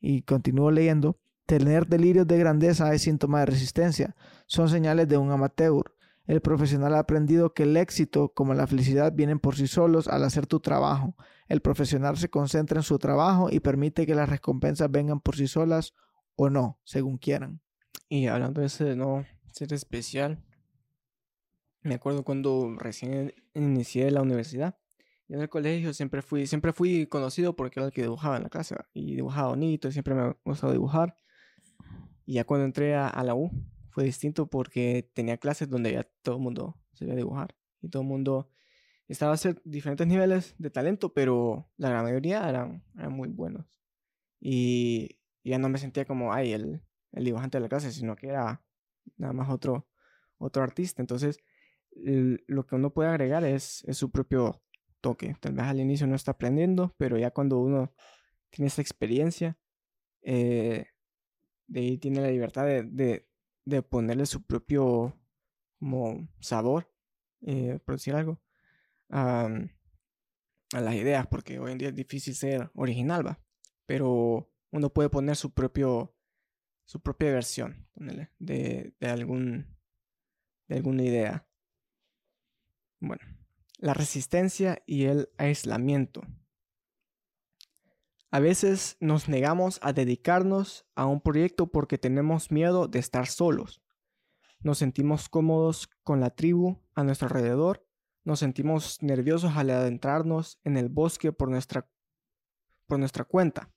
Y 0.00 0.22
continúo 0.22 0.70
leyendo, 0.70 1.18
tener 1.46 1.86
delirios 1.86 2.26
de 2.26 2.38
grandeza 2.38 2.92
es 2.94 3.02
síntoma 3.02 3.40
de 3.40 3.46
resistencia, 3.46 4.16
son 4.46 4.68
señales 4.68 5.08
de 5.08 5.18
un 5.18 5.30
amateur. 5.30 5.94
El 6.24 6.40
profesional 6.40 6.94
ha 6.94 7.00
aprendido 7.00 7.52
que 7.52 7.64
el 7.64 7.76
éxito 7.76 8.32
como 8.32 8.54
la 8.54 8.66
felicidad 8.66 9.12
vienen 9.12 9.40
por 9.40 9.56
sí 9.56 9.66
solos 9.66 10.08
al 10.08 10.24
hacer 10.24 10.46
tu 10.46 10.60
trabajo. 10.60 11.16
El 11.52 11.60
profesional 11.60 12.16
se 12.16 12.30
concentra 12.30 12.78
en 12.78 12.82
su 12.82 12.98
trabajo 12.98 13.50
y 13.50 13.60
permite 13.60 14.06
que 14.06 14.14
las 14.14 14.26
recompensas 14.26 14.90
vengan 14.90 15.20
por 15.20 15.36
sí 15.36 15.46
solas 15.46 15.92
o 16.34 16.48
no, 16.48 16.80
según 16.82 17.18
quieran. 17.18 17.60
Y 18.08 18.26
hablando 18.28 18.62
de 18.62 18.68
ese 18.68 18.96
no 18.96 19.26
ser 19.50 19.74
especial, 19.74 20.42
me 21.82 21.96
acuerdo 21.96 22.24
cuando 22.24 22.74
recién 22.78 23.34
inicié 23.52 24.10
la 24.10 24.22
universidad. 24.22 24.78
En 25.28 25.42
el 25.42 25.50
colegio 25.50 25.92
siempre 25.92 26.22
fui, 26.22 26.46
siempre 26.46 26.72
fui 26.72 27.06
conocido 27.06 27.54
porque 27.54 27.80
era 27.80 27.88
el 27.88 27.92
que 27.92 28.00
dibujaba 28.00 28.38
en 28.38 28.44
la 28.44 28.48
clase. 28.48 28.74
Y 28.94 29.14
dibujaba 29.16 29.48
bonito, 29.48 29.88
y 29.88 29.92
siempre 29.92 30.14
me 30.14 30.22
ha 30.22 30.36
gustado 30.46 30.72
dibujar. 30.72 31.18
Y 32.24 32.36
ya 32.36 32.44
cuando 32.44 32.64
entré 32.64 32.94
a, 32.94 33.08
a, 33.08 33.22
la 33.24 33.34
U 33.34 33.50
fue 33.90 34.04
distinto 34.04 34.46
porque 34.46 35.10
tenía 35.12 35.36
clases 35.36 35.68
donde 35.68 35.92
ya 35.92 36.08
todo 36.22 36.36
el 36.36 36.40
mundo 36.40 36.80
sabía 36.94 37.14
dibujar. 37.14 37.54
Y 37.82 37.90
todo 37.90 38.00
el 38.00 38.08
mundo 38.08 38.48
estaba 39.12 39.32
a 39.32 39.34
hacer 39.34 39.60
diferentes 39.64 40.06
niveles 40.06 40.54
de 40.58 40.70
talento, 40.70 41.12
pero 41.12 41.70
la 41.76 41.90
gran 41.90 42.04
mayoría 42.04 42.48
eran, 42.48 42.82
eran 42.96 43.12
muy 43.12 43.28
buenos. 43.28 43.66
Y 44.40 45.18
ya 45.44 45.58
no 45.58 45.68
me 45.68 45.78
sentía 45.78 46.04
como, 46.04 46.32
ay, 46.32 46.52
el, 46.52 46.82
el 47.12 47.24
dibujante 47.24 47.58
de 47.58 47.62
la 47.62 47.68
clase, 47.68 47.92
sino 47.92 48.16
que 48.16 48.28
era 48.28 48.64
nada 49.16 49.32
más 49.32 49.50
otro, 49.50 49.86
otro 50.38 50.62
artista. 50.62 51.02
Entonces, 51.02 51.38
lo 51.94 52.66
que 52.66 52.74
uno 52.74 52.92
puede 52.92 53.10
agregar 53.10 53.44
es, 53.44 53.84
es, 53.86 53.98
su 53.98 54.10
propio 54.10 54.62
toque. 55.00 55.36
Tal 55.40 55.52
vez 55.52 55.66
al 55.66 55.80
inicio 55.80 56.06
no 56.06 56.16
está 56.16 56.32
aprendiendo, 56.32 56.94
pero 56.96 57.18
ya 57.18 57.30
cuando 57.30 57.58
uno 57.58 57.92
tiene 58.50 58.68
esa 58.68 58.82
experiencia, 58.82 59.58
eh, 60.22 60.86
de 61.66 61.80
ahí 61.80 61.98
tiene 61.98 62.20
la 62.20 62.28
libertad 62.28 62.66
de, 62.66 63.26
de, 63.64 63.82
ponerle 63.82 64.26
su 64.26 64.42
propio 64.44 65.18
como 65.78 66.28
sabor, 66.40 66.90
eh, 67.42 67.78
por 67.84 67.96
decir 67.96 68.14
algo, 68.14 68.41
a, 69.12 69.48
las 70.72 70.94
ideas, 70.94 71.26
porque 71.26 71.58
hoy 71.58 71.72
en 71.72 71.78
día 71.78 71.88
es 71.88 71.94
difícil 71.94 72.34
ser 72.34 72.70
original, 72.74 73.26
va. 73.26 73.40
Pero 73.86 74.50
uno 74.70 74.90
puede 74.90 75.10
poner 75.10 75.36
su 75.36 75.52
propio 75.52 76.16
su 76.84 77.00
propia 77.00 77.32
versión 77.32 77.88
de, 77.94 78.28
de, 78.98 79.08
algún 79.08 79.78
de 80.68 80.76
alguna 80.76 81.02
idea. 81.02 81.46
Bueno, 83.00 83.22
la 83.78 83.94
resistencia 83.94 84.82
y 84.86 85.04
el 85.04 85.28
aislamiento. 85.38 86.22
A 88.30 88.40
veces 88.40 88.96
nos 89.00 89.28
negamos 89.28 89.78
a 89.82 89.92
dedicarnos 89.92 90.86
a 90.94 91.06
un 91.06 91.20
proyecto 91.20 91.66
porque 91.70 91.98
tenemos 91.98 92.50
miedo 92.50 92.88
de 92.88 92.98
estar 92.98 93.26
solos. 93.26 93.82
Nos 94.60 94.78
sentimos 94.78 95.28
cómodos 95.28 95.88
con 96.02 96.20
la 96.20 96.30
tribu 96.30 96.82
a 96.94 97.04
nuestro 97.04 97.26
alrededor. 97.26 97.86
Nos 98.24 98.38
sentimos 98.38 99.02
nerviosos 99.02 99.56
al 99.56 99.70
adentrarnos 99.70 100.60
en 100.64 100.76
el 100.76 100.88
bosque 100.88 101.32
por 101.32 101.48
nuestra, 101.48 101.88
por 102.86 102.98
nuestra 102.98 103.24
cuenta. 103.24 103.72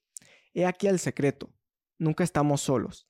He 0.53 0.65
aquí 0.65 0.87
el 0.87 0.99
secreto. 0.99 1.51
Nunca 1.97 2.23
estamos 2.23 2.61
solos. 2.61 3.07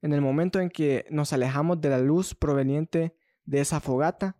En 0.00 0.12
el 0.12 0.20
momento 0.20 0.60
en 0.60 0.70
que 0.70 1.04
nos 1.10 1.32
alejamos 1.32 1.80
de 1.80 1.90
la 1.90 1.98
luz 1.98 2.34
proveniente 2.34 3.16
de 3.44 3.60
esa 3.60 3.80
fogata, 3.80 4.36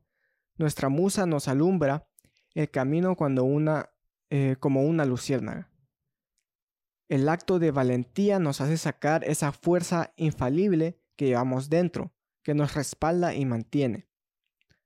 nuestra 0.56 0.88
musa 0.88 1.26
nos 1.26 1.48
alumbra 1.48 2.08
el 2.54 2.70
camino 2.70 3.16
cuando 3.16 3.44
una, 3.44 3.90
eh, 4.30 4.56
como 4.58 4.82
una 4.82 5.04
luciérnaga. 5.04 5.70
El 7.08 7.28
acto 7.28 7.58
de 7.58 7.70
valentía 7.70 8.38
nos 8.38 8.60
hace 8.60 8.76
sacar 8.76 9.24
esa 9.24 9.52
fuerza 9.52 10.12
infalible 10.16 11.00
que 11.16 11.26
llevamos 11.26 11.70
dentro, 11.70 12.12
que 12.42 12.54
nos 12.54 12.74
respalda 12.74 13.34
y 13.34 13.44
mantiene. 13.46 14.08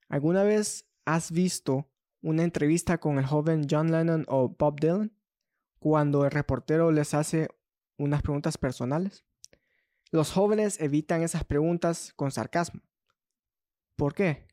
¿Alguna 0.08 0.42
vez 0.44 0.91
has 1.04 1.30
visto 1.32 1.90
una 2.20 2.44
entrevista 2.44 2.98
con 2.98 3.18
el 3.18 3.26
joven 3.26 3.66
John 3.68 3.90
Lennon 3.90 4.24
o 4.28 4.48
Bob 4.48 4.80
Dylan? 4.80 5.12
Cuando 5.78 6.24
el 6.24 6.30
reportero 6.30 6.92
les 6.92 7.14
hace 7.14 7.48
unas 7.98 8.22
preguntas 8.22 8.58
personales. 8.58 9.24
Los 10.10 10.30
jóvenes 10.32 10.80
evitan 10.80 11.22
esas 11.22 11.44
preguntas 11.44 12.12
con 12.14 12.30
sarcasmo. 12.30 12.82
¿Por 13.96 14.14
qué? 14.14 14.46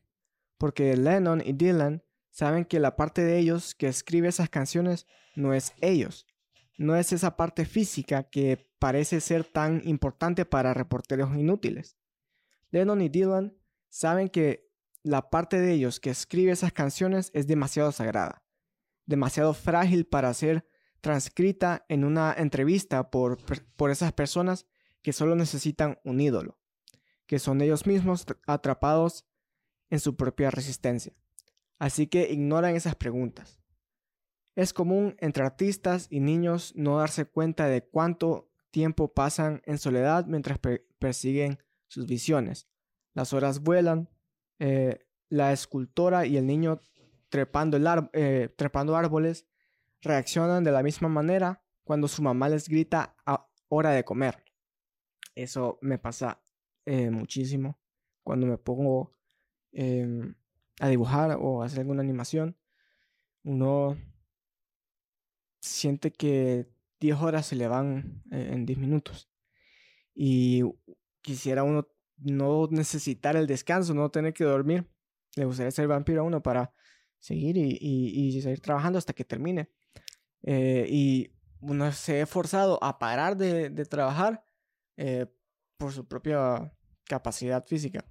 Porque 0.58 0.96
Lennon 0.96 1.42
y 1.44 1.52
Dylan 1.52 2.02
saben 2.30 2.64
que 2.64 2.80
la 2.80 2.96
parte 2.96 3.22
de 3.22 3.38
ellos 3.38 3.74
que 3.74 3.88
escribe 3.88 4.28
esas 4.28 4.48
canciones 4.48 5.06
no 5.34 5.52
es 5.54 5.74
ellos, 5.80 6.26
no 6.78 6.96
es 6.96 7.12
esa 7.12 7.36
parte 7.36 7.64
física 7.64 8.24
que 8.24 8.70
parece 8.78 9.20
ser 9.20 9.44
tan 9.44 9.82
importante 9.86 10.44
para 10.44 10.72
reporteros 10.72 11.36
inútiles. 11.36 11.98
Lennon 12.70 13.02
y 13.02 13.08
Dylan 13.08 13.54
saben 13.88 14.28
que 14.28 14.69
la 15.02 15.30
parte 15.30 15.60
de 15.60 15.72
ellos 15.72 16.00
que 16.00 16.10
escribe 16.10 16.52
esas 16.52 16.72
canciones 16.72 17.30
es 17.34 17.46
demasiado 17.46 17.92
sagrada, 17.92 18.42
demasiado 19.06 19.54
frágil 19.54 20.06
para 20.06 20.32
ser 20.34 20.66
transcrita 21.00 21.84
en 21.88 22.04
una 22.04 22.34
entrevista 22.36 23.10
por, 23.10 23.38
por 23.76 23.90
esas 23.90 24.12
personas 24.12 24.66
que 25.02 25.12
solo 25.12 25.34
necesitan 25.34 25.98
un 26.04 26.20
ídolo, 26.20 26.58
que 27.26 27.38
son 27.38 27.60
ellos 27.60 27.86
mismos 27.86 28.26
atrapados 28.46 29.26
en 29.88 30.00
su 30.00 30.16
propia 30.16 30.50
resistencia. 30.50 31.14
Así 31.78 32.06
que 32.06 32.30
ignoran 32.30 32.76
esas 32.76 32.94
preguntas. 32.94 33.60
Es 34.54 34.72
común 34.74 35.16
entre 35.20 35.44
artistas 35.44 36.06
y 36.10 36.20
niños 36.20 36.72
no 36.76 36.98
darse 36.98 37.24
cuenta 37.24 37.66
de 37.66 37.82
cuánto 37.82 38.50
tiempo 38.70 39.14
pasan 39.14 39.62
en 39.64 39.78
soledad 39.78 40.26
mientras 40.26 40.58
persiguen 40.98 41.58
sus 41.86 42.06
visiones. 42.06 42.68
Las 43.14 43.32
horas 43.32 43.60
vuelan, 43.60 44.10
eh, 44.60 45.06
la 45.30 45.52
escultora 45.52 46.26
y 46.26 46.36
el 46.36 46.46
niño 46.46 46.80
trepando, 47.30 47.78
el 47.78 47.86
eh, 48.12 48.50
trepando 48.56 48.94
árboles 48.94 49.46
reaccionan 50.02 50.64
de 50.64 50.70
la 50.70 50.82
misma 50.82 51.08
manera 51.08 51.64
cuando 51.82 52.08
su 52.08 52.20
mamá 52.20 52.50
les 52.50 52.68
grita 52.68 53.16
a 53.24 53.48
hora 53.68 53.92
de 53.92 54.04
comer. 54.04 54.44
Eso 55.34 55.78
me 55.80 55.98
pasa 55.98 56.42
eh, 56.84 57.10
muchísimo 57.10 57.80
cuando 58.22 58.46
me 58.46 58.58
pongo 58.58 59.16
em, 59.72 60.34
a 60.78 60.88
dibujar 60.88 61.38
o 61.40 61.62
a 61.62 61.66
hacer 61.66 61.80
alguna 61.80 62.02
animación. 62.02 62.58
Uno 63.42 63.96
siente 65.60 66.12
que 66.12 66.68
10 67.00 67.16
horas 67.18 67.46
se 67.46 67.56
le 67.56 67.66
van 67.66 68.22
en 68.30 68.66
10 68.66 68.78
minutos. 68.78 69.30
Y 70.14 70.64
quisiera 71.22 71.62
uno 71.62 71.88
no 72.20 72.68
necesitar 72.70 73.36
el 73.36 73.46
descanso, 73.46 73.94
no 73.94 74.10
tener 74.10 74.32
que 74.32 74.44
dormir. 74.44 74.88
Le 75.36 75.44
gustaría 75.44 75.70
ser 75.70 75.88
vampiro 75.88 76.22
a 76.22 76.24
uno 76.24 76.42
para 76.42 76.72
seguir 77.18 77.56
y, 77.56 77.78
y 77.80 78.40
seguir 78.40 78.60
trabajando 78.60 78.98
hasta 78.98 79.12
que 79.12 79.24
termine. 79.24 79.70
Eh, 80.42 80.86
y 80.88 81.32
uno 81.60 81.92
se 81.92 82.22
ha 82.22 82.26
forzado 82.26 82.82
a 82.82 82.98
parar 82.98 83.36
de, 83.36 83.70
trabajar 83.86 84.42
eh, 84.96 85.26
por 85.76 85.92
su 85.92 86.06
propia 86.06 86.72
capacidad 87.04 87.64
física. 87.66 88.04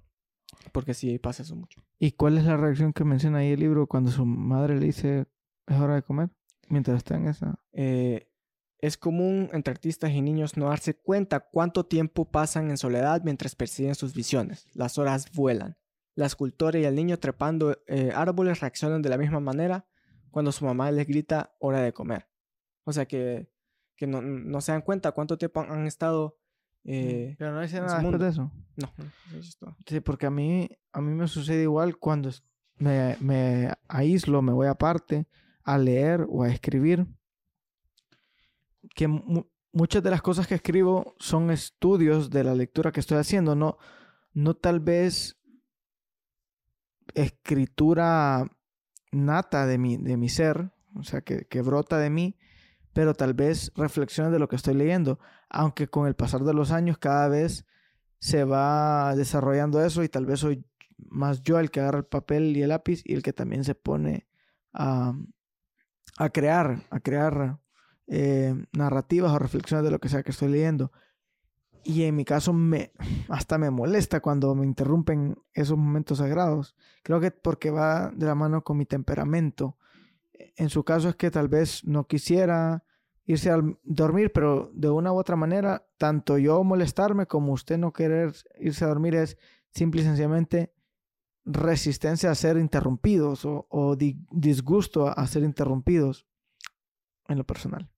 Porque 0.72 0.94
sí 0.94 1.18
pasa 1.18 1.42
eso 1.42 1.54
mucho. 1.54 1.80
¿Y 1.98 2.12
cuál 2.12 2.38
es 2.38 2.44
la 2.44 2.56
reacción 2.56 2.92
que 2.92 3.04
menciona 3.04 3.38
ahí 3.38 3.52
el 3.52 3.60
libro 3.60 3.86
cuando 3.86 4.10
su 4.10 4.26
madre 4.26 4.78
le 4.78 4.86
dice 4.86 5.26
es 5.66 5.76
hora 5.76 5.94
de 5.94 6.02
comer? 6.02 6.30
Mientras 6.68 6.98
está 6.98 7.16
en 7.16 7.28
esa. 7.28 7.60
Eh, 7.72 8.29
es 8.82 8.96
común 8.96 9.48
entre 9.52 9.72
artistas 9.72 10.10
y 10.10 10.20
niños 10.20 10.56
no 10.56 10.68
darse 10.68 10.94
cuenta 10.94 11.40
cuánto 11.40 11.86
tiempo 11.86 12.24
pasan 12.24 12.70
en 12.70 12.76
soledad 12.76 13.22
mientras 13.24 13.54
persiguen 13.54 13.94
sus 13.94 14.14
visiones. 14.14 14.66
Las 14.74 14.98
horas 14.98 15.30
vuelan. 15.32 15.76
La 16.14 16.26
escultora 16.26 16.78
y 16.78 16.84
el 16.84 16.94
niño 16.94 17.18
trepando 17.18 17.76
árboles 18.14 18.60
reaccionan 18.60 19.02
de 19.02 19.08
la 19.08 19.18
misma 19.18 19.40
manera 19.40 19.86
cuando 20.30 20.52
su 20.52 20.64
mamá 20.64 20.90
les 20.90 21.06
grita 21.06 21.54
hora 21.58 21.80
de 21.80 21.92
comer. 21.92 22.28
O 22.84 22.92
sea 22.92 23.06
que, 23.06 23.50
que 23.96 24.06
no, 24.06 24.22
no 24.22 24.60
se 24.60 24.72
dan 24.72 24.82
cuenta 24.82 25.12
cuánto 25.12 25.38
tiempo 25.38 25.60
han, 25.60 25.86
estado. 25.86 26.38
Eh, 26.84 27.36
Pero 27.38 27.52
no 27.52 27.60
dice 27.60 27.80
nada 27.80 28.00
de 28.00 28.28
eso. 28.28 28.50
No, 28.76 28.92
no, 28.96 29.76
Sí, 29.86 30.00
porque 30.00 30.26
a 30.26 30.30
mí, 30.30 30.68
a 30.92 31.00
mí 31.00 31.14
me 31.14 31.28
sucede 31.28 31.62
igual 31.62 31.98
cuando 31.98 32.30
me, 32.78 33.16
me 33.20 33.72
aíslo, 33.88 34.42
me 34.42 34.52
voy 34.52 34.66
aparte 34.66 35.26
a 35.62 35.78
leer 35.78 36.26
o 36.28 36.42
a 36.42 36.48
escribir. 36.48 37.06
Que 38.94 39.08
muchas 39.72 40.02
de 40.02 40.10
las 40.10 40.22
cosas 40.22 40.46
que 40.46 40.56
escribo 40.56 41.14
son 41.18 41.50
estudios 41.50 42.30
de 42.30 42.44
la 42.44 42.54
lectura 42.54 42.92
que 42.92 43.00
estoy 43.00 43.18
haciendo, 43.18 43.54
no, 43.54 43.78
no 44.32 44.54
tal 44.54 44.80
vez 44.80 45.38
escritura 47.14 48.50
nata 49.12 49.66
de 49.66 49.78
mi, 49.78 49.96
de 49.96 50.16
mi 50.16 50.28
ser, 50.28 50.70
o 50.94 51.02
sea, 51.02 51.22
que, 51.22 51.46
que 51.46 51.62
brota 51.62 51.98
de 51.98 52.10
mí, 52.10 52.36
pero 52.92 53.14
tal 53.14 53.34
vez 53.34 53.72
reflexiones 53.76 54.32
de 54.32 54.38
lo 54.38 54.48
que 54.48 54.56
estoy 54.56 54.74
leyendo, 54.74 55.18
aunque 55.48 55.88
con 55.88 56.06
el 56.06 56.14
pasar 56.14 56.42
de 56.42 56.54
los 56.54 56.70
años 56.72 56.98
cada 56.98 57.28
vez 57.28 57.66
se 58.18 58.44
va 58.44 59.14
desarrollando 59.16 59.82
eso 59.82 60.02
y 60.02 60.08
tal 60.08 60.26
vez 60.26 60.40
soy 60.40 60.64
más 61.08 61.42
yo 61.42 61.58
el 61.58 61.70
que 61.70 61.80
agarra 61.80 61.98
el 61.98 62.04
papel 62.04 62.56
y 62.56 62.62
el 62.62 62.68
lápiz 62.68 63.02
y 63.04 63.14
el 63.14 63.22
que 63.22 63.32
también 63.32 63.64
se 63.64 63.74
pone 63.74 64.28
a, 64.72 65.14
a 66.18 66.28
crear, 66.28 66.86
a 66.90 67.00
crear 67.00 67.58
eh, 68.12 68.54
narrativas 68.72 69.32
o 69.32 69.38
reflexiones 69.38 69.84
de 69.84 69.90
lo 69.92 70.00
que 70.00 70.08
sea 70.08 70.22
que 70.22 70.32
estoy 70.32 70.48
leyendo. 70.48 70.90
Y 71.84 72.02
en 72.02 72.16
mi 72.16 72.24
caso 72.24 72.52
me 72.52 72.92
hasta 73.28 73.56
me 73.56 73.70
molesta 73.70 74.20
cuando 74.20 74.54
me 74.54 74.66
interrumpen 74.66 75.38
esos 75.54 75.78
momentos 75.78 76.18
sagrados. 76.18 76.76
Creo 77.02 77.20
que 77.20 77.30
porque 77.30 77.70
va 77.70 78.10
de 78.10 78.26
la 78.26 78.34
mano 78.34 78.62
con 78.62 78.76
mi 78.76 78.84
temperamento. 78.84 79.78
En 80.56 80.68
su 80.68 80.84
caso 80.84 81.08
es 81.08 81.16
que 81.16 81.30
tal 81.30 81.48
vez 81.48 81.84
no 81.84 82.06
quisiera 82.06 82.84
irse 83.24 83.50
a 83.50 83.62
dormir, 83.84 84.32
pero 84.32 84.70
de 84.74 84.90
una 84.90 85.12
u 85.12 85.18
otra 85.18 85.36
manera, 85.36 85.86
tanto 85.96 86.36
yo 86.36 86.64
molestarme 86.64 87.26
como 87.26 87.52
usted 87.52 87.78
no 87.78 87.92
querer 87.92 88.34
irse 88.58 88.84
a 88.84 88.88
dormir 88.88 89.14
es 89.14 89.38
simple 89.70 90.00
y 90.00 90.04
sencillamente 90.04 90.74
resistencia 91.44 92.30
a 92.30 92.34
ser 92.34 92.56
interrumpidos 92.56 93.42
o, 93.44 93.96
disgusto 93.96 95.06
a 95.08 95.26
ser 95.26 95.44
interrumpidos 95.44 96.26
en 97.28 97.38
lo 97.38 97.44
personal. 97.44 97.88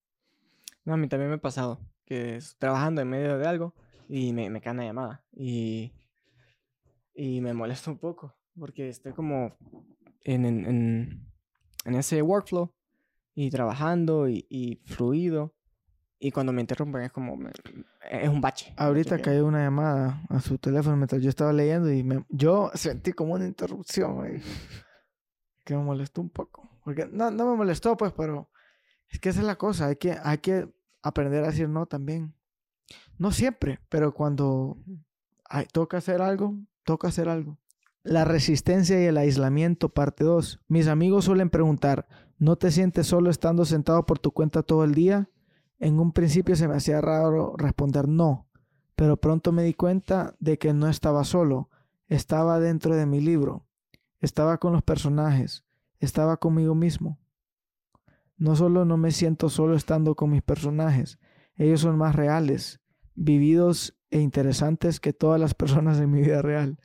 No, 0.85 0.95
a 0.95 0.97
mí 0.97 1.09
también 1.09 1.31
me 1.31 1.37
ha 1.37 1.41
pasado 1.41 1.81
que 2.05 2.37
estoy 2.37 2.59
trabajando 2.59 3.01
en 3.01 3.09
medio 3.09 3.39
de 3.39 3.47
algo 3.47 3.75
y 4.09 4.33
me, 4.33 4.51
me 4.51 4.61
cae 4.61 4.73
una 4.75 4.85
llamada 4.85 5.25
y, 5.33 5.93
y 7.15 7.41
me 7.41 7.53
molesta 7.55 7.91
un 7.91 7.99
poco 7.99 8.35
porque 8.59 8.89
estoy 8.89 9.13
como 9.13 9.57
en, 10.25 10.45
en, 10.45 11.27
en 11.85 11.95
ese 11.95 12.21
workflow 12.23 12.73
y 13.35 13.51
trabajando 13.51 14.29
y, 14.29 14.47
y, 14.51 14.77
fluido 14.85 15.55
y 16.19 16.31
cuando 16.31 16.53
me 16.53 16.61
interrumpen 16.61 17.03
es 17.03 17.11
como, 17.13 17.37
es 18.11 18.29
un 18.29 18.41
bache. 18.41 18.73
Ahorita 18.77 19.17
que- 19.17 19.23
cayó 19.23 19.47
una 19.47 19.65
llamada 19.65 20.23
a 20.29 20.39
su 20.41 20.59
teléfono 20.59 20.97
mientras 20.97 21.21
yo 21.23 21.29
estaba 21.31 21.53
leyendo 21.53 21.91
y 21.93 22.03
me- 22.05 22.25
yo 22.29 22.71
sentí 22.75 23.13
como 23.13 23.35
una 23.35 23.47
interrupción 23.47 24.15
güey, 24.17 24.41
que 25.65 25.75
me 25.77 25.83
molestó 25.83 26.21
un 26.21 26.31
poco. 26.31 26.69
Porque 26.85 27.07
no, 27.11 27.31
no 27.31 27.51
me 27.51 27.57
molestó, 27.57 27.97
pues, 27.97 28.13
pero 28.13 28.51
es 29.13 29.21
que 29.21 29.29
esa 29.29 29.41
es 29.41 29.47
la 29.47 29.57
cosa. 29.57 29.87
Hay 29.87 29.97
que, 29.97 30.17
hay 30.23 30.39
que 30.39 30.69
aprender 31.03 31.45
a 31.45 31.49
decir 31.49 31.69
no 31.69 31.87
también. 31.87 32.35
No 33.19 33.31
siempre, 33.31 33.79
pero 33.89 34.13
cuando 34.15 34.77
hay- 35.49 35.67
toca 35.73 35.99
hacer 35.99 36.21
algo, 36.23 36.57
toca 36.85 37.09
hacer 37.09 37.29
algo. 37.29 37.59
La 38.03 38.25
resistencia 38.25 39.01
y 39.01 39.07
el 39.07 39.17
aislamiento, 39.17 39.89
parte 39.91 40.25
2. 40.25 40.61
Mis 40.67 40.89
amigos 40.89 41.27
suelen 41.27 41.51
preguntar, 41.51 42.09
¿no 42.39 42.57
te 42.57 42.73
sientes 42.73 43.07
solo 43.07 43.31
estando 43.31 43.65
sentado 43.65 44.05
por 44.07 44.19
tu 44.19 44.33
cuenta 44.33 44.63
todo 44.65 44.83
el 44.83 44.95
día? 44.95 45.29
En 45.79 46.01
un 46.01 46.13
principio 46.13 46.57
se 46.57 46.67
me 46.67 46.75
hacía 46.75 47.01
raro 47.01 47.55
responder 47.57 48.09
no, 48.09 48.49
pero 48.97 49.17
pronto 49.19 49.53
me 49.53 49.63
di 49.63 49.75
cuenta 49.75 50.35
de 50.41 50.59
que 50.59 50.73
no 50.73 50.89
estaba 50.89 51.23
solo, 51.25 51.71
estaba 52.09 52.59
dentro 52.59 52.97
de 52.97 53.07
mi 53.07 53.21
libro, 53.21 53.67
estaba 54.21 54.59
con 54.59 54.73
los 54.73 54.83
personajes, 54.83 55.65
estaba 56.01 56.37
conmigo 56.39 56.75
mismo. 56.75 57.19
No 58.43 58.57
solo 58.57 58.85
no 58.85 58.97
me 58.97 59.13
siento 59.13 59.49
solo 59.49 59.77
estando 59.77 60.17
con 60.17 60.31
mis 60.31 60.43
personajes, 60.43 61.21
ellos 61.55 61.83
son 61.83 61.97
más 61.97 62.17
reales, 62.17 62.81
vividos 63.15 63.97
e 64.11 64.19
interesantes 64.19 64.99
que 64.99 65.13
todas 65.13 65.41
las 65.41 65.55
personas 65.55 66.01
en 66.01 66.11
mi 66.11 66.23
vida 66.23 66.43
real. 66.43 66.81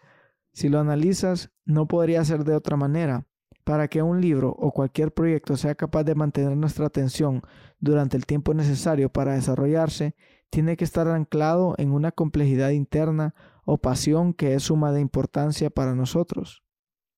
Si 0.53 0.70
lo 0.70 0.80
analizas, 0.80 1.49
no 1.66 1.88
podría 1.88 2.24
ser 2.24 2.43
de 2.43 2.53
otra 2.53 2.78
manera. 2.78 3.26
Para 3.64 3.88
que 3.88 4.03
un 4.03 4.22
libro 4.22 4.51
o 4.51 4.72
cualquier 4.72 5.12
proyecto 5.12 5.58
sea 5.58 5.74
capaz 5.74 6.03
de 6.03 6.14
mantener 6.14 6.55
nuestra 6.55 6.86
atención 6.86 7.41
durante 7.80 8.18
el 8.18 8.28
tiempo 8.28 8.53
necesario 8.53 9.12
para 9.12 9.34
desarrollarse, 9.34 10.16
tiene 10.51 10.78
que 10.78 10.84
estar 10.84 11.08
anclado 11.08 11.74
en 11.80 11.91
una 11.91 12.12
complejidad 12.12 12.70
interna 12.70 13.34
o 13.66 13.80
pasión 13.80 14.36
que 14.36 14.53
es 14.53 14.62
suma 14.62 14.91
de 14.91 15.01
importancia 15.01 15.72
para 15.72 15.95
nosotros. 15.95 16.62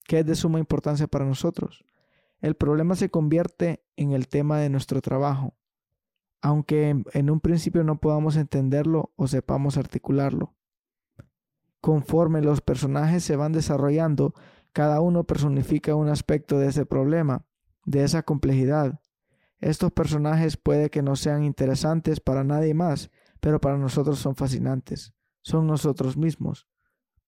¿Qué 0.06 0.20
es 0.20 0.26
de 0.26 0.36
suma 0.36 0.60
importancia 0.60 1.08
para 1.08 1.26
nosotros? 1.26 1.84
El 2.40 2.56
problema 2.56 2.96
se 2.96 3.10
convierte 3.10 3.84
en 3.98 4.14
el 4.14 4.28
tema 4.30 4.60
de 4.60 4.70
nuestro 4.70 5.02
trabajo, 5.02 5.58
aunque 6.42 7.04
en, 7.14 7.30
un 7.30 7.40
principio 7.42 7.84
no 7.84 8.00
podamos 8.00 8.38
entenderlo 8.38 9.12
o 9.18 9.28
sepamos 9.28 9.78
articularlo. 9.78 10.56
Conforme 11.82 12.42
los 12.42 12.62
personajes 12.62 13.24
se 13.24 13.36
van 13.36 13.52
desarrollando, 13.52 14.34
cada 14.72 15.02
uno 15.02 15.26
personifica 15.26 15.96
un 15.96 16.08
aspecto 16.08 16.60
de 16.60 16.68
ese 16.68 16.86
problema, 16.86 17.46
de 17.86 18.04
esa 18.04 18.24
complejidad. 18.24 19.02
Estos 19.60 19.92
personajes 19.92 20.56
puede 20.56 20.90
que 20.90 21.02
no 21.02 21.18
sean 21.18 21.44
interesantes 21.44 22.22
para 22.22 22.46
nadie 22.46 22.74
más, 22.74 23.12
pero 23.42 23.60
para 23.60 23.78
nosotros 23.78 24.20
son 24.20 24.36
fascinantes. 24.36 25.14
Son 25.42 25.68
nosotros 25.68 26.16
mismos, 26.16 26.68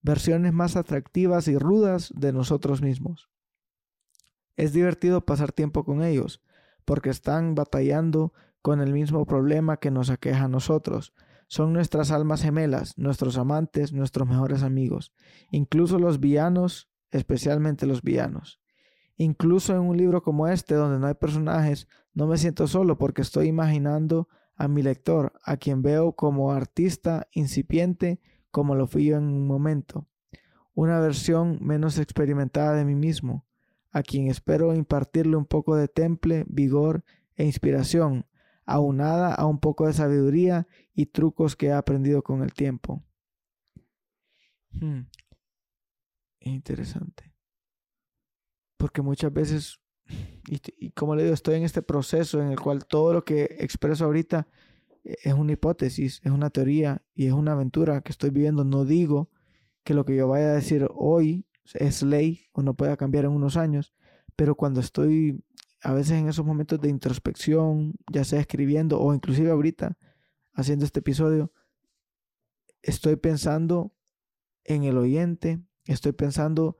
versiones 0.00 0.52
más 0.52 0.76
atractivas 0.76 1.48
y 1.48 1.58
rudas 1.58 2.12
de 2.14 2.32
nosotros 2.32 2.80
mismos. 2.80 3.30
Es 4.56 4.72
divertido 4.72 5.24
pasar 5.24 5.52
tiempo 5.52 5.84
con 5.84 6.02
ellos, 6.02 6.42
porque 6.84 7.10
están 7.10 7.54
batallando 7.54 8.32
con 8.60 8.80
el 8.80 8.92
mismo 8.92 9.24
problema 9.26 9.78
que 9.78 9.90
nos 9.90 10.10
aqueja 10.10 10.44
a 10.44 10.48
nosotros. 10.48 11.14
Son 11.48 11.72
nuestras 11.72 12.10
almas 12.10 12.42
gemelas, 12.42 12.96
nuestros 12.96 13.36
amantes, 13.36 13.92
nuestros 13.92 14.28
mejores 14.28 14.62
amigos, 14.62 15.12
incluso 15.50 15.98
los 15.98 16.20
villanos, 16.20 16.90
especialmente 17.10 17.86
los 17.86 18.02
villanos. 18.02 18.60
Incluso 19.16 19.74
en 19.74 19.80
un 19.80 19.96
libro 19.96 20.22
como 20.22 20.48
este, 20.48 20.74
donde 20.74 20.98
no 20.98 21.06
hay 21.06 21.14
personajes, 21.14 21.88
no 22.14 22.26
me 22.26 22.38
siento 22.38 22.66
solo 22.66 22.96
porque 22.98 23.22
estoy 23.22 23.48
imaginando 23.48 24.28
a 24.56 24.68
mi 24.68 24.82
lector, 24.82 25.32
a 25.44 25.56
quien 25.56 25.82
veo 25.82 26.12
como 26.12 26.52
artista 26.52 27.28
incipiente, 27.32 28.20
como 28.50 28.74
lo 28.74 28.86
fui 28.86 29.06
yo 29.06 29.16
en 29.16 29.24
un 29.24 29.46
momento. 29.46 30.08
Una 30.74 31.00
versión 31.00 31.58
menos 31.60 31.98
experimentada 31.98 32.74
de 32.74 32.84
mí 32.84 32.94
mismo, 32.94 33.46
a 33.92 34.02
quien 34.02 34.28
espero 34.28 34.74
impartirle 34.74 35.36
un 35.36 35.44
poco 35.44 35.76
de 35.76 35.86
temple, 35.86 36.44
vigor 36.48 37.04
e 37.36 37.44
inspiración, 37.44 38.26
aunada 38.64 39.34
a 39.34 39.46
un 39.46 39.60
poco 39.60 39.86
de 39.86 39.92
sabiduría 39.92 40.66
y 40.94 41.06
trucos 41.06 41.56
que 41.56 41.66
he 41.66 41.72
aprendido 41.72 42.22
con 42.22 42.42
el 42.42 42.54
tiempo. 42.54 43.04
Hmm. 44.70 45.02
Interesante. 46.40 47.32
Porque 48.78 49.02
muchas 49.02 49.32
veces, 49.32 49.80
y, 50.48 50.60
y, 50.78 50.90
como 50.90 51.14
le 51.14 51.24
digo, 51.24 51.34
estoy 51.34 51.56
en 51.56 51.64
este 51.64 51.82
proceso 51.82 52.40
en 52.40 52.48
el 52.48 52.58
cual 52.58 52.86
todo 52.86 53.12
lo 53.12 53.24
que 53.24 53.56
expreso 53.60 54.06
ahorita 54.06 54.48
es 55.04 55.34
una 55.34 55.52
hipótesis, 55.52 56.20
es 56.24 56.32
una 56.32 56.50
teoría 56.50 57.02
y 57.14 57.26
es 57.26 57.32
una 57.32 57.52
aventura 57.52 58.00
que 58.00 58.12
estoy 58.12 58.30
viviendo. 58.30 58.64
No 58.64 58.84
digo 58.84 59.30
que 59.84 59.94
lo 59.94 60.04
que 60.04 60.16
yo 60.16 60.28
vaya 60.28 60.46
a 60.46 60.54
decir 60.54 60.88
hoy 60.94 61.46
es 61.74 62.02
ley 62.02 62.46
o 62.52 62.62
no 62.62 62.74
pueda 62.74 62.96
cambiar 62.96 63.24
en 63.24 63.32
unos 63.32 63.56
años, 63.56 63.94
pero 64.36 64.54
cuando 64.54 64.80
estoy 64.80 65.44
a 65.82 65.92
veces 65.92 66.12
en 66.12 66.28
esos 66.28 66.46
momentos 66.46 66.80
de 66.80 66.88
introspección, 66.88 67.94
ya 68.10 68.24
sea 68.24 68.40
escribiendo 68.40 69.00
o 69.00 69.12
inclusive 69.14 69.50
ahorita 69.50 69.98
haciendo 70.54 70.84
este 70.84 71.00
episodio, 71.00 71.52
estoy 72.82 73.16
pensando 73.16 73.94
en 74.64 74.84
el 74.84 74.96
oyente, 74.96 75.60
estoy 75.84 76.12
pensando, 76.12 76.76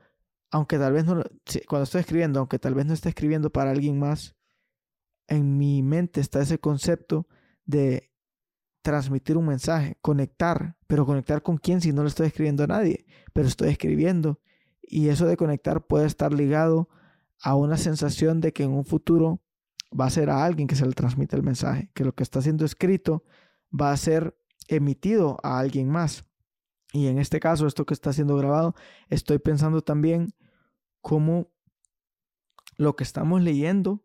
aunque 0.50 0.78
tal 0.78 0.92
vez 0.92 1.04
no, 1.04 1.22
cuando 1.68 1.84
estoy 1.84 2.00
escribiendo, 2.00 2.38
aunque 2.38 2.58
tal 2.58 2.74
vez 2.74 2.86
no 2.86 2.94
esté 2.94 3.08
escribiendo 3.08 3.50
para 3.50 3.72
alguien 3.72 3.98
más, 3.98 4.36
en 5.26 5.56
mi 5.56 5.82
mente 5.82 6.20
está 6.20 6.40
ese 6.40 6.58
concepto 6.58 7.26
de 7.64 8.12
transmitir 8.82 9.36
un 9.36 9.46
mensaje, 9.46 9.96
conectar, 10.00 10.76
pero 10.86 11.06
conectar 11.06 11.42
con 11.42 11.56
quién 11.56 11.80
si 11.80 11.92
no 11.92 12.02
lo 12.02 12.08
estoy 12.08 12.26
escribiendo 12.26 12.64
a 12.64 12.68
nadie, 12.68 13.06
pero 13.32 13.48
estoy 13.48 13.70
escribiendo. 13.70 14.40
Y 14.82 15.08
eso 15.08 15.26
de 15.26 15.36
conectar 15.36 15.86
puede 15.86 16.06
estar 16.06 16.32
ligado 16.32 16.88
a 17.40 17.54
una 17.54 17.76
sensación 17.76 18.40
de 18.40 18.52
que 18.52 18.64
en 18.64 18.72
un 18.72 18.84
futuro 18.84 19.40
va 19.98 20.06
a 20.06 20.10
ser 20.10 20.30
a 20.30 20.44
alguien 20.44 20.68
que 20.68 20.76
se 20.76 20.86
le 20.86 20.92
transmite 20.92 21.36
el 21.36 21.42
mensaje, 21.42 21.90
que 21.94 22.04
lo 22.04 22.14
que 22.14 22.22
está 22.22 22.40
siendo 22.40 22.64
escrito 22.64 23.24
va 23.72 23.92
a 23.92 23.96
ser 23.96 24.36
emitido 24.68 25.38
a 25.42 25.58
alguien 25.58 25.88
más. 25.88 26.24
Y 26.92 27.06
en 27.06 27.18
este 27.18 27.40
caso, 27.40 27.66
esto 27.66 27.86
que 27.86 27.94
está 27.94 28.12
siendo 28.12 28.36
grabado, 28.36 28.74
estoy 29.08 29.38
pensando 29.38 29.82
también 29.82 30.34
cómo 31.00 31.50
lo 32.76 32.96
que 32.96 33.04
estamos 33.04 33.42
leyendo 33.42 34.04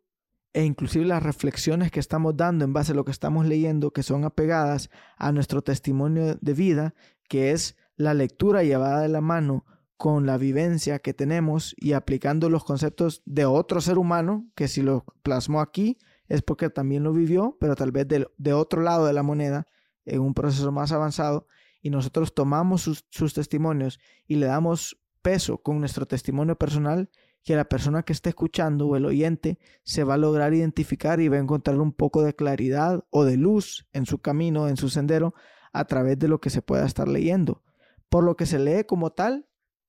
e 0.52 0.64
inclusive 0.64 1.04
las 1.04 1.22
reflexiones 1.22 1.90
que 1.90 2.00
estamos 2.00 2.36
dando 2.36 2.64
en 2.64 2.72
base 2.72 2.92
a 2.92 2.94
lo 2.94 3.04
que 3.04 3.10
estamos 3.10 3.46
leyendo, 3.46 3.92
que 3.92 4.02
son 4.02 4.24
apegadas 4.24 4.90
a 5.16 5.32
nuestro 5.32 5.62
testimonio 5.62 6.36
de 6.40 6.54
vida, 6.54 6.94
que 7.28 7.52
es 7.52 7.76
la 7.96 8.14
lectura 8.14 8.62
llevada 8.62 9.00
de 9.00 9.08
la 9.08 9.20
mano 9.20 9.66
con 9.98 10.26
la 10.26 10.38
vivencia 10.38 11.00
que 11.00 11.12
tenemos 11.12 11.74
y 11.76 11.92
aplicando 11.92 12.48
los 12.48 12.64
conceptos 12.64 13.20
de 13.26 13.44
otro 13.44 13.80
ser 13.80 13.98
humano, 13.98 14.48
que 14.54 14.68
si 14.68 14.80
lo 14.80 15.04
plasmó 15.22 15.60
aquí 15.60 15.98
es 16.28 16.40
porque 16.42 16.70
también 16.70 17.02
lo 17.02 17.12
vivió, 17.12 17.56
pero 17.60 17.74
tal 17.74 17.90
vez 17.90 18.06
de, 18.06 18.52
otro 18.52 18.80
lado 18.80 19.06
de 19.06 19.12
la 19.12 19.24
moneda, 19.24 19.66
en 20.04 20.20
un 20.20 20.34
proceso 20.34 20.70
más 20.70 20.92
avanzado, 20.92 21.48
y 21.82 21.90
nosotros 21.90 22.32
tomamos 22.32 22.82
sus, 22.82 23.06
sus 23.10 23.34
testimonios 23.34 23.98
y 24.26 24.36
le 24.36 24.46
damos 24.46 25.00
peso 25.20 25.58
con 25.58 25.80
nuestro 25.80 26.06
testimonio 26.06 26.56
personal, 26.56 27.10
que 27.42 27.56
la 27.56 27.68
persona 27.68 28.04
que 28.04 28.12
esté 28.12 28.28
escuchando 28.28 28.86
o 28.86 28.96
el 28.96 29.04
oyente 29.04 29.58
se 29.82 30.04
va 30.04 30.14
a 30.14 30.18
lograr 30.18 30.54
identificar 30.54 31.20
y 31.20 31.28
va 31.28 31.38
a 31.38 31.40
encontrar 31.40 31.80
un 31.80 31.92
poco 31.92 32.22
de 32.22 32.34
claridad 32.34 33.04
o 33.10 33.24
de 33.24 33.36
luz 33.36 33.88
en 33.92 34.06
su 34.06 34.18
camino, 34.18 34.68
en 34.68 34.76
su 34.76 34.90
sendero, 34.90 35.34
a 35.72 35.86
través 35.86 36.18
de 36.18 36.28
lo 36.28 36.40
que 36.40 36.50
se 36.50 36.62
pueda 36.62 36.86
estar 36.86 37.08
leyendo. 37.08 37.62
Por 38.08 38.22
lo 38.22 38.36
que 38.36 38.46
se 38.46 38.58
lee 38.58 38.84
como 38.84 39.10
tal, 39.10 39.47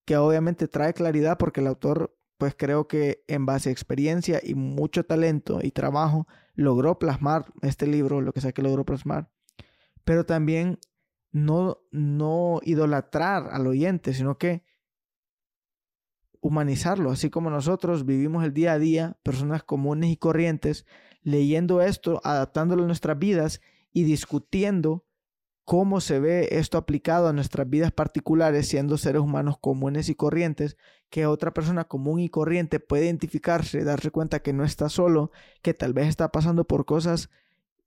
que 0.09 0.17
obviamente 0.17 0.67
trae 0.67 0.95
claridad 0.95 1.37
porque 1.37 1.61
el 1.61 1.67
autor, 1.67 2.17
pues 2.39 2.55
creo 2.57 2.87
que 2.87 3.23
en 3.27 3.45
base 3.45 3.69
a 3.69 3.71
experiencia 3.71 4.41
y 4.43 4.55
mucho 4.55 5.05
talento 5.05 5.59
y 5.61 5.69
trabajo, 5.69 6.27
logró 6.55 6.97
plasmar 6.97 7.45
este 7.61 7.85
libro, 7.85 8.19
lo 8.19 8.33
que 8.33 8.41
sea 8.41 8.51
que 8.51 8.63
logró 8.63 8.83
plasmar. 8.83 9.29
Pero 10.05 10.25
también 10.25 10.79
no, 11.31 11.77
no 11.91 12.59
idolatrar 12.63 13.49
al 13.51 13.67
oyente, 13.67 14.15
sino 14.15 14.39
que 14.39 14.63
humanizarlo, 16.41 17.11
así 17.11 17.29
como 17.29 17.51
nosotros 17.51 18.03
vivimos 18.03 18.43
el 18.43 18.51
día 18.51 18.73
a 18.73 18.79
día, 18.79 19.19
personas 19.21 19.61
comunes 19.61 20.09
y 20.09 20.17
corrientes, 20.17 20.87
leyendo 21.21 21.83
esto, 21.83 22.19
adaptándolo 22.23 22.81
a 22.81 22.87
nuestras 22.87 23.19
vidas 23.19 23.61
y 23.93 24.05
discutiendo 24.05 25.05
cómo 25.69 26.01
se 26.01 26.19
ve 26.19 26.47
esto 26.53 26.79
aplicado 26.79 27.27
a 27.27 27.33
nuestras 27.33 27.69
vidas 27.69 27.91
particulares, 27.91 28.67
siendo 28.67 28.97
seres 28.97 29.21
humanos 29.21 29.59
comunes 29.61 30.09
y 30.09 30.15
corrientes, 30.15 30.77
que 31.11 31.27
otra 31.27 31.53
persona 31.53 31.83
común 31.83 32.21
y 32.21 32.27
corriente 32.27 32.79
puede 32.79 33.05
identificarse, 33.05 33.83
darse 33.83 34.09
cuenta 34.09 34.39
que 34.39 34.51
no 34.51 34.63
está 34.63 34.89
solo, 34.89 35.29
que 35.61 35.75
tal 35.75 35.93
vez 35.93 36.07
está 36.07 36.31
pasando 36.31 36.65
por 36.65 36.87
cosas 36.87 37.29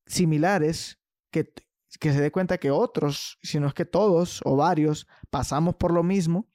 similares, 0.07 1.01
que, 1.33 1.53
que 1.99 2.13
se 2.13 2.21
dé 2.21 2.31
cuenta 2.31 2.59
que 2.59 2.71
otros, 2.71 3.41
si 3.43 3.59
no 3.59 3.67
es 3.67 3.75
que 3.75 3.85
todos 3.85 4.43
o 4.45 4.55
varios, 4.55 5.09
pasamos 5.31 5.75
por 5.75 5.93
lo 5.93 6.05
mismo 6.05 6.47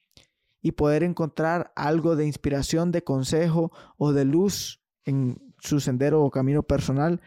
y 0.62 0.72
poder 0.72 1.02
encontrar 1.02 1.74
algo 1.76 2.16
de 2.16 2.24
inspiración, 2.24 2.90
de 2.90 3.04
consejo 3.04 3.70
o 3.98 4.14
de 4.14 4.24
luz 4.24 4.80
en 5.04 5.54
su 5.58 5.80
sendero 5.80 6.22
o 6.22 6.30
camino 6.30 6.62
personal 6.62 7.20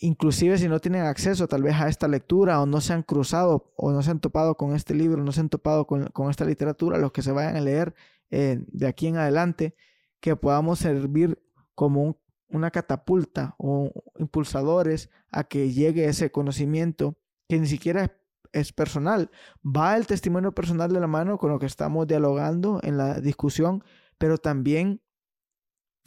inclusive 0.00 0.58
si 0.58 0.68
no 0.68 0.80
tienen 0.80 1.02
acceso 1.02 1.48
tal 1.48 1.62
vez 1.62 1.74
a 1.74 1.88
esta 1.88 2.08
lectura 2.08 2.60
o 2.60 2.66
no 2.66 2.80
se 2.80 2.92
han 2.92 3.02
cruzado 3.02 3.72
o 3.76 3.90
no 3.92 4.02
se 4.02 4.10
han 4.10 4.20
topado 4.20 4.56
con 4.56 4.74
este 4.74 4.94
libro, 4.94 5.22
no 5.24 5.32
se 5.32 5.40
han 5.40 5.48
topado 5.48 5.86
con, 5.86 6.30
esta 6.30 6.44
literatura, 6.44 6.98
los 6.98 7.12
que 7.12 7.22
se 7.22 7.32
vayan 7.32 7.56
a 7.56 7.60
leer 7.60 7.94
eh, 8.30 8.62
de 8.66 8.86
aquí 8.86 9.06
en 9.06 9.16
adelante, 9.16 9.74
que 10.20 10.36
podamos 10.36 10.78
servir 10.78 11.42
como 11.74 12.20
una 12.48 12.70
catapulta 12.70 13.54
o 13.58 13.92
impulsadores 14.18 15.10
a 15.30 15.44
que 15.44 15.72
llegue 15.72 16.06
ese 16.06 16.30
conocimiento 16.30 17.16
que 17.48 17.58
ni 17.58 17.66
siquiera 17.66 18.04
es, 18.04 18.10
es 18.52 18.72
personal. 18.72 19.30
Va 19.64 19.96
el 19.96 20.06
testimonio 20.06 20.52
personal 20.52 20.92
de 20.92 21.00
la 21.00 21.06
mano 21.06 21.38
con 21.38 21.50
lo 21.50 21.58
que 21.58 21.66
estamos 21.66 22.06
dialogando 22.06 22.80
en 22.82 22.96
la 22.96 23.20
discusión, 23.20 23.84
pero 24.18 24.38
también 24.38 25.00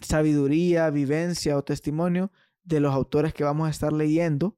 sabiduría, 0.02 0.90
vivencia 0.90 1.58
o 1.58 1.64
testimonio 1.64 2.32
de 2.64 2.80
los 2.80 2.94
autores 2.94 3.34
que 3.34 3.44
vamos 3.44 3.68
a 3.68 3.72
estar 3.72 3.94
leyendo 3.94 4.56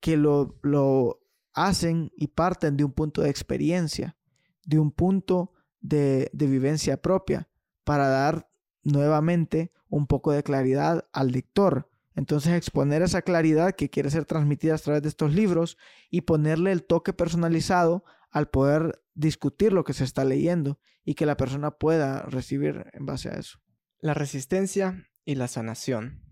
que 0.00 0.16
lo, 0.16 0.58
lo 0.62 1.20
hacen 1.52 2.10
y 2.16 2.28
parten 2.28 2.76
de 2.76 2.84
un 2.84 2.92
punto 2.92 3.22
de 3.22 3.30
experiencia, 3.30 4.16
de 4.64 4.78
un 4.78 4.90
punto 4.90 5.52
de, 5.80 6.30
de 6.32 6.46
vivencia 6.46 7.00
propia, 7.00 7.48
para 7.84 8.08
dar 8.08 8.50
nuevamente 8.82 9.72
un 9.88 10.06
poco 10.06 10.32
de 10.32 10.42
claridad 10.42 11.06
al 11.12 11.32
lector. 11.32 11.90
Entonces 12.14 12.52
exponer 12.54 13.02
esa 13.02 13.22
claridad 13.22 13.74
que 13.74 13.90
quiere 13.90 14.10
ser 14.10 14.24
transmitida 14.24 14.74
a 14.74 14.78
través 14.78 15.02
de 15.02 15.08
estos 15.08 15.34
libros 15.34 15.76
y 16.10 16.22
ponerle 16.22 16.72
el 16.72 16.84
toque 16.84 17.12
personalizado 17.12 18.04
al 18.30 18.48
poder 18.48 19.02
discutir 19.14 19.72
lo 19.72 19.84
que 19.84 19.92
se 19.92 20.04
está 20.04 20.24
leyendo 20.24 20.78
y 21.04 21.14
que 21.14 21.26
la 21.26 21.36
persona 21.36 21.72
pueda 21.72 22.22
recibir 22.22 22.86
en 22.92 23.06
base 23.06 23.28
a 23.28 23.34
eso. 23.34 23.58
La 24.00 24.14
resistencia 24.14 25.08
y 25.24 25.34
la 25.34 25.48
sanación. 25.48 26.29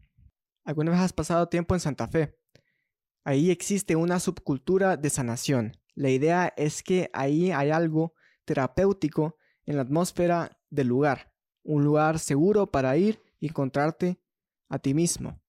¿Alguna 0.69 0.91
vez 0.91 1.01
has 1.01 1.14
pasado 1.14 1.49
tiempo 1.49 1.75
en 1.75 1.81
Santa 1.81 2.09
Fe? 2.09 2.37
Ahí 3.25 3.51
existe 3.51 3.97
una 3.97 4.21
subcultura 4.21 4.99
de 4.99 5.09
sanación. 5.09 5.79
La 5.95 6.11
idea 6.11 6.53
es 6.59 6.83
que 6.83 7.09
ahí 7.14 7.51
hay 7.53 7.71
algo 7.71 8.12
terapéutico 8.45 9.39
en 9.64 9.77
la 9.77 9.83
atmósfera 9.83 10.61
del 10.69 10.89
lugar, 10.89 11.33
un 11.62 11.85
lugar 11.85 12.19
seguro 12.19 12.71
para 12.71 12.99
ir 12.99 13.23
y 13.41 13.47
encontrarte 13.49 14.21
a 14.69 14.79
ti 14.79 14.93
mismo. 14.93 15.41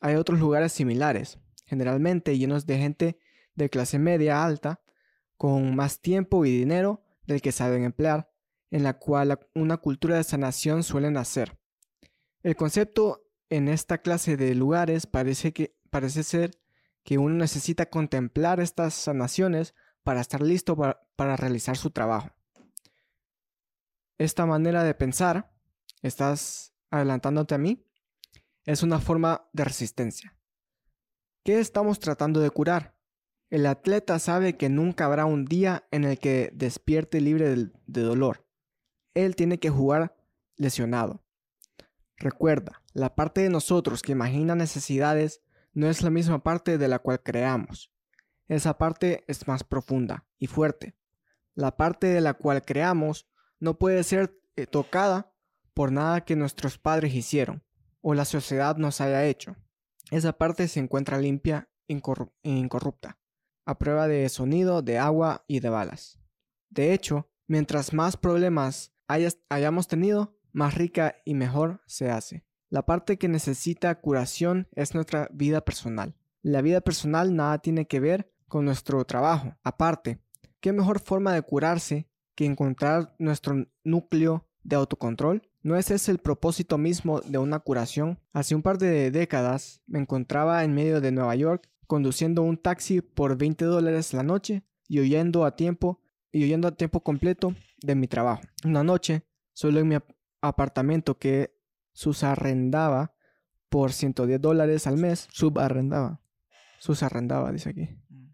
Hay 0.00 0.16
otros 0.16 0.40
lugares 0.40 0.72
similares, 0.72 1.38
generalmente 1.64 2.36
llenos 2.36 2.66
de 2.66 2.76
gente 2.76 3.18
de 3.54 3.70
clase 3.70 3.98
media 3.98 4.44
alta, 4.44 4.82
con 5.38 5.74
más 5.74 6.02
tiempo 6.02 6.44
y 6.44 6.50
dinero 6.50 7.02
del 7.24 7.40
que 7.40 7.50
saben 7.50 7.82
emplear, 7.82 8.30
en 8.70 8.82
la 8.82 8.98
cual 8.98 9.38
una 9.54 9.78
cultura 9.78 10.16
de 10.16 10.24
sanación 10.24 10.82
suele 10.82 11.10
nacer. 11.10 11.58
El 12.42 12.56
concepto 12.56 13.25
en 13.50 13.68
esta 13.68 13.98
clase 13.98 14.36
de 14.36 14.54
lugares 14.54 15.06
parece, 15.06 15.52
que, 15.52 15.76
parece 15.90 16.22
ser 16.22 16.58
que 17.04 17.18
uno 17.18 17.34
necesita 17.36 17.86
contemplar 17.86 18.60
estas 18.60 18.94
sanaciones 18.94 19.74
para 20.02 20.20
estar 20.20 20.40
listo 20.40 20.76
para, 20.76 21.36
realizar 21.36 21.76
su 21.76 21.90
trabajo. 21.90 22.30
Esta 24.18 24.46
manera 24.46 24.82
de 24.82 24.94
pensar, 24.94 25.52
estás 26.02 26.74
adelantándote 26.90 27.54
a 27.54 27.58
mí, 27.58 27.84
es 28.64 28.82
una 28.82 28.98
forma 28.98 29.48
de 29.52 29.64
resistencia. 29.64 30.36
¿Qué 31.44 31.60
estamos 31.60 32.00
tratando 32.00 32.40
de 32.40 32.50
curar? 32.50 32.96
El 33.50 33.66
atleta 33.66 34.18
sabe 34.18 34.56
que 34.56 34.68
nunca 34.68 35.04
habrá 35.04 35.26
un 35.26 35.44
día 35.44 35.86
en 35.92 36.04
el 36.04 36.18
que 36.18 36.50
despierte 36.52 37.20
libre 37.20 37.70
de 37.86 38.00
dolor. 38.02 38.44
Él 39.14 39.36
tiene 39.36 39.58
que 39.58 39.70
jugar 39.70 40.16
lesionado. 40.56 41.24
Recuerda, 42.16 42.82
la 42.96 43.14
parte 43.14 43.42
de 43.42 43.50
nosotros 43.50 44.00
que 44.00 44.12
imagina 44.12 44.54
necesidades 44.54 45.42
no 45.74 45.90
es 45.90 46.00
la 46.00 46.08
misma 46.08 46.42
parte 46.42 46.78
de 46.78 46.88
la 46.88 46.98
cual 46.98 47.22
creamos. 47.22 47.92
Esa 48.48 48.78
parte 48.78 49.22
es 49.28 49.46
más 49.46 49.64
profunda 49.64 50.26
y 50.38 50.46
fuerte. 50.46 50.96
La 51.54 51.76
parte 51.76 52.06
de 52.06 52.22
la 52.22 52.32
cual 52.32 52.62
creamos 52.64 53.28
no 53.60 53.78
puede 53.78 54.02
ser 54.02 54.40
eh, 54.56 54.66
tocada 54.66 55.30
por 55.74 55.92
nada 55.92 56.24
que 56.24 56.36
nuestros 56.36 56.78
padres 56.78 57.14
hicieron 57.14 57.62
o 58.00 58.14
la 58.14 58.24
sociedad 58.24 58.78
nos 58.78 59.02
haya 59.02 59.26
hecho. 59.26 59.56
Esa 60.10 60.32
parte 60.32 60.66
se 60.66 60.80
encuentra 60.80 61.18
limpia 61.18 61.68
e 61.86 62.00
incorrupta, 62.44 63.18
a 63.66 63.78
prueba 63.78 64.08
de 64.08 64.26
sonido, 64.30 64.80
de 64.80 64.96
agua 64.96 65.44
y 65.46 65.60
de 65.60 65.68
balas. 65.68 66.18
De 66.70 66.94
hecho, 66.94 67.28
mientras 67.46 67.92
más 67.92 68.16
problemas 68.16 68.94
hayamos 69.06 69.86
tenido, 69.86 70.38
más 70.52 70.74
rica 70.74 71.16
y 71.26 71.34
mejor 71.34 71.82
se 71.86 72.10
hace. 72.10 72.45
La 72.68 72.84
parte 72.84 73.16
que 73.16 73.28
necesita 73.28 73.94
curación 74.00 74.68
es 74.72 74.94
nuestra 74.94 75.28
vida 75.32 75.60
personal. 75.60 76.14
La 76.42 76.62
vida 76.62 76.80
personal 76.80 77.34
nada 77.36 77.58
tiene 77.58 77.86
que 77.86 78.00
ver 78.00 78.32
con 78.48 78.64
nuestro 78.64 79.04
trabajo. 79.04 79.56
Aparte, 79.62 80.18
¿qué 80.60 80.72
mejor 80.72 81.00
forma 81.00 81.32
de 81.32 81.42
curarse 81.42 82.08
que 82.34 82.44
encontrar 82.44 83.14
nuestro 83.18 83.66
núcleo 83.84 84.46
de 84.64 84.76
autocontrol? 84.76 85.42
¿No 85.62 85.76
es 85.76 85.90
ese 85.90 86.10
el 86.10 86.18
propósito 86.18 86.76
mismo 86.76 87.20
de 87.20 87.38
una 87.38 87.60
curación? 87.60 88.18
Hace 88.32 88.54
un 88.54 88.62
par 88.62 88.78
de 88.78 89.10
décadas 89.10 89.80
me 89.86 90.00
encontraba 90.00 90.64
en 90.64 90.74
medio 90.74 91.00
de 91.00 91.12
Nueva 91.12 91.34
York 91.36 91.68
conduciendo 91.86 92.42
un 92.42 92.56
taxi 92.56 93.00
por 93.00 93.36
20 93.36 93.64
dólares 93.64 94.12
la 94.12 94.24
noche 94.24 94.64
y 94.88 94.98
oyendo 94.98 95.44
a 95.44 95.54
tiempo 95.54 96.00
y 96.32 96.44
oyendo 96.44 96.68
a 96.68 96.76
tiempo 96.76 97.00
completo 97.00 97.54
de 97.80 97.94
mi 97.94 98.08
trabajo. 98.08 98.42
Una 98.64 98.82
noche, 98.82 99.22
solo 99.52 99.80
en 99.80 99.88
mi, 99.88 99.96
apartamento 100.40 101.18
que 101.18 101.55
susarrendaba 101.96 103.14
por 103.70 103.94
110 103.94 104.38
dólares 104.38 104.86
al 104.86 104.98
mes. 104.98 105.28
Subarrendaba. 105.30 106.20
Susarrendaba, 106.78 107.50
dice 107.52 107.70
aquí. 107.70 107.88
Mm. 108.10 108.26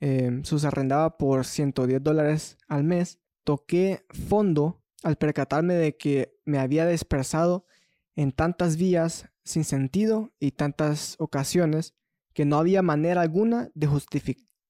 Eh, 0.00 0.40
susarrendaba 0.44 1.18
por 1.18 1.44
110 1.44 2.00
dólares 2.00 2.56
al 2.68 2.84
mes. 2.84 3.18
Toqué 3.42 4.06
fondo 4.28 4.80
al 5.02 5.16
percatarme 5.16 5.74
de 5.74 5.96
que 5.96 6.38
me 6.44 6.60
había 6.60 6.86
dispersado 6.86 7.66
en 8.14 8.30
tantas 8.30 8.76
vías 8.76 9.28
sin 9.42 9.64
sentido 9.64 10.32
y 10.38 10.52
tantas 10.52 11.16
ocasiones 11.18 11.96
que 12.32 12.44
no 12.44 12.58
había 12.58 12.80
manera 12.80 13.22
alguna 13.22 13.72
de, 13.74 13.88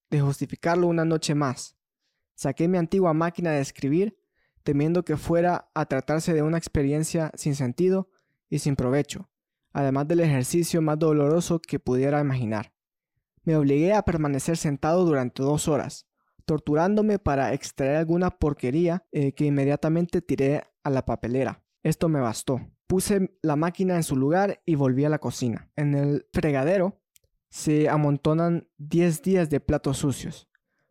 de 0.09 0.21
justificarlo 0.23 0.87
una 0.87 1.05
noche 1.05 1.35
más. 1.35 1.77
Saqué 2.37 2.69
mi 2.69 2.79
antigua 2.79 3.13
máquina 3.13 3.51
de 3.51 3.61
escribir 3.61 4.17
temiendo 4.63 5.05
que 5.05 5.17
fuera 5.17 5.71
a 5.75 5.87
tratarse 5.87 6.35
de 6.35 6.43
una 6.43 6.59
experiencia 6.59 7.31
sin 7.35 7.55
sentido 7.55 8.09
y 8.49 8.59
sin 8.59 8.77
provecho, 8.77 9.29
además 9.73 10.09
del 10.09 10.21
ejercicio 10.21 10.83
más 10.83 10.99
doloroso 10.99 11.61
que 11.61 11.79
pudiera 11.79 12.21
imaginar. 12.21 12.73
Me 13.45 13.57
obligué 13.57 13.93
a 13.93 14.03
permanecer 14.03 14.57
sentado 14.57 15.05
durante 15.05 15.43
dos 15.43 15.69
horas, 15.69 16.07
torturándome 16.45 17.19
para 17.19 17.53
extraer 17.55 17.97
alguna 17.97 18.31
porquería 18.31 19.05
eh, 19.11 19.33
que 19.33 19.47
inmediatamente 19.47 20.23
tiré 20.23 20.63
a 20.85 20.91
la 20.91 21.05
papelera. 21.05 21.63
Esto 21.83 22.09
me 22.09 22.21
bastó. 22.21 22.61
Puse 22.87 23.37
la 23.43 23.57
máquina 23.57 23.97
en 23.97 24.03
su 24.03 24.17
lugar 24.17 24.61
y 24.65 24.75
volví 24.75 25.05
a 25.05 25.09
la 25.09 25.19
cocina. 25.19 25.71
En 25.77 25.95
el 25.95 26.27
fregadero 26.33 27.01
se 27.49 27.89
amontonan 27.89 28.69
10 28.79 29.23
días 29.23 29.51
de 29.51 29.61
platos 29.61 29.99
sucios. 29.99 30.49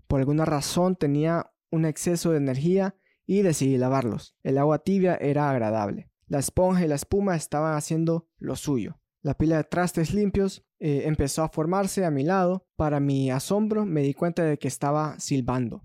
Por 0.07 0.19
alguna 0.19 0.45
razón 0.45 0.95
tenía 0.95 1.51
un 1.69 1.85
exceso 1.85 2.31
de 2.31 2.37
energía 2.37 2.95
y 3.31 3.43
decidí 3.43 3.77
lavarlos. 3.77 4.35
El 4.43 4.57
agua 4.57 4.79
tibia 4.79 5.15
era 5.15 5.49
agradable. 5.49 6.09
La 6.27 6.39
esponja 6.39 6.83
y 6.83 6.89
la 6.89 6.95
espuma 6.95 7.37
estaban 7.37 7.77
haciendo 7.77 8.27
lo 8.39 8.57
suyo. 8.57 8.99
La 9.21 9.35
pila 9.35 9.55
de 9.55 9.63
trastes 9.63 10.13
limpios 10.13 10.65
eh, 10.79 11.03
empezó 11.05 11.41
a 11.41 11.47
formarse 11.47 12.03
a 12.03 12.11
mi 12.11 12.23
lado. 12.23 12.67
Para 12.75 12.99
mi 12.99 13.31
asombro 13.31 13.85
me 13.85 14.01
di 14.01 14.13
cuenta 14.13 14.43
de 14.43 14.59
que 14.59 14.67
estaba 14.67 15.17
silbando. 15.17 15.81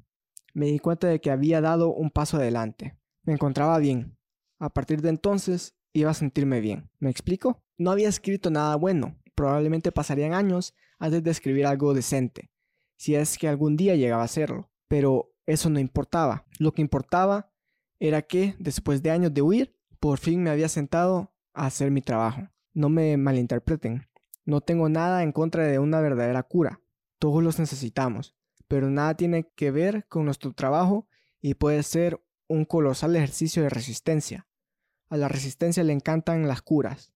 Me 0.55 0.66
di 0.66 0.80
cuenta 0.80 1.07
de 1.07 1.20
que 1.20 1.30
había 1.30 1.61
dado 1.61 1.94
un 1.94 2.11
paso 2.11 2.36
adelante. 2.36 2.99
Me 3.22 3.34
encontraba 3.34 3.78
bien. 3.78 4.18
A 4.59 4.70
partir 4.70 5.01
de 5.01 5.11
entonces 5.11 5.76
iba 5.92 6.11
a 6.11 6.14
sentirme 6.14 6.61
bien. 6.61 6.90
¿Me 6.99 7.11
explico? 7.11 7.62
No 7.78 7.92
había 7.92 8.09
escrito 8.09 8.51
nada 8.51 8.74
bueno. 8.74 9.20
Probablemente 9.36 9.92
pasarían 9.92 10.34
años 10.34 10.74
antes 10.99 11.22
de 11.22 11.30
escribir 11.30 11.66
algo 11.66 11.94
decente, 11.94 12.51
si 12.97 13.14
es 13.14 13.38
que 13.38 13.47
algún 13.47 13.76
día 13.76 13.94
llegaba 13.94 14.22
a 14.22 14.24
hacerlo. 14.24 14.72
Pero 14.88 15.36
eso 15.47 15.70
no 15.70 15.78
importaba. 15.78 16.44
Lo 16.59 16.72
que 16.72 16.82
importaba 16.82 17.51
era 17.99 18.22
que, 18.22 18.57
después 18.59 19.03
de 19.03 19.11
años 19.11 19.32
de 19.32 19.42
huir, 19.42 19.76
por 20.01 20.18
fin 20.18 20.42
me 20.42 20.51
había 20.51 20.68
sentado 20.68 21.32
a 21.55 21.66
hacer 21.66 21.90
mi 21.90 22.03
trabajo. 22.03 22.49
No 22.74 22.88
me 22.88 23.16
malinterpreten. 23.16 24.07
No 24.44 24.61
tengo 24.61 24.88
nada 24.88 25.22
en 25.22 25.32
contra 25.32 25.64
de 25.64 25.78
una 25.78 26.01
verdadera 26.01 26.42
cura. 26.42 26.80
Todos 27.18 27.42
los 27.42 27.59
necesitamos. 27.59 28.34
Pero 28.68 28.90
nada 28.90 29.16
tiene 29.16 29.49
que 29.55 29.70
ver 29.70 30.07
con 30.09 30.24
nuestro 30.24 30.53
trabajo 30.53 31.09
y 31.40 31.55
puede 31.55 31.82
ser 31.82 32.20
un 32.49 32.64
colosal 32.64 33.16
ejercicio 33.16 33.62
de 33.62 33.70
resistencia. 33.70 34.47
A 35.09 35.16
la 35.16 35.28
resistencia 35.28 35.84
le 35.84 35.92
encantan 35.92 36.49
las 36.49 36.62
curas. 36.62 37.12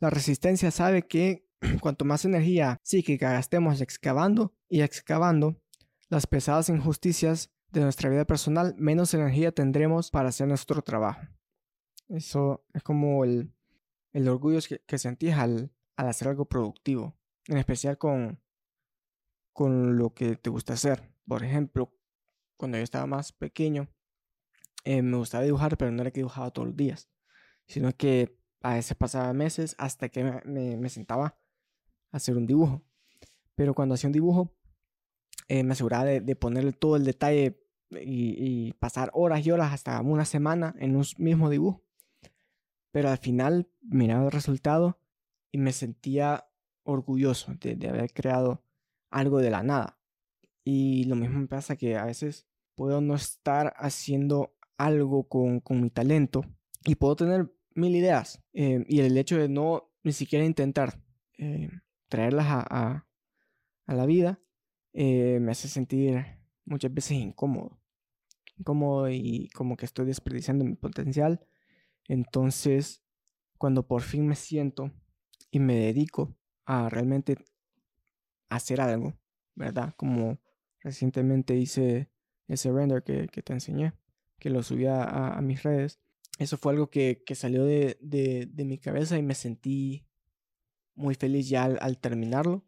La 0.00 0.10
resistencia 0.10 0.70
sabe 0.70 1.06
que 1.06 1.46
cuanto 1.80 2.04
más 2.04 2.24
energía 2.24 2.80
psíquica 2.82 3.32
gastemos 3.32 3.80
excavando 3.80 4.54
y 4.68 4.80
excavando, 4.80 5.60
las 6.08 6.26
pesadas 6.26 6.68
injusticias 6.68 7.50
de 7.70 7.80
nuestra 7.80 8.08
vida 8.10 8.24
personal, 8.24 8.74
menos 8.78 9.14
energía 9.14 9.52
tendremos 9.52 10.10
para 10.10 10.28
hacer 10.28 10.48
nuestro 10.48 10.82
trabajo. 10.82 11.20
Eso 12.08 12.64
es 12.72 12.82
como 12.82 13.24
el, 13.24 13.52
el 14.12 14.28
orgullo 14.28 14.60
que, 14.66 14.80
que 14.80 14.98
sentís 14.98 15.34
al, 15.34 15.72
al 15.96 16.08
hacer 16.08 16.28
algo 16.28 16.46
productivo. 16.46 17.16
en 17.48 17.58
especial 17.58 17.98
con, 17.98 18.40
con 19.52 19.96
lo 19.96 20.12
que 20.14 20.36
te 20.36 20.50
gusta 20.50 20.74
hacer. 20.74 21.12
Por 21.26 21.42
ejemplo, 21.42 21.92
cuando 22.56 22.78
yo 22.78 22.84
estaba 22.84 23.06
más 23.06 23.32
pequeño, 23.32 23.88
eh, 24.84 25.02
me 25.02 25.16
gustaba 25.16 25.44
dibujar, 25.44 25.76
pero 25.76 25.90
no 25.90 26.02
era 26.02 26.10
que 26.10 26.20
dibujaba 26.20 26.50
todos 26.50 26.68
los 26.68 26.76
días, 26.76 27.08
sino 27.66 27.92
que 27.92 28.38
a 28.62 28.74
veces 28.74 28.96
pasaba 28.96 29.32
meses 29.32 29.74
hasta 29.78 30.08
que 30.08 30.24
me, 30.24 30.76
me, 30.76 30.88
sentaba 30.88 31.38
a 32.12 32.16
hacer 32.16 32.36
un 32.36 32.46
dibujo. 32.46 32.84
Pero 33.54 33.74
cuando 33.74 33.94
hacía 33.94 34.08
un 34.08 34.12
dibujo, 34.12 34.54
eh, 35.48 35.62
me 35.62 35.72
aseguraba 35.72 36.04
de, 36.04 36.20
de, 36.20 36.36
ponerle 36.36 36.72
todo 36.72 36.96
el 36.96 37.04
detalle 37.04 37.60
y, 37.90 38.72
pasar 38.74 39.10
horas 39.14 39.46
y 39.46 39.50
horas 39.50 39.72
hasta 39.72 40.00
una 40.00 40.24
semana 40.24 40.74
en 40.78 40.96
un 40.96 41.04
mismo 41.18 41.50
dibujo. 41.50 41.82
Pero 42.90 43.10
al 43.10 43.18
final 43.18 43.68
miraba 43.82 44.24
el 44.24 44.32
resultado 44.32 44.98
y 45.52 45.58
me 45.58 45.72
sentía 45.72 46.48
orgulloso 46.82 47.54
de, 47.60 47.76
de 47.76 47.88
haber 47.88 48.12
creado 48.12 48.62
algo 49.10 49.38
de 49.38 49.50
la 49.50 49.62
nada. 49.62 49.98
Y 50.64 51.04
lo 51.04 51.16
mismo 51.16 51.40
me 51.40 51.46
pasa 51.46 51.76
que 51.76 51.96
a 51.96 52.04
veces 52.04 52.46
puedo 52.74 53.00
no 53.00 53.14
estar 53.14 53.74
haciendo 53.76 54.56
algo 54.78 55.28
con, 55.28 55.60
con 55.60 55.80
mi 55.80 55.90
talento 55.90 56.44
y 56.84 56.96
puedo 56.96 57.16
tener 57.16 57.52
mil 57.74 57.94
ideas. 57.94 58.42
Eh, 58.52 58.84
y 58.88 59.00
el 59.00 59.16
hecho 59.16 59.36
de 59.36 59.48
no 59.48 59.90
ni 60.02 60.12
siquiera 60.12 60.44
intentar 60.44 61.00
eh, 61.38 61.70
traerlas 62.08 62.46
a, 62.48 63.06
a, 63.86 63.94
la 63.94 64.06
vida 64.06 64.40
eh, 64.96 65.38
me 65.40 65.52
hace 65.52 65.68
sentir 65.68 66.24
muchas 66.64 66.92
veces 66.92 67.12
incómodo. 67.12 67.78
Incómodo 68.58 69.10
y 69.10 69.48
como 69.54 69.76
que 69.76 69.84
estoy 69.84 70.06
desperdiciando 70.06 70.64
mi 70.64 70.74
potencial. 70.74 71.46
Entonces, 72.08 73.04
cuando 73.58 73.86
por 73.86 74.02
fin 74.02 74.26
me 74.26 74.34
siento 74.34 74.90
y 75.50 75.60
me 75.60 75.76
dedico 75.76 76.36
a 76.64 76.88
realmente 76.88 77.36
hacer 78.48 78.80
algo, 78.80 79.14
¿verdad? 79.54 79.94
Como 79.96 80.38
recientemente 80.80 81.56
hice 81.56 82.10
ese 82.48 82.72
render 82.72 83.02
que, 83.02 83.28
que 83.28 83.42
te 83.42 83.52
enseñé, 83.52 83.92
que 84.38 84.50
lo 84.50 84.62
subí 84.62 84.86
a, 84.86 85.38
mis 85.42 85.62
redes 85.62 86.00
eso 86.38 86.58
fue 86.58 86.72
algo 86.72 86.90
que, 86.90 87.22
que 87.24 87.34
salió 87.34 87.64
de, 87.64 87.96
de, 88.00 88.64
mi 88.64 88.78
cabeza 88.78 89.16
y 89.16 89.22
me 89.22 89.34
sentí 89.34 90.06
muy 90.94 91.14
feliz 91.14 91.48
ya 91.48 91.64
al, 91.64 91.98
terminarlo. 91.98 92.65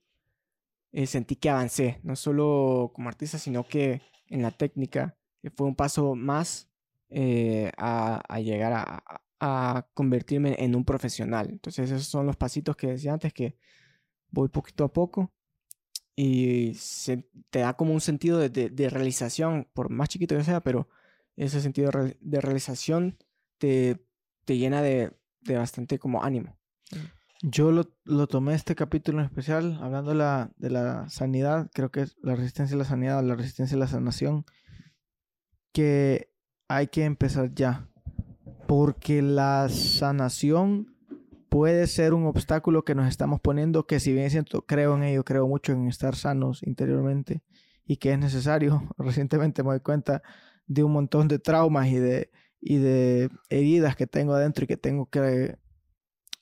Eh, 0.93 1.07
sentí 1.07 1.37
que 1.37 1.51
avancé, 1.51 2.01
no 2.03 2.17
solo 2.17 2.93
como 2.95 3.09
artista, 3.09 3.39
sino 3.39 3.65
que 3.65 4.03
en 4.29 4.43
la 4.43 4.51
técnica, 4.51 5.17
que 5.43 5.51
fue 5.51 5.67
un 5.67 5.75
paso 5.77 6.15
más 6.15 6.71
eh, 7.11 7.71
a, 7.77 8.23
a, 8.29 8.41
llegar 8.41 8.73
a, 8.73 9.05
a, 9.41 9.87
convertirme 9.95 10.57
en 10.59 10.75
un 10.75 10.85
profesional. 10.85 11.51
Entonces 11.51 11.91
esos 11.91 12.07
son 12.07 12.27
los 12.27 12.37
pasitos 12.37 12.77
que 12.77 12.89
decía 12.89 13.13
antes, 13.13 13.33
que 13.33 13.57
voy 14.31 14.49
poquito 14.49 14.85
a 14.85 14.93
poco 14.93 15.33
y 16.17 16.75
se, 16.75 17.29
te 17.51 17.61
da 17.61 17.75
como 17.75 17.95
un 17.95 18.01
sentido 18.01 18.39
de, 18.39 18.49
de, 18.49 18.71
de, 18.71 18.91
realización, 18.91 19.69
por 19.73 19.89
más 19.89 20.09
chiquito 20.09 20.37
que 20.37 20.43
sea, 20.43 20.61
pero 20.61 20.89
ese 21.37 21.61
sentido 21.61 21.93
de 22.21 22.41
realización 22.41 23.17
te, 23.59 24.05
te 24.45 24.59
llena 24.59 24.83
de, 24.83 25.13
de, 25.43 25.57
bastante 25.57 26.01
como 26.01 26.25
ánimo. 26.25 26.58
Yo 27.41 27.71
lo, 27.71 27.85
lo, 28.05 28.27
tomé 28.27 28.55
este 28.55 28.75
capítulo 28.75 29.21
en 29.21 29.27
especial, 29.27 29.79
hablando 29.81 30.13
la, 30.13 30.51
de 30.57 30.71
la 30.71 31.09
sanidad, 31.09 31.71
creo 31.73 31.91
que 31.91 32.01
es 32.01 32.17
la 32.21 32.35
resistencia 32.35 32.75
a 32.75 32.79
la 32.79 32.85
sanidad, 32.85 33.23
la 33.23 33.37
resistencia 33.37 33.77
a 33.77 33.81
la 33.81 33.87
sanación, 33.87 34.45
que 35.73 36.33
hay 36.67 36.89
que 36.89 37.05
empezar 37.05 37.55
ya, 37.55 37.89
porque 38.67 39.23
la 39.23 39.69
sanación 39.69 40.97
puede 41.49 41.87
ser 41.87 42.13
un 42.13 42.27
obstáculo 42.27 42.85
que 42.85 42.97
nos 42.97 43.09
estamos 43.09 43.41
poniendo, 43.41 43.87
que 43.87 44.01
si 44.01 44.13
bien 44.13 44.31
siento, 44.31 44.63
creo 44.67 44.97
en 44.97 45.05
ello, 45.05 45.25
creo 45.25 45.47
mucho 45.47 45.73
en 45.73 45.87
estar 45.87 46.17
sanos 46.17 46.63
interiormente 46.63 47.43
y 47.87 47.97
que 47.97 48.13
es 48.13 48.19
necesario. 48.19 48.83
Recientemente 48.99 49.63
me 49.63 49.71
doy 49.71 49.81
cuenta 49.81 50.23
de 50.67 50.83
un 50.83 50.93
montón 50.93 51.29
de 51.29 51.39
traumas 51.39 51.87
y 51.89 51.97
de, 51.97 52.31
y 52.61 52.79
de 52.79 53.31
heridas 53.49 53.97
que 53.97 54.07
tengo 54.07 54.35
adentro 54.35 54.65
y 54.65 54.67
que 54.67 54.77
tengo 54.77 55.07
que, 55.07 55.57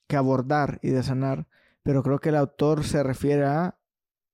que 0.07 0.17
abordar 0.17 0.79
y 0.83 0.91
de 0.91 1.03
sanar. 1.03 1.49
Pero 1.83 2.03
creo 2.03 2.19
que 2.19 2.31
el 2.31 2.37
autor 2.37 2.85
se 2.85 3.03
refiere 3.03 3.45
a 3.45 3.79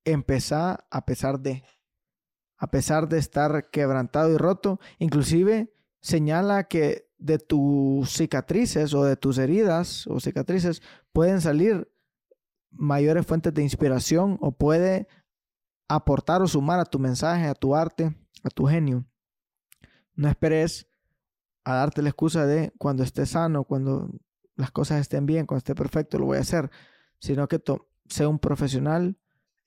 empezar 0.05 0.85
a 0.89 1.05
pesar 1.05 1.39
de, 1.39 1.63
a 2.57 2.67
pesar 2.67 3.07
de 3.07 3.19
estar 3.19 3.69
quebrantado 3.69 4.31
y 4.33 4.37
roto. 4.37 4.79
Inclusive 4.99 5.73
señala 6.01 6.65
que 6.65 7.09
de 7.17 7.39
tus 7.39 8.09
cicatrices 8.09 8.93
o 8.93 9.05
de 9.05 9.15
tus 9.15 9.37
heridas 9.37 10.07
o 10.07 10.19
cicatrices 10.19 10.81
pueden 11.13 11.39
salir 11.39 11.89
mayores 12.71 13.25
fuentes 13.25 13.53
de 13.53 13.63
inspiración 13.63 14.37
o 14.41 14.51
puede 14.51 15.07
aportar 15.87 16.41
o 16.41 16.47
sumar 16.47 16.79
a 16.79 16.85
tu 16.85 16.99
mensaje, 16.99 17.47
a 17.47 17.53
tu 17.53 17.75
arte, 17.75 18.15
a 18.43 18.49
tu 18.49 18.65
genio. 18.65 19.05
No 20.15 20.27
esperes 20.27 20.87
a 21.63 21.75
darte 21.75 22.01
la 22.01 22.09
excusa 22.09 22.45
de 22.45 22.73
cuando 22.77 23.03
esté 23.03 23.25
sano, 23.25 23.63
cuando 23.63 24.09
las 24.55 24.71
cosas 24.71 25.01
estén 25.01 25.25
bien, 25.25 25.45
cuando 25.45 25.59
esté 25.59 25.75
perfecto, 25.75 26.19
lo 26.19 26.25
voy 26.25 26.37
a 26.37 26.41
hacer, 26.41 26.69
sino 27.19 27.47
que 27.47 27.61
sea 28.07 28.27
un 28.27 28.39
profesional, 28.39 29.17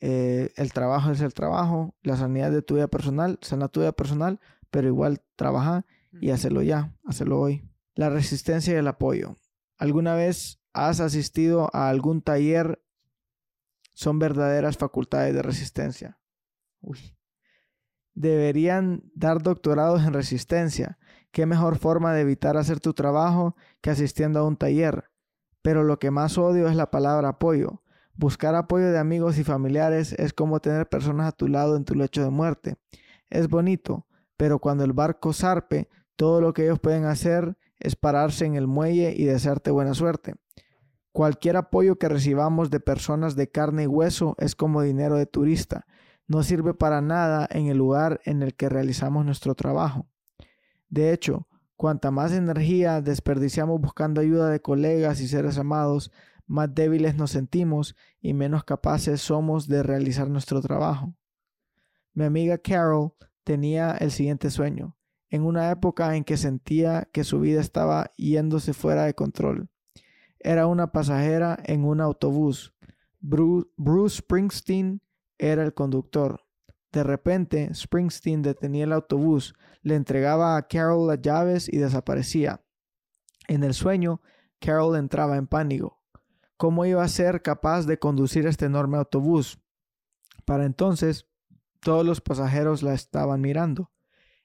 eh, 0.01 0.53
el 0.57 0.73
trabajo 0.73 1.11
es 1.11 1.21
el 1.21 1.35
trabajo, 1.35 1.95
la 2.03 2.17
sanidad 2.17 2.51
de 2.51 2.63
tu 2.63 2.75
vida 2.75 2.89
personal, 2.89 3.39
sana 3.43 3.69
tu 3.69 3.81
vida 3.81 3.93
personal, 3.93 4.41
pero 4.71 4.89
igual 4.89 5.23
trabaja 5.37 5.87
y 6.21 6.31
hacerlo 6.31 6.63
ya, 6.63 6.95
hacerlo 7.05 7.41
hoy. 7.41 7.69
La 7.95 8.11
resistencia 8.11 8.75
y 8.75 8.77
el 8.77 8.89
apoyo. 8.89 9.37
¿Alguna 9.79 10.15
vez 10.15 10.61
has 10.73 11.01
asistido 11.01 11.71
a 11.73 11.89
algún 11.89 12.21
taller? 12.21 12.83
Son 13.95 14.19
verdaderas 14.19 14.77
facultades 14.77 15.35
de 15.35 15.43
resistencia. 15.43 16.19
Uy. 16.81 17.17
Deberían 18.15 19.03
dar 19.15 19.43
doctorados 19.43 20.03
en 20.05 20.13
resistencia 20.13 20.99
¿Qué 21.37 21.45
mejor 21.45 21.77
forma 21.77 22.15
de 22.15 22.23
evitar 22.23 22.57
hacer 22.57 22.81
tu 22.81 22.95
trabajo 22.95 23.57
que 23.83 23.91
asistiendo 23.91 24.39
a 24.39 24.45
un 24.45 24.57
taller? 24.57 25.11
Pero 25.61 25.85
lo 25.85 25.99
que 25.99 26.11
más 26.11 26.39
odio 26.39 26.67
es 26.67 26.77
la 26.77 26.91
palabra 26.91 27.29
apoyo. 27.29 27.83
Buscar 28.15 28.55
apoyo 28.55 28.91
de 28.91 28.99
amigos 28.99 29.37
y 29.37 29.45
familiares 29.45 30.15
es 30.15 30.33
como 30.33 30.61
tener 30.61 30.89
personas 30.89 31.29
a 31.29 31.37
tu 31.37 31.47
lado 31.49 31.77
en 31.77 31.85
tu 31.85 31.95
lecho 31.95 32.25
de 32.25 32.31
muerte. 32.31 32.77
Es 33.29 33.49
bonito, 33.49 34.07
pero 34.39 34.61
cuando 34.61 34.83
el 34.85 34.95
barco 34.95 35.35
zarpe, 35.35 35.91
todo 36.17 36.41
lo 36.41 36.55
que 36.55 36.65
ellos 36.65 36.79
pueden 36.79 37.05
hacer 37.05 37.59
es 37.79 37.97
pararse 37.97 38.47
en 38.47 38.55
el 38.55 38.67
muelle 38.67 39.13
y 39.15 39.27
desearte 39.27 39.71
buena 39.71 39.93
suerte. 39.93 40.37
Cualquier 41.13 41.59
apoyo 41.59 41.99
que 41.99 42.09
recibamos 42.09 42.71
de 42.71 42.81
personas 42.81 43.37
de 43.37 43.51
carne 43.51 43.83
y 43.83 43.89
hueso 43.89 44.37
es 44.39 44.55
como 44.55 44.81
dinero 44.81 45.17
de 45.17 45.27
turista. 45.27 45.85
No 46.29 46.43
sirve 46.43 46.73
para 46.73 47.03
nada 47.03 47.47
en 47.51 47.67
el 47.67 47.77
lugar 47.77 48.23
en 48.25 48.43
el 48.43 48.55
que 48.55 48.71
realizamos 48.71 49.27
nuestro 49.27 49.55
trabajo. 49.55 50.07
De 50.97 51.13
hecho, 51.13 51.47
cuanta 51.77 52.11
más 52.11 52.33
energía 52.33 53.03
desperdiciamos 53.03 53.79
buscando 53.79 54.23
ayuda 54.23 54.49
de 54.49 54.63
colegas 54.63 55.21
y 55.21 55.29
seres 55.29 55.59
amados, 55.59 56.11
más 56.47 56.75
débiles 56.75 57.17
nos 57.17 57.33
sentimos 57.33 57.95
y 58.19 58.33
menos 58.33 58.65
capaces 58.65 59.21
somos 59.21 59.69
de 59.69 59.83
realizar 59.83 60.31
nuestro 60.31 60.63
trabajo. 60.63 61.15
Mi 62.15 62.25
amiga 62.25 62.57
Carol 62.57 63.13
tenía 63.45 63.91
el 63.91 64.11
siguiente 64.11 64.49
sueño, 64.49 64.97
en 65.29 65.45
una 65.45 65.71
época 65.71 66.17
en 66.17 66.25
que 66.25 66.39
sentía 66.39 67.11
que 67.13 67.25
su 67.25 67.41
vida 67.41 67.61
estaba 67.61 68.11
yéndose 68.17 68.73
fuera 68.73 69.05
de 69.05 69.13
control. 69.13 69.69
Era 70.39 70.67
una 70.67 70.93
pasajera 70.93 71.59
en 71.65 71.85
un 71.85 72.01
autobús. 72.01 72.75
Bruce 73.21 74.17
Springsteen 74.17 75.03
era 75.37 75.63
el 75.63 75.75
conductor. 75.75 76.46
De 76.97 77.03
repente, 77.03 77.69
Springsteen 77.75 78.41
detenía 78.41 78.85
el 78.85 78.93
autobús, 78.95 79.55
le 79.83 79.97
entregaba 79.97 80.57
a 80.57 80.67
Carol 80.67 81.07
las 81.07 81.21
llaves 81.21 81.69
y 81.71 81.77
desaparecía. 81.77 82.65
En 83.49 83.65
el 83.65 83.75
sueño, 83.75 84.23
Carol 84.61 84.97
entraba 84.97 85.37
en 85.37 85.47
pánico. 85.47 86.01
¿Cómo 86.57 86.87
iba 86.87 87.05
a 87.05 87.09
ser 87.09 87.43
capaz 87.43 87.85
de 87.85 87.99
conducir 87.99 88.47
este 88.47 88.65
enorme 88.65 88.97
autobús? 88.97 89.61
Para 90.47 90.65
entonces, 90.65 91.27
todos 91.81 92.07
los 92.07 92.23
pasajeros 92.23 92.83
la 92.83 92.95
estaban 92.95 93.43
mirando. 93.43 93.91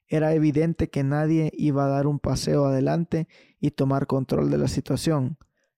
Era 0.06 0.34
evidente 0.34 0.89
que 0.89 1.06
nadie 1.06 1.54
iba 1.54 1.86
a 1.86 1.89
dar 1.89 2.06
un 2.06 2.20
paseo 2.20 2.66
adelante 2.66 3.30
y 3.62 3.72
tomar 3.72 4.08
control 4.08 4.52
de 4.52 4.58
la 4.58 4.68
situación. 4.68 5.38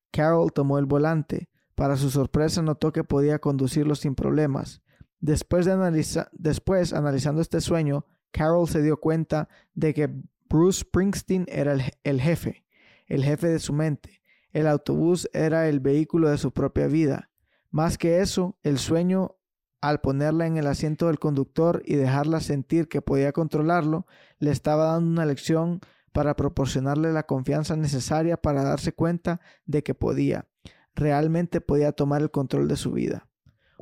Carol 0.09 0.51
tomó 0.51 0.79
el 0.79 0.87
volante. 0.87 1.49
Para 1.75 1.97
su 1.97 2.09
sorpresa 2.09 2.63
notó 2.63 2.91
que 2.91 3.03
podía 3.03 3.37
conducirlo 3.37 3.93
sin 3.93 4.15
problemas. 4.15 4.81
Después, 5.23 5.65
de 5.65 6.27
después, 6.33 6.91
analizando 6.91 7.39
este 7.39 7.61
sueño, 7.61 8.05
Carol 8.31 8.67
se 8.67 8.81
dio 8.81 8.97
cuenta 8.97 9.47
de 9.73 9.93
que 9.93 10.13
Bruce 10.49 10.81
Springsteen 10.81 11.45
era 11.47 11.77
el 12.03 12.19
jefe, 12.19 12.65
el 13.07 13.23
jefe 13.23 13.47
de 13.47 13.59
su 13.59 13.71
mente. 13.71 14.21
El 14.51 14.67
autobús 14.67 15.29
era 15.31 15.69
el 15.69 15.79
vehículo 15.79 16.27
de 16.27 16.37
su 16.37 16.51
propia 16.51 16.87
vida. 16.87 17.29
Más 17.71 17.97
que 17.97 18.19
eso, 18.19 18.57
el 18.63 18.77
sueño, 18.77 19.37
al 19.79 20.01
ponerla 20.01 20.45
en 20.45 20.57
el 20.57 20.67
asiento 20.67 21.07
del 21.07 21.19
conductor 21.19 21.81
y 21.85 21.95
dejarla 21.95 22.41
sentir 22.41 22.89
que 22.89 23.01
podía 23.01 23.31
controlarlo, 23.31 24.05
le 24.39 24.51
estaba 24.51 24.87
dando 24.87 25.09
una 25.09 25.25
lección 25.25 25.79
para 26.11 26.35
proporcionarle 26.35 27.13
la 27.13 27.23
confianza 27.23 27.77
necesaria 27.77 28.35
para 28.35 28.63
darse 28.63 28.91
cuenta 28.91 29.39
de 29.65 29.83
que 29.83 29.95
podía, 29.95 30.49
realmente 30.93 31.61
podía 31.61 31.93
tomar 31.93 32.21
el 32.21 32.29
control 32.29 32.67
de 32.67 32.75
su 32.75 32.91
vida. 32.91 33.29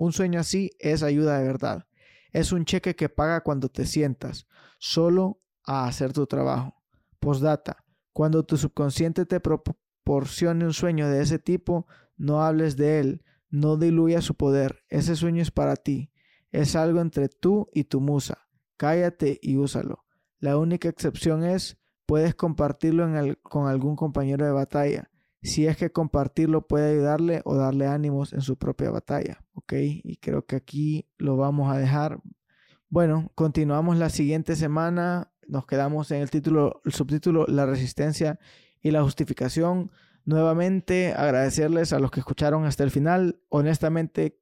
Un 0.02 0.14
sueño 0.14 0.40
así 0.40 0.72
es 0.80 1.04
ayuda 1.04 1.38
de 1.38 1.46
verdad. 1.46 1.86
Es 2.32 2.52
un 2.54 2.66
cheque 2.66 2.96
que 2.96 3.08
paga 3.08 3.42
cuando 3.42 3.70
te 3.70 3.86
sientas, 3.86 4.48
solo 4.80 5.44
a 5.64 5.86
hacer 5.86 6.12
tu 6.12 6.26
trabajo. 6.26 6.74
Postdata. 7.20 7.86
Cuando 8.12 8.44
tu 8.44 8.58
subconsciente 8.58 9.28
te 9.28 9.40
proporcione 9.40 10.66
un 10.66 10.74
sueño 10.74 11.08
de 11.08 11.22
ese 11.22 11.38
tipo, 11.38 11.86
no 12.18 12.42
hables 12.42 12.78
de 12.78 13.00
él, 13.00 13.24
no 13.52 13.78
diluya 13.78 14.24
su 14.24 14.34
poder. 14.34 14.84
Ese 14.90 15.16
sueño 15.16 15.44
es 15.44 15.52
para 15.52 15.76
ti. 15.76 16.12
Es 16.50 16.76
algo 16.76 17.00
entre 17.00 17.30
tú 17.30 17.70
y 17.72 17.84
tu 17.84 18.02
musa. 18.02 18.48
Cállate 18.78 19.38
y 19.40 19.58
úsalo. 19.58 20.06
La 20.40 20.58
única 20.58 20.90
excepción 20.90 21.44
es, 21.44 21.78
puedes 22.08 22.34
compartirlo 22.34 23.08
con 23.44 23.68
algún 23.68 23.96
compañero 23.96 24.48
de 24.48 24.52
batalla 24.52 25.11
si 25.42 25.66
es 25.66 25.78
que 25.78 25.92
compartirlo 25.92 26.68
puede 26.68 26.92
ayudarle 26.92 27.42
o 27.46 27.56
darle 27.56 27.88
ánimos 27.88 28.34
en 28.34 28.42
su 28.42 28.58
propia 28.58 28.92
batalla, 28.92 29.44
¿ok? 29.54 29.74
Y 29.74 30.18
creo 30.18 30.46
que 30.46 30.56
aquí 30.56 31.08
lo 31.18 31.36
vamos 31.36 31.74
a 31.74 31.78
dejar. 31.78 32.22
Bueno, 32.90 33.32
continuamos 33.36 33.98
la 33.98 34.10
siguiente 34.10 34.56
semana. 34.56 35.32
Nos 35.48 35.66
quedamos 35.66 36.12
en 36.12 36.22
el 36.22 36.30
título, 36.30 36.82
el 36.86 36.94
subtítulo 36.94 37.46
La 37.48 37.66
resistencia 37.66 38.40
y 38.82 38.92
la 38.92 39.02
justificación. 39.02 39.92
Nuevamente 40.26 41.14
agradecerles 41.14 41.94
a 41.94 42.00
los 42.00 42.12
que 42.12 42.20
escucharon 42.20 42.66
hasta 42.66 42.84
el 42.84 42.92
final. 42.92 43.42
Honestamente, 43.50 44.40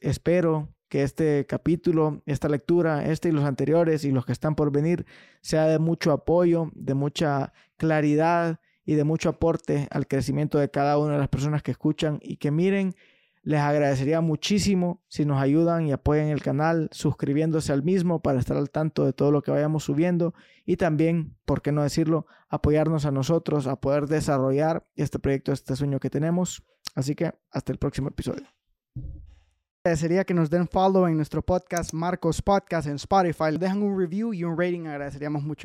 espero 0.00 0.74
que 0.88 1.02
este 1.02 1.46
capítulo, 1.46 2.22
esta 2.24 2.48
lectura, 2.48 3.04
este 3.04 3.28
y 3.28 3.32
los 3.32 3.44
anteriores 3.44 4.04
y 4.04 4.12
los 4.12 4.24
que 4.24 4.32
están 4.32 4.54
por 4.54 4.72
venir, 4.72 5.04
sea 5.42 5.66
de 5.66 5.78
mucho 5.78 6.12
apoyo, 6.12 6.70
de 6.74 6.94
mucha 6.94 7.52
claridad 7.76 8.60
y 8.84 8.94
de 8.94 9.04
mucho 9.04 9.28
aporte 9.28 9.88
al 9.90 10.06
crecimiento 10.06 10.58
de 10.58 10.70
cada 10.70 10.98
una 10.98 11.14
de 11.14 11.18
las 11.18 11.28
personas 11.28 11.62
que 11.62 11.70
escuchan 11.70 12.18
y 12.22 12.36
que 12.36 12.50
miren. 12.50 12.94
Les 13.44 13.60
agradecería 13.60 14.20
muchísimo 14.20 15.02
si 15.08 15.24
nos 15.24 15.42
ayudan 15.42 15.86
y 15.86 15.92
apoyan 15.92 16.28
el 16.28 16.42
canal 16.42 16.88
suscribiéndose 16.92 17.72
al 17.72 17.82
mismo 17.82 18.22
para 18.22 18.38
estar 18.38 18.56
al 18.56 18.70
tanto 18.70 19.04
de 19.04 19.12
todo 19.12 19.32
lo 19.32 19.42
que 19.42 19.50
vayamos 19.50 19.82
subiendo 19.82 20.32
y 20.64 20.76
también, 20.76 21.36
por 21.44 21.60
qué 21.60 21.72
no 21.72 21.82
decirlo, 21.82 22.26
apoyarnos 22.48 23.04
a 23.04 23.10
nosotros 23.10 23.66
a 23.66 23.80
poder 23.80 24.06
desarrollar 24.06 24.86
este 24.94 25.18
proyecto, 25.18 25.50
este 25.50 25.74
sueño 25.74 25.98
que 25.98 26.08
tenemos. 26.08 26.62
Así 26.94 27.16
que 27.16 27.32
hasta 27.50 27.72
el 27.72 27.78
próximo 27.78 28.08
episodio. 28.08 28.46
Agradecería 29.84 30.22
que 30.22 30.34
nos 30.34 30.48
den 30.48 30.68
follow 30.68 31.08
en 31.08 31.16
nuestro 31.16 31.42
podcast 31.42 31.92
Marcos 31.92 32.40
Podcast 32.40 32.86
en 32.86 32.94
Spotify. 32.94 33.58
Dejan 33.58 33.82
un 33.82 33.98
review 33.98 34.32
y 34.32 34.44
un 34.44 34.56
rating, 34.56 34.86
agradeceríamos 34.86 35.42
mucho. 35.42 35.60